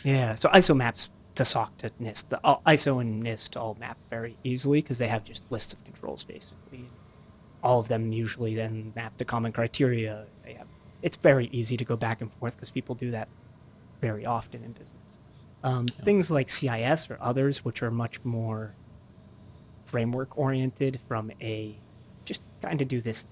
Yeah, 0.05 0.35
so 0.35 0.49
ISO 0.49 0.77
maps 0.77 1.09
to 1.33 1.43
SOC 1.43 1.77
to 1.79 1.89
NIST. 2.01 2.29
The 2.29 2.39
all, 2.43 2.61
ISO 2.65 3.01
and 3.01 3.23
NIST 3.23 3.59
all 3.59 3.75
map 3.79 3.97
very 4.09 4.37
easily 4.43 4.81
because 4.81 4.99
they 4.99 5.07
have 5.07 5.23
just 5.23 5.43
lists 5.49 5.73
of 5.73 5.83
controls 5.83 6.23
basically. 6.23 6.85
All 7.63 7.79
of 7.79 7.87
them 7.87 8.11
usually 8.11 8.53
then 8.53 8.93
map 8.95 9.17
to 9.17 9.25
common 9.25 9.51
criteria. 9.51 10.27
Have. 10.45 10.67
It's 11.01 11.17
very 11.17 11.47
easy 11.47 11.75
to 11.77 11.83
go 11.83 11.97
back 11.97 12.21
and 12.21 12.31
forth 12.33 12.55
because 12.55 12.69
people 12.69 12.93
do 12.93 13.11
that 13.11 13.27
very 13.99 14.25
often 14.25 14.63
in 14.63 14.73
business. 14.73 14.91
Um, 15.63 15.87
Things 15.87 16.29
like 16.29 16.51
CIS 16.51 17.09
or 17.09 17.17
others, 17.19 17.65
which 17.65 17.81
are 17.81 17.89
much 17.89 18.23
more 18.23 18.75
framework 19.85 20.37
oriented 20.37 20.99
from 21.07 21.31
a 21.41 21.75
just 22.25 22.43
kind 22.61 22.79
of 22.79 22.87
do 22.87 23.01
this. 23.01 23.25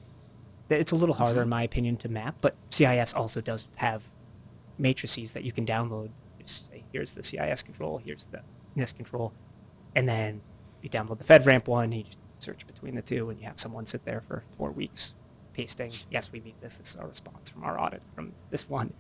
It's 0.70 0.92
a 0.92 0.96
little 0.96 1.14
harder, 1.14 1.44
in 1.44 1.50
my 1.50 1.62
opinion, 1.62 1.98
to 1.98 2.10
map, 2.10 2.38
but 2.42 2.56
CIS 2.72 3.14
also 3.14 3.42
does 3.42 3.68
have 3.76 4.02
matrices 4.80 5.34
that 5.34 5.44
you 5.44 5.52
can 5.52 5.68
download. 5.68 6.10
Just 6.46 6.70
say, 6.70 6.84
here's 6.92 7.14
the 7.14 7.24
CIS 7.24 7.64
control, 7.64 8.00
here's 8.04 8.26
the 8.26 8.42
NIST 8.78 8.96
control, 8.98 9.34
and 9.96 10.08
then 10.08 10.42
you 10.82 10.90
download 10.90 11.18
the 11.18 11.24
FedRAMP 11.24 11.68
one, 11.68 11.92
you 11.92 12.04
just 12.04 12.18
search 12.40 12.66
between 12.68 12.96
the 12.96 13.02
two, 13.02 13.30
and 13.30 13.40
you 13.40 13.46
have 13.46 13.60
someone 13.60 13.86
sit 13.86 14.04
there 14.06 14.22
for 14.22 14.44
four 14.58 14.72
weeks 14.72 15.14
pasting, 15.54 15.92
yes, 16.10 16.32
we 16.32 16.40
meet 16.40 16.60
this, 16.62 16.76
this 16.76 16.92
is 16.92 16.96
our 16.98 17.08
response 17.08 17.50
from 17.50 17.64
our 17.64 17.80
audit 17.80 18.02
from 18.16 18.34
this 18.50 18.68
one 18.68 18.92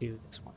to 0.00 0.18
this 0.28 0.44
one. 0.44 0.54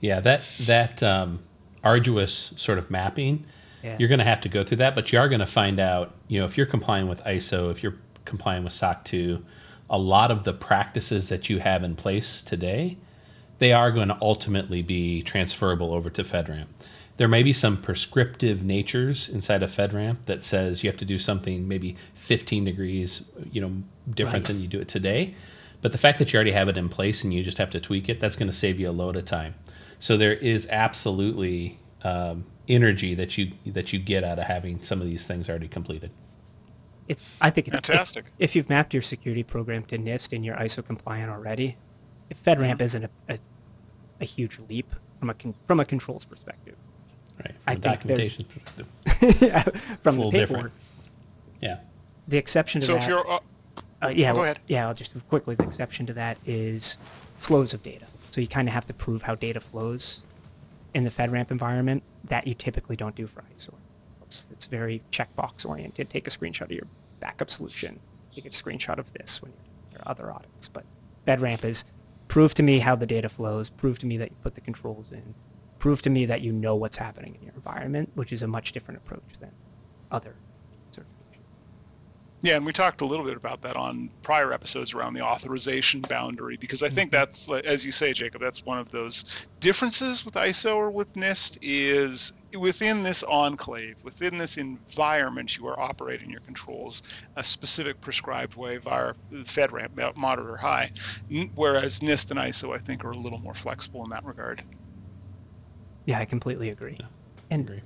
Yeah, 0.00 0.20
that 0.20 0.42
that 0.66 1.02
um, 1.02 1.40
arduous 1.82 2.52
sort 2.56 2.78
of 2.78 2.90
mapping, 2.90 3.46
Yeah. 3.82 3.96
you're 3.98 4.08
going 4.08 4.18
to 4.18 4.24
have 4.24 4.40
to 4.42 4.48
go 4.48 4.64
through 4.64 4.78
that, 4.78 4.94
but 4.94 5.12
you 5.12 5.18
are 5.18 5.28
going 5.28 5.40
to 5.40 5.46
find 5.46 5.80
out, 5.80 6.14
you 6.28 6.38
know, 6.38 6.44
if 6.44 6.56
you're 6.56 6.66
complying 6.66 7.08
with 7.08 7.22
ISO, 7.24 7.70
if 7.70 7.82
you're 7.82 7.96
complying 8.24 8.64
with 8.64 8.72
SOC 8.72 9.04
2, 9.04 9.44
a 9.90 9.98
lot 9.98 10.30
of 10.30 10.44
the 10.44 10.52
practices 10.52 11.28
that 11.28 11.48
you 11.48 11.58
have 11.60 11.82
in 11.84 11.94
place 11.94 12.42
today, 12.42 12.98
they 13.62 13.72
are 13.72 13.92
going 13.92 14.08
to 14.08 14.18
ultimately 14.20 14.82
be 14.82 15.22
transferable 15.22 15.94
over 15.94 16.10
to 16.10 16.24
FedRAMP. 16.24 16.66
There 17.16 17.28
may 17.28 17.44
be 17.44 17.52
some 17.52 17.76
prescriptive 17.76 18.64
natures 18.64 19.28
inside 19.28 19.62
of 19.62 19.70
FedRAMP 19.70 20.24
that 20.24 20.42
says 20.42 20.82
you 20.82 20.90
have 20.90 20.96
to 20.96 21.04
do 21.04 21.16
something 21.16 21.68
maybe 21.68 21.96
15 22.14 22.64
degrees, 22.64 23.30
you 23.52 23.60
know, 23.60 23.70
different 24.10 24.48
Right. 24.48 24.54
than 24.54 24.62
you 24.62 24.66
do 24.66 24.80
it 24.80 24.88
today. 24.88 25.34
But 25.80 25.92
the 25.92 25.98
fact 25.98 26.18
that 26.18 26.32
you 26.32 26.38
already 26.38 26.50
have 26.50 26.68
it 26.68 26.76
in 26.76 26.88
place 26.88 27.22
and 27.22 27.32
you 27.32 27.44
just 27.44 27.58
have 27.58 27.70
to 27.70 27.80
tweak 27.80 28.08
it, 28.08 28.18
that's 28.18 28.34
going 28.34 28.50
to 28.50 28.56
save 28.56 28.80
you 28.80 28.88
a 28.88 28.92
load 28.92 29.14
of 29.14 29.26
time. 29.26 29.54
So 30.00 30.16
there 30.16 30.34
is 30.34 30.66
absolutely 30.68 31.78
um, 32.02 32.46
energy 32.68 33.14
that 33.14 33.38
you 33.38 33.52
that 33.66 33.92
you 33.92 34.00
get 34.00 34.24
out 34.24 34.40
of 34.40 34.46
having 34.46 34.82
some 34.82 35.00
of 35.00 35.06
these 35.06 35.24
things 35.24 35.48
already 35.48 35.68
completed. 35.68 36.10
It's, 37.06 37.22
I 37.40 37.50
think 37.50 37.68
it's 37.68 37.76
if- 37.76 37.84
Fantastic. 37.84 38.24
If, 38.40 38.56
you've 38.56 38.68
mapped 38.68 38.92
your 38.92 39.02
security 39.02 39.44
program 39.44 39.84
to 39.84 39.98
NIST 39.98 40.32
and 40.34 40.44
you're 40.44 40.56
ISO 40.56 40.84
compliant 40.84 41.30
already, 41.30 41.76
if 42.30 42.42
FedRAMP 42.42 42.80
isn't 42.80 43.04
a, 43.04 43.10
a, 43.28 43.38
a 44.22 44.24
huge 44.24 44.58
leap, 44.68 44.90
from 45.18 45.28
a 45.30 45.34
con- 45.34 45.54
from 45.66 45.80
a 45.80 45.84
controls 45.84 46.24
perspective. 46.24 46.76
Right. 47.38 47.54
From 47.60 47.60
a 47.66 47.70
think 47.72 47.82
documentation 47.82 48.44
perspective. 48.44 48.86
from 50.02 50.14
a 50.14 50.16
the 50.16 50.18
little 50.18 50.30
paperwork. 50.32 50.40
different. 50.40 50.72
Yeah. 51.60 51.78
The 52.28 52.38
exception 52.38 52.80
to 52.80 52.86
So 52.86 52.94
that. 52.94 53.02
if 53.02 53.08
you're, 53.08 53.30
uh, 53.30 53.40
Uh, 54.02 54.08
yeah, 54.08 54.30
Go 54.30 54.36
well, 54.36 54.44
ahead. 54.44 54.60
Yeah, 54.68 54.86
I'll 54.88 54.94
just 54.94 55.12
quickly. 55.28 55.54
The 55.54 55.64
exception 55.64 56.06
to 56.06 56.12
that 56.14 56.38
is 56.46 56.96
flows 57.38 57.74
of 57.74 57.82
data. 57.82 58.06
So 58.30 58.40
you 58.40 58.48
kind 58.48 58.66
of 58.68 58.74
have 58.74 58.86
to 58.86 58.94
prove 58.94 59.22
how 59.22 59.34
data 59.34 59.60
flows 59.60 60.22
in 60.94 61.04
the 61.04 61.10
FedRAMP 61.10 61.50
environment 61.50 62.02
that 62.24 62.46
you 62.46 62.54
typically 62.54 62.96
don't 62.96 63.14
do 63.14 63.26
for 63.26 63.42
ISO. 63.56 63.74
It's, 64.24 64.46
it's 64.50 64.66
very 64.66 65.02
checkbox 65.12 65.66
oriented. 65.66 66.10
Take 66.10 66.26
a 66.26 66.30
screenshot 66.30 66.62
of 66.62 66.72
your 66.72 66.86
backup 67.20 67.50
solution. 67.50 68.00
Take 68.34 68.46
a 68.46 68.50
screenshot 68.50 68.98
of 68.98 69.12
this 69.12 69.42
when 69.42 69.52
you're 69.52 69.62
there 69.92 70.02
are 70.06 70.10
other 70.10 70.32
audits. 70.32 70.68
But 70.68 70.84
FedRAMP 71.26 71.64
is 71.64 71.84
prove 72.32 72.54
to 72.54 72.62
me 72.62 72.78
how 72.78 72.96
the 72.96 73.04
data 73.04 73.28
flows. 73.28 73.68
Prove 73.68 73.98
to 73.98 74.06
me 74.06 74.16
that 74.16 74.30
you 74.30 74.36
put 74.42 74.54
the 74.54 74.60
controls 74.62 75.12
in. 75.12 75.34
Prove 75.78 76.00
to 76.00 76.08
me 76.08 76.24
that 76.24 76.40
you 76.40 76.50
know 76.50 76.74
what's 76.74 76.96
happening 76.96 77.34
in 77.34 77.42
your 77.42 77.52
environment, 77.52 78.10
which 78.14 78.32
is 78.32 78.40
a 78.40 78.48
much 78.48 78.72
different 78.72 79.04
approach 79.04 79.38
than 79.38 79.50
other. 80.10 80.34
Yeah, 82.42 82.56
and 82.56 82.66
we 82.66 82.72
talked 82.72 83.02
a 83.02 83.04
little 83.04 83.24
bit 83.24 83.36
about 83.36 83.62
that 83.62 83.76
on 83.76 84.10
prior 84.22 84.52
episodes 84.52 84.92
around 84.92 85.14
the 85.14 85.20
authorization 85.20 86.00
boundary 86.00 86.56
because 86.56 86.82
I 86.82 86.88
think 86.88 87.12
mm-hmm. 87.12 87.20
that's, 87.20 87.48
as 87.64 87.84
you 87.84 87.92
say, 87.92 88.12
Jacob, 88.12 88.40
that's 88.40 88.66
one 88.66 88.78
of 88.78 88.90
those 88.90 89.46
differences 89.60 90.24
with 90.24 90.34
ISO 90.34 90.74
or 90.74 90.90
with 90.90 91.12
NIST 91.14 91.58
is 91.62 92.32
within 92.58 93.04
this 93.04 93.22
enclave, 93.22 93.94
within 94.02 94.38
this 94.38 94.56
environment, 94.56 95.56
you 95.56 95.68
are 95.68 95.78
operating 95.78 96.30
your 96.30 96.40
controls 96.40 97.04
a 97.36 97.44
specific 97.44 98.00
prescribed 98.00 98.56
way 98.56 98.76
via 98.76 99.14
FedRAMP, 99.32 100.16
moderate 100.16 100.50
or 100.50 100.56
high, 100.56 100.90
whereas 101.54 102.00
NIST 102.00 102.32
and 102.32 102.40
ISO, 102.40 102.74
I 102.74 102.78
think, 102.78 103.04
are 103.04 103.12
a 103.12 103.16
little 103.16 103.38
more 103.38 103.54
flexible 103.54 104.02
in 104.02 104.10
that 104.10 104.24
regard. 104.24 104.62
Yeah, 106.06 106.18
I 106.18 106.24
completely 106.24 106.70
agree. 106.70 106.96
Yeah, 106.98 107.06
and 107.50 107.68
agree. 107.68 107.82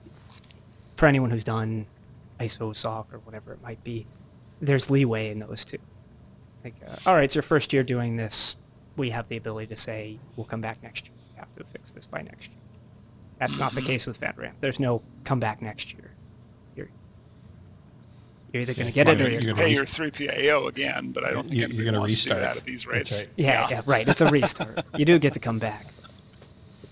for 0.97 1.05
anyone 1.05 1.31
who's 1.31 1.45
done 1.45 1.85
ISO 2.41 2.75
SOC 2.75 3.13
or 3.13 3.19
whatever 3.19 3.53
it 3.53 3.63
might 3.63 3.85
be, 3.85 4.07
there's 4.61 4.91
leeway 4.91 5.31
in 5.31 5.39
those 5.39 5.65
two. 5.65 5.79
Like, 6.65 6.75
uh, 6.87 6.97
all 7.07 7.15
right, 7.15 7.25
it's 7.25 7.35
your 7.35 7.43
first 7.43 7.73
year 7.73 7.83
doing 7.83 8.17
this. 8.17 8.57
We 8.97 9.11
have 9.11 9.29
the 9.29 9.37
ability 9.37 9.69
to 9.69 9.77
say 9.77 10.19
we'll 10.37 10.47
come 10.47 10.61
back 10.61 10.83
next 10.83 11.07
year. 11.07 11.15
We 11.35 11.39
have 11.39 11.55
to 11.57 11.65
fix 11.65 11.91
this 11.91 12.07
by 12.07 12.23
next 12.23 12.49
year. 12.49 12.59
That's 13.39 13.59
not 13.59 13.75
the 13.75 13.83
case 13.83 14.07
with 14.07 14.19
FedRAMP. 14.21 14.53
There's 14.61 14.81
no 14.81 15.03
come 15.25 15.39
back 15.39 15.61
next 15.61 15.93
year. 15.93 16.11
You're 16.75 16.89
you're 18.53 18.63
either 18.63 18.73
going 18.73 18.91
to 18.91 18.99
Yeah, 18.99 19.05
get 19.05 19.09
it 19.09 19.19
you're 19.19 19.29
or 19.29 19.31
you're 19.33 19.41
gonna 19.43 19.55
Pay 19.57 19.65
re- 19.67 19.73
your 19.75 19.85
3PAO 19.85 20.69
again, 20.69 21.13
but 21.13 21.25
I 21.25 21.31
don't 21.33 21.43
think 21.43 21.57
You- 21.57 21.65
anybody 21.65 21.77
you're 21.77 21.85
gonna 21.85 22.01
wants 22.01 22.23
to 22.23 22.29
do 22.31 22.35
restart. 22.37 22.55
that 22.55 22.61
at 22.63 22.65
these 22.67 22.87
rates. 22.87 23.13
right. 23.23 23.31
yeah, 23.37 23.69
yeah, 23.71 23.83
right. 23.85 24.09
It's 24.09 24.23
a 24.23 24.31
restart. 24.31 24.81
you 24.97 25.05
do 25.05 25.19
get 25.19 25.35
to 25.35 25.41
come 25.41 25.59
back. 25.59 25.85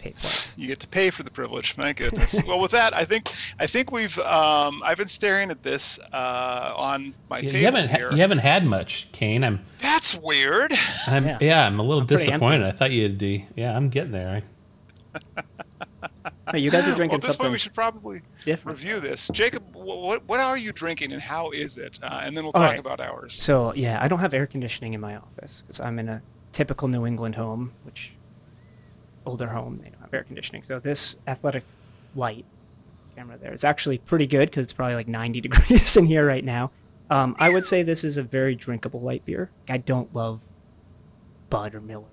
You 0.04 0.10
pay 0.12 0.20
twice. 0.20 0.58
You 0.58 0.66
get 0.68 0.80
to 0.80 0.88
pay 0.88 1.10
for 1.10 1.22
the 1.22 1.30
privilege. 1.30 1.76
My 1.76 1.92
goodness. 1.92 2.42
well, 2.46 2.60
with 2.60 2.70
that, 2.72 2.94
I 2.94 3.04
think 3.04 3.30
I 3.58 3.66
think 3.66 3.90
we've 3.92 4.18
um, 4.20 4.82
I've 4.84 4.98
been 4.98 5.08
staring 5.08 5.50
at 5.50 5.62
this 5.62 5.98
uh, 6.12 6.72
on 6.76 7.14
my 7.30 7.38
You, 7.40 7.48
table 7.48 7.64
haven't 7.64 7.88
here. 7.90 8.10
you 8.12 8.18
haven't 8.18 8.38
had 8.38 8.64
much, 8.64 9.08
Kayne. 9.12 9.44
I'm 9.44 9.60
That's 9.78 10.14
weird. 10.14 10.72
I'm 11.06 11.24
Yeah. 11.26 11.38
yeah, 11.40 11.66
I'm 11.66 11.78
a 11.78 11.82
little 11.82 12.04
pretty 12.04 12.24
disappointed. 12.26 12.62
I 12.64 12.70
thought 12.70 12.90
you'd 12.90 13.18
be 13.18 13.46
yeah, 13.56 13.76
I'm 13.76 13.88
getting 13.88 14.12
there. 14.12 14.42
No, 16.52 16.58
you 16.58 16.70
guys 16.70 16.84
are 16.84 16.88
well, 16.90 16.96
drinking 16.96 17.16
at 17.16 17.22
this 17.22 17.28
point, 17.28 17.36
something 17.36 17.52
we 17.52 17.58
should 17.58 17.74
probably 17.74 18.20
different. 18.44 18.78
review 18.78 19.00
this. 19.00 19.30
Jacob, 19.32 19.62
what 19.74 20.22
what 20.28 20.40
are 20.40 20.58
you 20.58 20.72
drinking 20.72 21.12
and 21.12 21.22
how 21.22 21.50
is 21.50 21.78
it? 21.78 21.98
Uh, 22.02 22.20
and 22.22 22.36
then 22.36 22.44
we'll 22.44 22.52
All 22.54 22.60
talk 22.60 22.70
right. 22.72 22.78
about 22.78 23.00
ours. 23.00 23.34
So 23.34 23.72
yeah, 23.74 23.98
I 24.02 24.08
don't 24.08 24.18
have 24.18 24.34
air 24.34 24.46
conditioning 24.46 24.94
in 24.94 25.00
my 25.00 25.16
office 25.16 25.62
because 25.62 25.80
I'm 25.80 25.98
in 25.98 26.08
a 26.08 26.22
typical 26.52 26.88
New 26.88 27.06
England 27.06 27.34
home, 27.36 27.72
which 27.84 28.12
older 29.26 29.48
home 29.48 29.78
they 29.82 29.90
don't 29.90 30.00
have 30.00 30.14
air 30.14 30.24
conditioning. 30.24 30.62
So 30.62 30.78
this 30.78 31.16
Athletic 31.26 31.64
Lite 32.14 32.44
camera 33.16 33.38
there 33.38 33.52
is 33.52 33.64
actually 33.64 33.98
pretty 33.98 34.26
good 34.26 34.50
because 34.50 34.64
it's 34.64 34.72
probably 34.72 34.94
like 34.94 35.08
90 35.08 35.40
degrees 35.42 35.96
in 35.96 36.06
here 36.06 36.26
right 36.26 36.44
now. 36.44 36.68
Um, 37.10 37.36
I 37.38 37.50
would 37.50 37.64
say 37.64 37.82
this 37.82 38.02
is 38.02 38.16
a 38.16 38.22
very 38.22 38.54
drinkable 38.54 39.00
light 39.00 39.24
beer. 39.24 39.50
I 39.68 39.78
don't 39.78 40.14
love 40.14 40.40
Bud 41.50 41.74
or 41.74 41.80
Miller, 41.80 42.04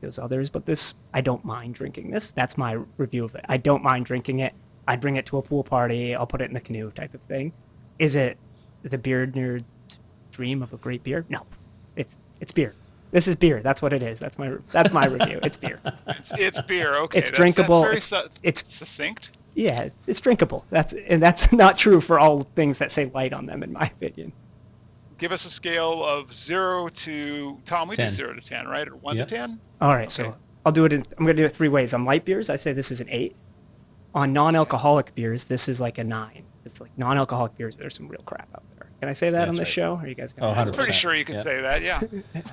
those 0.00 0.18
others, 0.18 0.50
but 0.50 0.66
this 0.66 0.94
I 1.12 1.20
don't 1.20 1.44
mind 1.44 1.74
drinking 1.74 2.10
this. 2.10 2.30
That's 2.30 2.56
my 2.56 2.78
review 2.96 3.24
of 3.24 3.34
it. 3.34 3.44
I 3.48 3.56
don't 3.56 3.82
mind 3.82 4.06
drinking 4.06 4.40
it. 4.40 4.54
I'd 4.86 5.00
bring 5.00 5.16
it 5.16 5.26
to 5.26 5.38
a 5.38 5.42
pool 5.42 5.64
party. 5.64 6.14
I'll 6.14 6.26
put 6.26 6.40
it 6.40 6.46
in 6.46 6.54
the 6.54 6.60
canoe 6.60 6.90
type 6.90 7.12
of 7.14 7.20
thing. 7.22 7.52
Is 7.98 8.14
it 8.14 8.38
the 8.82 8.96
beer 8.96 9.26
nerd 9.26 9.64
dream 10.32 10.62
of 10.62 10.72
a 10.72 10.78
great 10.78 11.02
beer? 11.02 11.26
No, 11.28 11.46
it's 11.94 12.16
it's 12.40 12.52
beer. 12.52 12.74
This 13.10 13.26
is 13.26 13.34
beer. 13.36 13.60
That's 13.62 13.80
what 13.80 13.92
it 13.92 14.02
is. 14.02 14.18
That's 14.18 14.38
my 14.38 14.54
that's 14.70 14.92
my 14.92 15.06
review. 15.06 15.40
It's 15.42 15.56
beer. 15.56 15.80
It's, 16.08 16.32
it's 16.36 16.60
beer. 16.62 16.96
Okay, 16.96 17.18
It's 17.20 17.30
that's, 17.30 17.36
drinkable. 17.38 17.82
That's 17.82 18.08
very 18.10 18.22
It's- 18.22 18.32
su- 18.34 18.40
it's- 18.42 18.72
succinct. 18.72 19.32
Yeah, 19.54 19.82
it's, 19.84 20.06
it's 20.08 20.20
drinkable. 20.20 20.64
That's 20.70 20.92
and 20.92 21.22
that's 21.22 21.52
not 21.64 21.76
true 21.78 22.00
for 22.00 22.18
all 22.18 22.42
things 22.54 22.78
that 22.78 22.92
say 22.92 23.10
light 23.14 23.32
on 23.32 23.46
them, 23.46 23.62
in 23.62 23.72
my 23.72 23.86
opinion. 23.86 24.32
Give 25.16 25.32
us 25.32 25.44
a 25.46 25.50
scale 25.50 26.04
of 26.04 26.32
zero 26.32 26.88
to 26.88 27.58
Tom. 27.64 27.88
We 27.88 27.96
do 27.96 28.08
zero 28.10 28.34
to 28.34 28.40
ten, 28.40 28.68
right? 28.68 28.86
Or 28.86 28.94
one 28.96 29.16
Yep. 29.16 29.26
to 29.28 29.34
ten? 29.34 29.60
All 29.80 29.94
right, 29.94 30.02
Okay. 30.20 30.30
so 30.30 30.36
I'll 30.64 30.70
do 30.72 30.84
it. 30.84 30.92
In, 30.92 31.00
I'm 31.18 31.24
going 31.24 31.36
to 31.36 31.42
do 31.42 31.46
it 31.46 31.56
three 31.56 31.66
ways. 31.68 31.92
On 31.92 32.04
light 32.04 32.24
beers, 32.24 32.48
I 32.50 32.54
say 32.56 32.72
this 32.72 32.92
is 32.92 33.00
an 33.00 33.08
eight. 33.10 33.34
On 34.14 34.32
non-alcoholic 34.32 35.14
beers, 35.16 35.44
this 35.44 35.68
is 35.68 35.80
like 35.80 35.98
a 35.98 36.04
nine. 36.04 36.44
It's 36.64 36.80
like 36.80 36.90
non-alcoholic 36.96 37.56
beers. 37.56 37.74
There's 37.74 37.94
some 37.96 38.06
real 38.06 38.22
crap 38.22 38.48
out 38.54 38.62
there. 38.76 38.77
Can 39.00 39.08
I 39.08 39.12
say 39.12 39.30
that 39.30 39.38
That's 39.38 39.48
on 39.50 39.54
this 39.54 39.60
right. 39.60 39.68
show? 39.68 39.96
Are 39.96 40.06
you 40.08 40.14
guys? 40.14 40.34
Oh, 40.40 40.52
Gonna 40.54 40.72
100%. 40.72 40.74
Pretty 40.74 40.92
sure 40.92 41.14
you 41.14 41.24
can 41.24 41.36
Yeah. 41.36 41.40
say 41.40 41.60
that. 41.60 41.82
Yeah. 41.82 42.00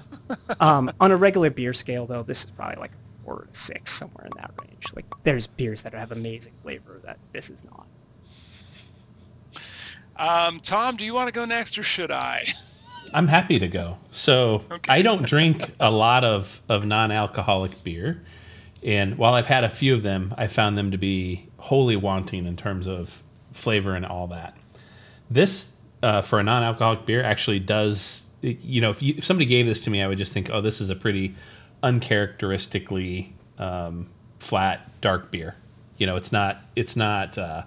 um, 0.59 0.91
on 0.99 1.11
a 1.11 1.17
regular 1.17 1.49
beer 1.49 1.73
scale, 1.73 2.05
though, 2.05 2.21
this 2.23 2.45
is 2.45 2.51
probably 2.51 2.75
like 2.77 2.91
a 2.91 3.23
four 3.25 3.47
to 3.51 3.59
six, 3.59 3.91
somewhere 3.91 4.25
in 4.25 4.31
that 4.37 4.51
range. 4.61 4.85
Like, 4.95 5.05
there's 5.23 5.47
beers 5.47 5.81
that 5.81 5.93
have 5.93 6.11
amazing 6.11 6.53
flavor 6.61 7.01
that 7.03 7.17
this 7.33 7.49
is 7.49 7.63
not. 7.63 7.87
Um, 10.17 10.59
Tom, 10.59 10.95
do 10.95 11.03
you 11.03 11.13
want 11.13 11.27
to 11.27 11.33
go 11.33 11.45
next 11.45 11.77
or 11.77 11.83
should 11.83 12.11
I? 12.11 12.45
I'm 13.13 13.27
happy 13.27 13.59
to 13.59 13.67
go. 13.67 13.97
So 14.11 14.63
Okay. 14.71 14.91
I 14.91 15.01
don't 15.01 15.25
drink 15.25 15.71
a 15.79 15.91
lot 15.91 16.23
of, 16.23 16.61
of 16.69 16.85
non-alcoholic 16.85 17.83
beer, 17.83 18.23
and 18.83 19.17
while 19.17 19.33
I've 19.33 19.47
had 19.47 19.63
a 19.63 19.69
few 19.69 19.93
of 19.93 20.03
them, 20.03 20.33
I 20.37 20.47
found 20.47 20.77
them 20.77 20.91
to 20.91 20.97
be 20.97 21.47
wholly 21.57 21.95
wanting 21.95 22.45
in 22.45 22.55
terms 22.55 22.87
of 22.87 23.23
flavor 23.51 23.95
and 23.95 24.05
all 24.05 24.27
that. 24.27 24.57
This 25.29 25.71
uh, 26.05 26.21
for 26.21 26.39
a 26.39 26.43
non-alcoholic 26.43 27.05
beer 27.05 27.23
actually 27.23 27.59
does. 27.59 28.29
You 28.41 28.79
know, 28.81 28.91
if, 28.91 29.01
you, 29.01 29.15
if 29.17 29.25
somebody 29.25 29.47
gave 29.47 29.65
this 29.65 29.83
to 29.85 29.89
me, 29.89 30.01
I 30.03 30.07
would 30.07 30.19
just 30.19 30.31
think, 30.31 30.49
oh, 30.51 30.61
this 30.61 30.79
is 30.79 30.89
a 30.91 30.95
pretty 30.95 31.33
uncharacteristically 31.81 33.33
um, 33.57 34.09
flat 34.39 35.01
dark 35.01 35.31
beer. 35.31 35.55
You 35.97 36.07
know, 36.07 36.15
it's 36.15 36.31
not. 36.31 36.59
It's 36.75 36.95
not. 36.95 37.37
Uh, 37.37 37.63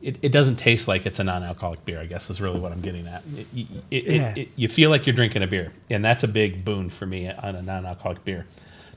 it, 0.00 0.16
it 0.22 0.32
doesn't 0.32 0.56
taste 0.56 0.86
like 0.88 1.06
it's 1.06 1.18
a 1.18 1.24
non-alcoholic 1.24 1.84
beer. 1.84 2.00
I 2.00 2.06
guess 2.06 2.30
is 2.30 2.40
really 2.40 2.60
what 2.60 2.72
I'm 2.72 2.80
getting 2.80 3.06
at. 3.06 3.22
It, 3.54 3.66
it, 3.90 4.04
Yeah. 4.04 4.44
you 4.56 4.68
feel 4.68 4.90
like 4.90 5.06
you're 5.06 5.14
drinking 5.16 5.42
a 5.42 5.46
beer, 5.46 5.72
and 5.90 6.04
that's 6.04 6.24
a 6.24 6.28
big 6.28 6.64
boon 6.64 6.88
for 6.88 7.04
me 7.06 7.30
on 7.30 7.56
a 7.56 7.62
non-alcoholic 7.62 8.24
beer. 8.24 8.46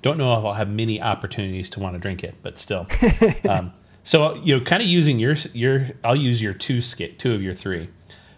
Don't 0.01 0.17
know 0.17 0.38
if 0.38 0.45
I'll 0.45 0.54
have 0.54 0.69
many 0.69 1.01
opportunities 1.01 1.69
to 1.71 1.80
want 1.80 1.93
to 1.93 1.99
drink 1.99 2.23
it, 2.23 2.36
but 2.41 2.58
still. 2.58 2.88
um, 3.49 3.73
so 4.04 4.36
you 4.36 4.58
know, 4.58 4.63
kind 4.63 4.82
of 4.82 4.88
using 4.88 5.19
your 5.19 5.36
your, 5.54 5.89
I'll 6.04 6.15
use 6.15 6.41
your 6.41 6.54
two 6.54 6.82
skit, 6.82 7.19
two 7.19 7.34
of 7.34 7.41
your 7.43 7.54
three. 7.54 7.89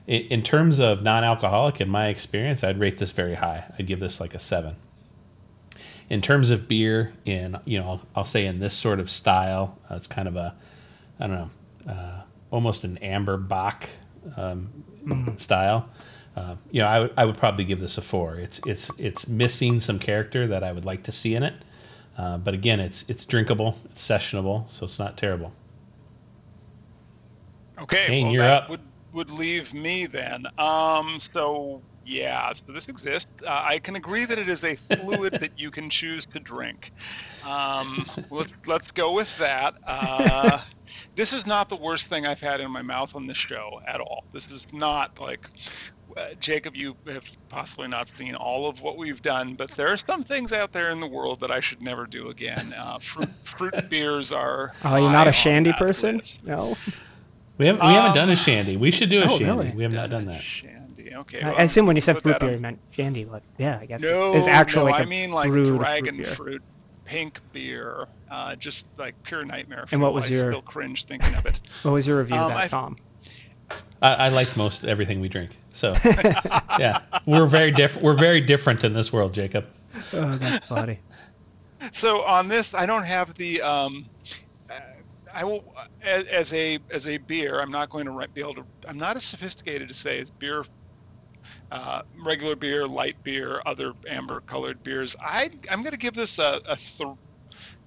In, 0.08 0.22
in 0.24 0.42
terms 0.42 0.80
of 0.80 1.04
non-alcoholic, 1.04 1.82
in 1.82 1.90
my 1.90 2.08
experience, 2.08 2.64
I'd 2.64 2.80
rate 2.80 2.98
this 2.98 3.12
very 3.12 3.36
high. 3.36 3.66
I'd 3.78 3.88
give 3.88 4.00
this 4.00 4.20
like 4.20 4.36
a 4.36 4.40
seven. 4.40 4.76
In 6.10 6.22
terms 6.22 6.50
of 6.50 6.68
beer, 6.68 7.14
in 7.26 7.58
you 7.66 7.80
know, 7.80 7.86
I'll, 7.88 8.02
I'll 8.18 8.26
say 8.26 8.46
in 8.46 8.60
this 8.60 8.74
sort 8.74 9.00
of 9.00 9.10
style, 9.10 9.80
uh, 9.90 9.96
it's 9.96 10.08
kind 10.08 10.28
of 10.28 10.36
a, 10.36 10.54
I 11.20 11.28
don't 11.28 11.36
know, 11.36 11.92
uh, 11.92 12.22
almost 12.52 12.84
an 12.84 12.98
amber 13.00 13.38
bock 13.38 13.90
um, 14.38 14.70
style. 15.38 15.90
Uh, 16.36 16.56
you 16.72 16.82
know, 16.82 17.10
I 17.16 17.26
would 17.26 17.38
probably 17.38 17.64
give 17.64 17.80
this 17.80 17.98
a 17.98 18.02
four. 18.02 18.36
It's 18.36 18.60
it's 18.66 18.90
it's 18.98 19.28
missing 19.28 19.80
some 19.80 20.00
character 20.00 20.48
that 20.48 20.64
I 20.64 20.72
would 20.72 20.84
like 20.84 21.04
to 21.04 21.12
see 21.12 21.36
in 21.36 21.44
it, 21.44 21.54
uh, 22.18 22.38
but 22.38 22.54
again, 22.54 22.80
it's 22.80 23.06
it's 23.08 23.24
drinkable, 23.24 23.78
it's 23.86 24.06
sessionable, 24.06 24.70
so 24.70 24.86
it's 24.86 24.98
not 24.98 25.16
terrible. 25.16 25.54
Okay, 27.80 28.06
Kayne, 28.08 28.26
well, 28.26 28.34
you're 28.34 28.44
that 28.44 28.64
up. 28.64 28.70
would 28.70 28.82
would 29.14 29.30
leave 29.30 29.74
me 29.74 30.06
then. 30.06 30.46
Um, 30.58 31.20
so 31.20 31.82
yeah, 32.06 32.52
so 32.54 32.72
this 32.72 32.88
exists. 32.88 33.32
Uh, 33.46 33.62
I 33.64 33.80
can 33.80 33.96
agree 33.96 34.26
that 34.26 34.38
it 34.38 34.50
is 34.50 34.64
a 34.64 34.76
fluid 34.76 35.34
that 35.40 35.58
you 35.58 35.72
can 35.72 35.90
choose 35.90 36.26
to 36.28 36.40
drink. 36.40 36.92
Um, 37.48 38.06
let's 38.30 38.54
let's 38.66 38.92
go 38.92 39.14
with 39.14 39.36
that. 39.38 39.76
Uh, 39.86 40.62
this 41.16 41.32
is 41.32 41.46
not 41.46 41.70
the 41.70 41.76
worst 41.78 42.08
thing 42.08 42.26
I've 42.26 42.42
had 42.42 42.60
in 42.62 42.72
my 42.72 42.82
mouth 42.82 43.16
on 43.16 43.28
this 43.28 43.38
show 43.38 43.80
at 43.88 44.00
all. 44.00 44.26
This 44.34 44.50
is 44.52 44.72
not 44.74 45.20
like. 45.20 45.50
Uh, 46.16 46.36
Jacob, 46.40 46.76
you 46.76 46.96
have 47.08 47.28
possibly 47.50 47.88
not 47.88 48.12
seen 48.20 48.36
all 48.36 48.70
of 48.70 48.84
what 48.84 48.98
we've 48.98 49.24
done, 49.24 49.56
but 49.56 49.72
there 49.72 49.88
are 49.88 49.98
some 49.98 50.24
things 50.24 50.54
out 50.54 50.72
there 50.72 50.92
in 50.92 51.00
the 51.00 51.08
world 51.08 51.40
that 51.40 51.50
I 51.50 51.60
should 51.60 51.82
never 51.82 52.06
do 52.06 52.30
again. 52.30 52.72
Uh, 52.78 53.00
fruit, 53.00 53.32
fruit 53.42 53.90
beers 53.90 54.32
are. 54.32 54.74
Oh, 54.84 54.96
you're 54.96 55.12
not 55.12 55.28
a 55.28 55.32
shandy 55.32 55.74
person? 55.74 56.18
list. 56.18 56.44
No. 56.44 56.78
We 57.64 57.68
haven't 57.68 57.88
we 57.88 57.94
haven't 57.94 58.16
done 58.16 58.28
Um, 58.28 58.34
a 58.34 58.36
shandy. 58.36 58.76
We 58.78 58.92
should 58.92 59.10
do 59.10 59.22
a 59.22 59.26
oh, 59.26 59.28
shandy. 59.30 59.46
really? 59.46 59.70
We 59.72 59.84
have 59.84 59.94
not 59.94 60.10
done 60.10 60.26
that. 60.26 60.42
Shandy. 60.42 61.16
Okay. 61.16 61.42
I, 61.42 61.50
well, 61.50 61.60
I 61.60 61.64
assume 61.64 61.86
when 61.86 61.96
you 61.96 62.02
said 62.02 62.16
put 62.16 62.24
fruit 62.24 62.40
beer, 62.40 62.52
you 62.52 62.60
meant 62.60 62.80
shandy. 62.92 63.24
Like, 63.24 63.44
yeah, 63.58 63.80
I 63.82 63.86
guess 63.86 64.02
No, 64.02 64.34
it's 64.36 64.48
actually 64.48 64.86
no, 64.88 64.92
like 64.92 65.02
I 65.02 65.04
a 65.04 65.08
mean 65.08 65.32
like 65.32 65.50
brewed 65.50 65.80
dragon 65.80 66.18
fruit 66.18 66.36
fruit. 66.36 66.62
pink 67.06 67.40
beer. 67.54 68.08
Uh, 68.30 68.56
just 68.58 68.88
like 68.98 69.16
pure 69.24 69.46
nightmare. 69.46 69.86
And 69.94 70.02
what 70.02 70.14
was 70.14 70.26
I 70.26 70.30
your- 70.30 70.50
still 70.50 70.62
cringe 70.62 71.06
thinking 71.06 71.34
of 71.36 71.46
it. 71.46 71.62
What 71.84 71.92
was 71.92 72.06
your 72.06 72.18
review 72.20 72.36
Um, 72.36 72.44
of 72.44 72.50
that, 72.50 72.58
I- 72.58 72.68
Tom? 72.68 72.98
I, 74.02 74.14
I 74.16 74.30
like 74.30 74.58
most 74.58 74.84
everything 74.84 75.22
we 75.22 75.30
drink. 75.30 75.52
So 75.72 75.96
yeah, 76.04 77.00
we're 77.26 77.46
very 77.46 77.72
different. 77.72 78.04
We're 78.04 78.18
very 78.18 78.42
different 78.42 78.84
in 78.84 78.92
this 78.94 79.14
world, 79.14 79.34
Jacob. 79.34 79.66
Oh, 80.12 80.36
that's 80.36 80.68
funny. 80.68 81.00
So 81.92 82.22
on 82.24 82.48
this, 82.48 82.74
I 82.74 82.86
don't 82.86 83.04
have 83.04 83.34
the. 83.36 83.62
Um, 83.62 84.06
I 85.34 85.44
will 85.44 85.64
as, 86.04 86.24
as 86.26 86.54
a 86.54 86.80
as 86.92 87.08
a 87.08 87.18
beer. 87.18 87.60
I'm 87.60 87.72
not 87.72 87.90
going 87.90 88.06
to 88.06 88.28
be 88.34 88.42
able 88.42 88.56
to. 88.56 88.66
I'm 88.88 88.98
not 88.98 89.18
as 89.18 89.26
sophisticated 89.26 89.88
to 89.88 89.94
say 89.94 90.20
as 90.20 90.32
beer, 90.32 90.64
uh, 91.72 92.02
regular 92.26 92.56
beer, 92.56 92.86
light 92.88 93.16
beer, 93.24 93.62
other 93.66 93.94
amber 94.10 94.42
colored 94.48 94.84
beers. 94.84 95.16
I 95.24 95.50
I'm 95.72 95.82
going 95.82 95.92
to 95.94 95.98
give 95.98 96.14
this 96.16 96.40
a 96.40 96.62
a. 96.68 96.78
Th- 96.78 97.16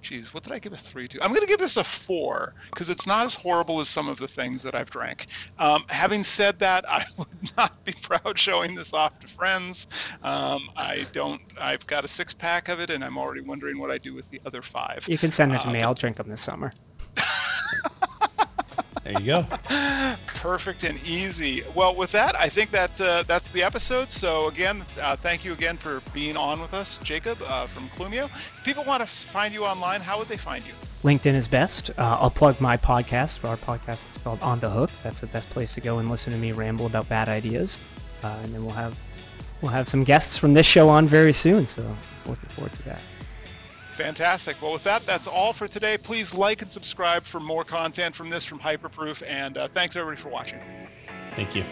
Jeez, 0.05 0.33
what 0.33 0.45
did 0.45 0.53
I 0.53 0.61
give 0.61 0.73
a 0.73 0.77
three 0.77 1.09
to? 1.09 1.23
I'm 1.23 1.31
going 1.31 1.41
to 1.41 1.47
give 1.49 1.59
this 1.59 1.77
a 1.77 1.83
four 1.85 2.55
because 2.73 2.89
it's 2.89 3.07
not 3.09 3.27
as 3.27 3.35
horrible 3.35 3.81
as 3.81 3.89
some 3.89 4.09
of 4.09 4.19
the 4.19 4.29
things 4.29 4.63
that 4.63 4.75
I've 4.77 4.91
drank. 4.91 5.27
Um, 5.59 5.83
having 5.89 6.23
said 6.23 6.61
that, 6.61 6.85
I 6.91 7.05
would 7.19 7.29
not 7.57 7.73
be 7.85 7.93
proud 8.03 8.39
showing 8.39 8.75
this 8.77 8.95
off 8.95 9.19
to 9.21 9.29
friends. 9.29 9.87
Um, 10.23 10.61
I 10.77 11.07
don't. 11.13 11.41
I've 11.61 11.85
got 11.87 12.05
a 12.05 12.09
six 12.09 12.35
pack 12.35 12.69
of 12.69 12.79
it, 12.81 12.91
and 12.91 13.03
I'm 13.05 13.19
already 13.19 13.41
wondering 13.41 13.79
what 13.81 13.91
I 13.91 13.99
do 13.99 14.15
with 14.15 14.29
the 14.31 14.41
other 14.45 14.63
five. 14.63 15.05
You 15.09 15.19
can 15.19 15.33
send 15.33 15.53
it 15.55 15.61
to 15.63 15.69
Uh, 15.69 15.73
me. 15.73 15.83
I'll 15.83 15.95
drink 15.95 16.19
them 16.19 16.29
this 16.29 16.43
summer. 16.43 16.73
There 19.07 19.21
you 19.21 19.27
go. 19.27 19.47
Perfect 20.27 20.83
and 20.83 20.99
easy. 21.07 21.63
Well, 21.77 21.95
with 21.95 22.11
that, 22.11 22.35
I 22.35 22.49
think 22.49 22.73
that 22.73 23.01
uh, 23.01 23.23
that's 23.23 23.49
the 23.49 23.63
episode. 23.63 24.11
So 24.11 24.49
again, 24.49 24.85
uh, 25.01 25.15
thank 25.15 25.45
you 25.45 25.53
again 25.53 25.77
for 25.77 26.03
being 26.13 26.37
on 26.37 26.61
with 26.61 26.75
us, 26.75 26.99
Jacob 27.05 27.41
uh, 27.47 27.69
from 27.69 27.89
Clumio. 27.91 28.25
If 28.25 28.65
people 28.65 28.83
want 28.83 29.07
to 29.07 29.29
find 29.29 29.55
you 29.55 29.65
online, 29.65 30.01
how 30.01 30.19
would 30.19 30.27
they 30.27 30.37
find 30.37 30.67
you? 30.67 30.73
LinkedIn 31.05 31.35
is 31.35 31.47
best. 31.47 31.91
Uh, 31.91 32.19
I'll 32.21 32.31
plug 32.31 32.61
my 32.61 32.77
podcast. 32.77 33.49
Our 33.49 33.57
podcast 33.57 34.11
is 34.11 34.19
called 34.19 34.43
On 34.43 34.59
the 34.59 34.71
Hook. 34.71 34.91
That's 35.05 35.21
the 35.21 35.29
best 35.29 35.49
place 35.51 35.73
to 35.75 35.81
go 35.81 35.99
and 35.99 36.11
listen 36.11 36.33
to 36.33 36.39
me 36.39 36.51
ramble 36.51 36.87
about 36.87 37.09
bad 37.09 37.29
ideas. 37.29 37.79
Uh, 38.25 38.37
and 38.43 38.53
then 38.53 38.65
we'll 38.65 38.75
have 38.75 38.99
we'll 39.63 39.71
have 39.71 39.89
some 39.89 40.03
guests 40.03 40.37
from 40.37 40.53
this 40.53 40.67
show 40.67 40.89
on 40.89 41.07
very 41.07 41.33
soon. 41.33 41.69
So 41.69 41.83
looking 42.27 42.49
forward 42.49 42.73
to 42.73 42.83
that. 42.87 43.01
Fantastic. 43.97 44.61
Well, 44.61 44.75
with 44.75 44.85
that, 44.85 45.07
that's 45.07 45.27
all 45.27 45.55
for 45.55 45.67
today. 45.67 45.97
Please 45.97 46.35
like 46.35 46.61
and 46.61 46.71
subscribe 46.71 47.25
for 47.25 47.41
more 47.41 47.65
content 47.65 48.15
from 48.15 48.29
this 48.29 48.45
from 48.45 48.61
Hyperproof. 48.61 49.23
And 49.27 49.57
uh, 49.57 49.69
thanks 49.69 49.97
everybody 49.97 50.21
for 50.21 50.29
watching. 50.29 50.61
Thank 51.35 51.57
you. 51.57 51.65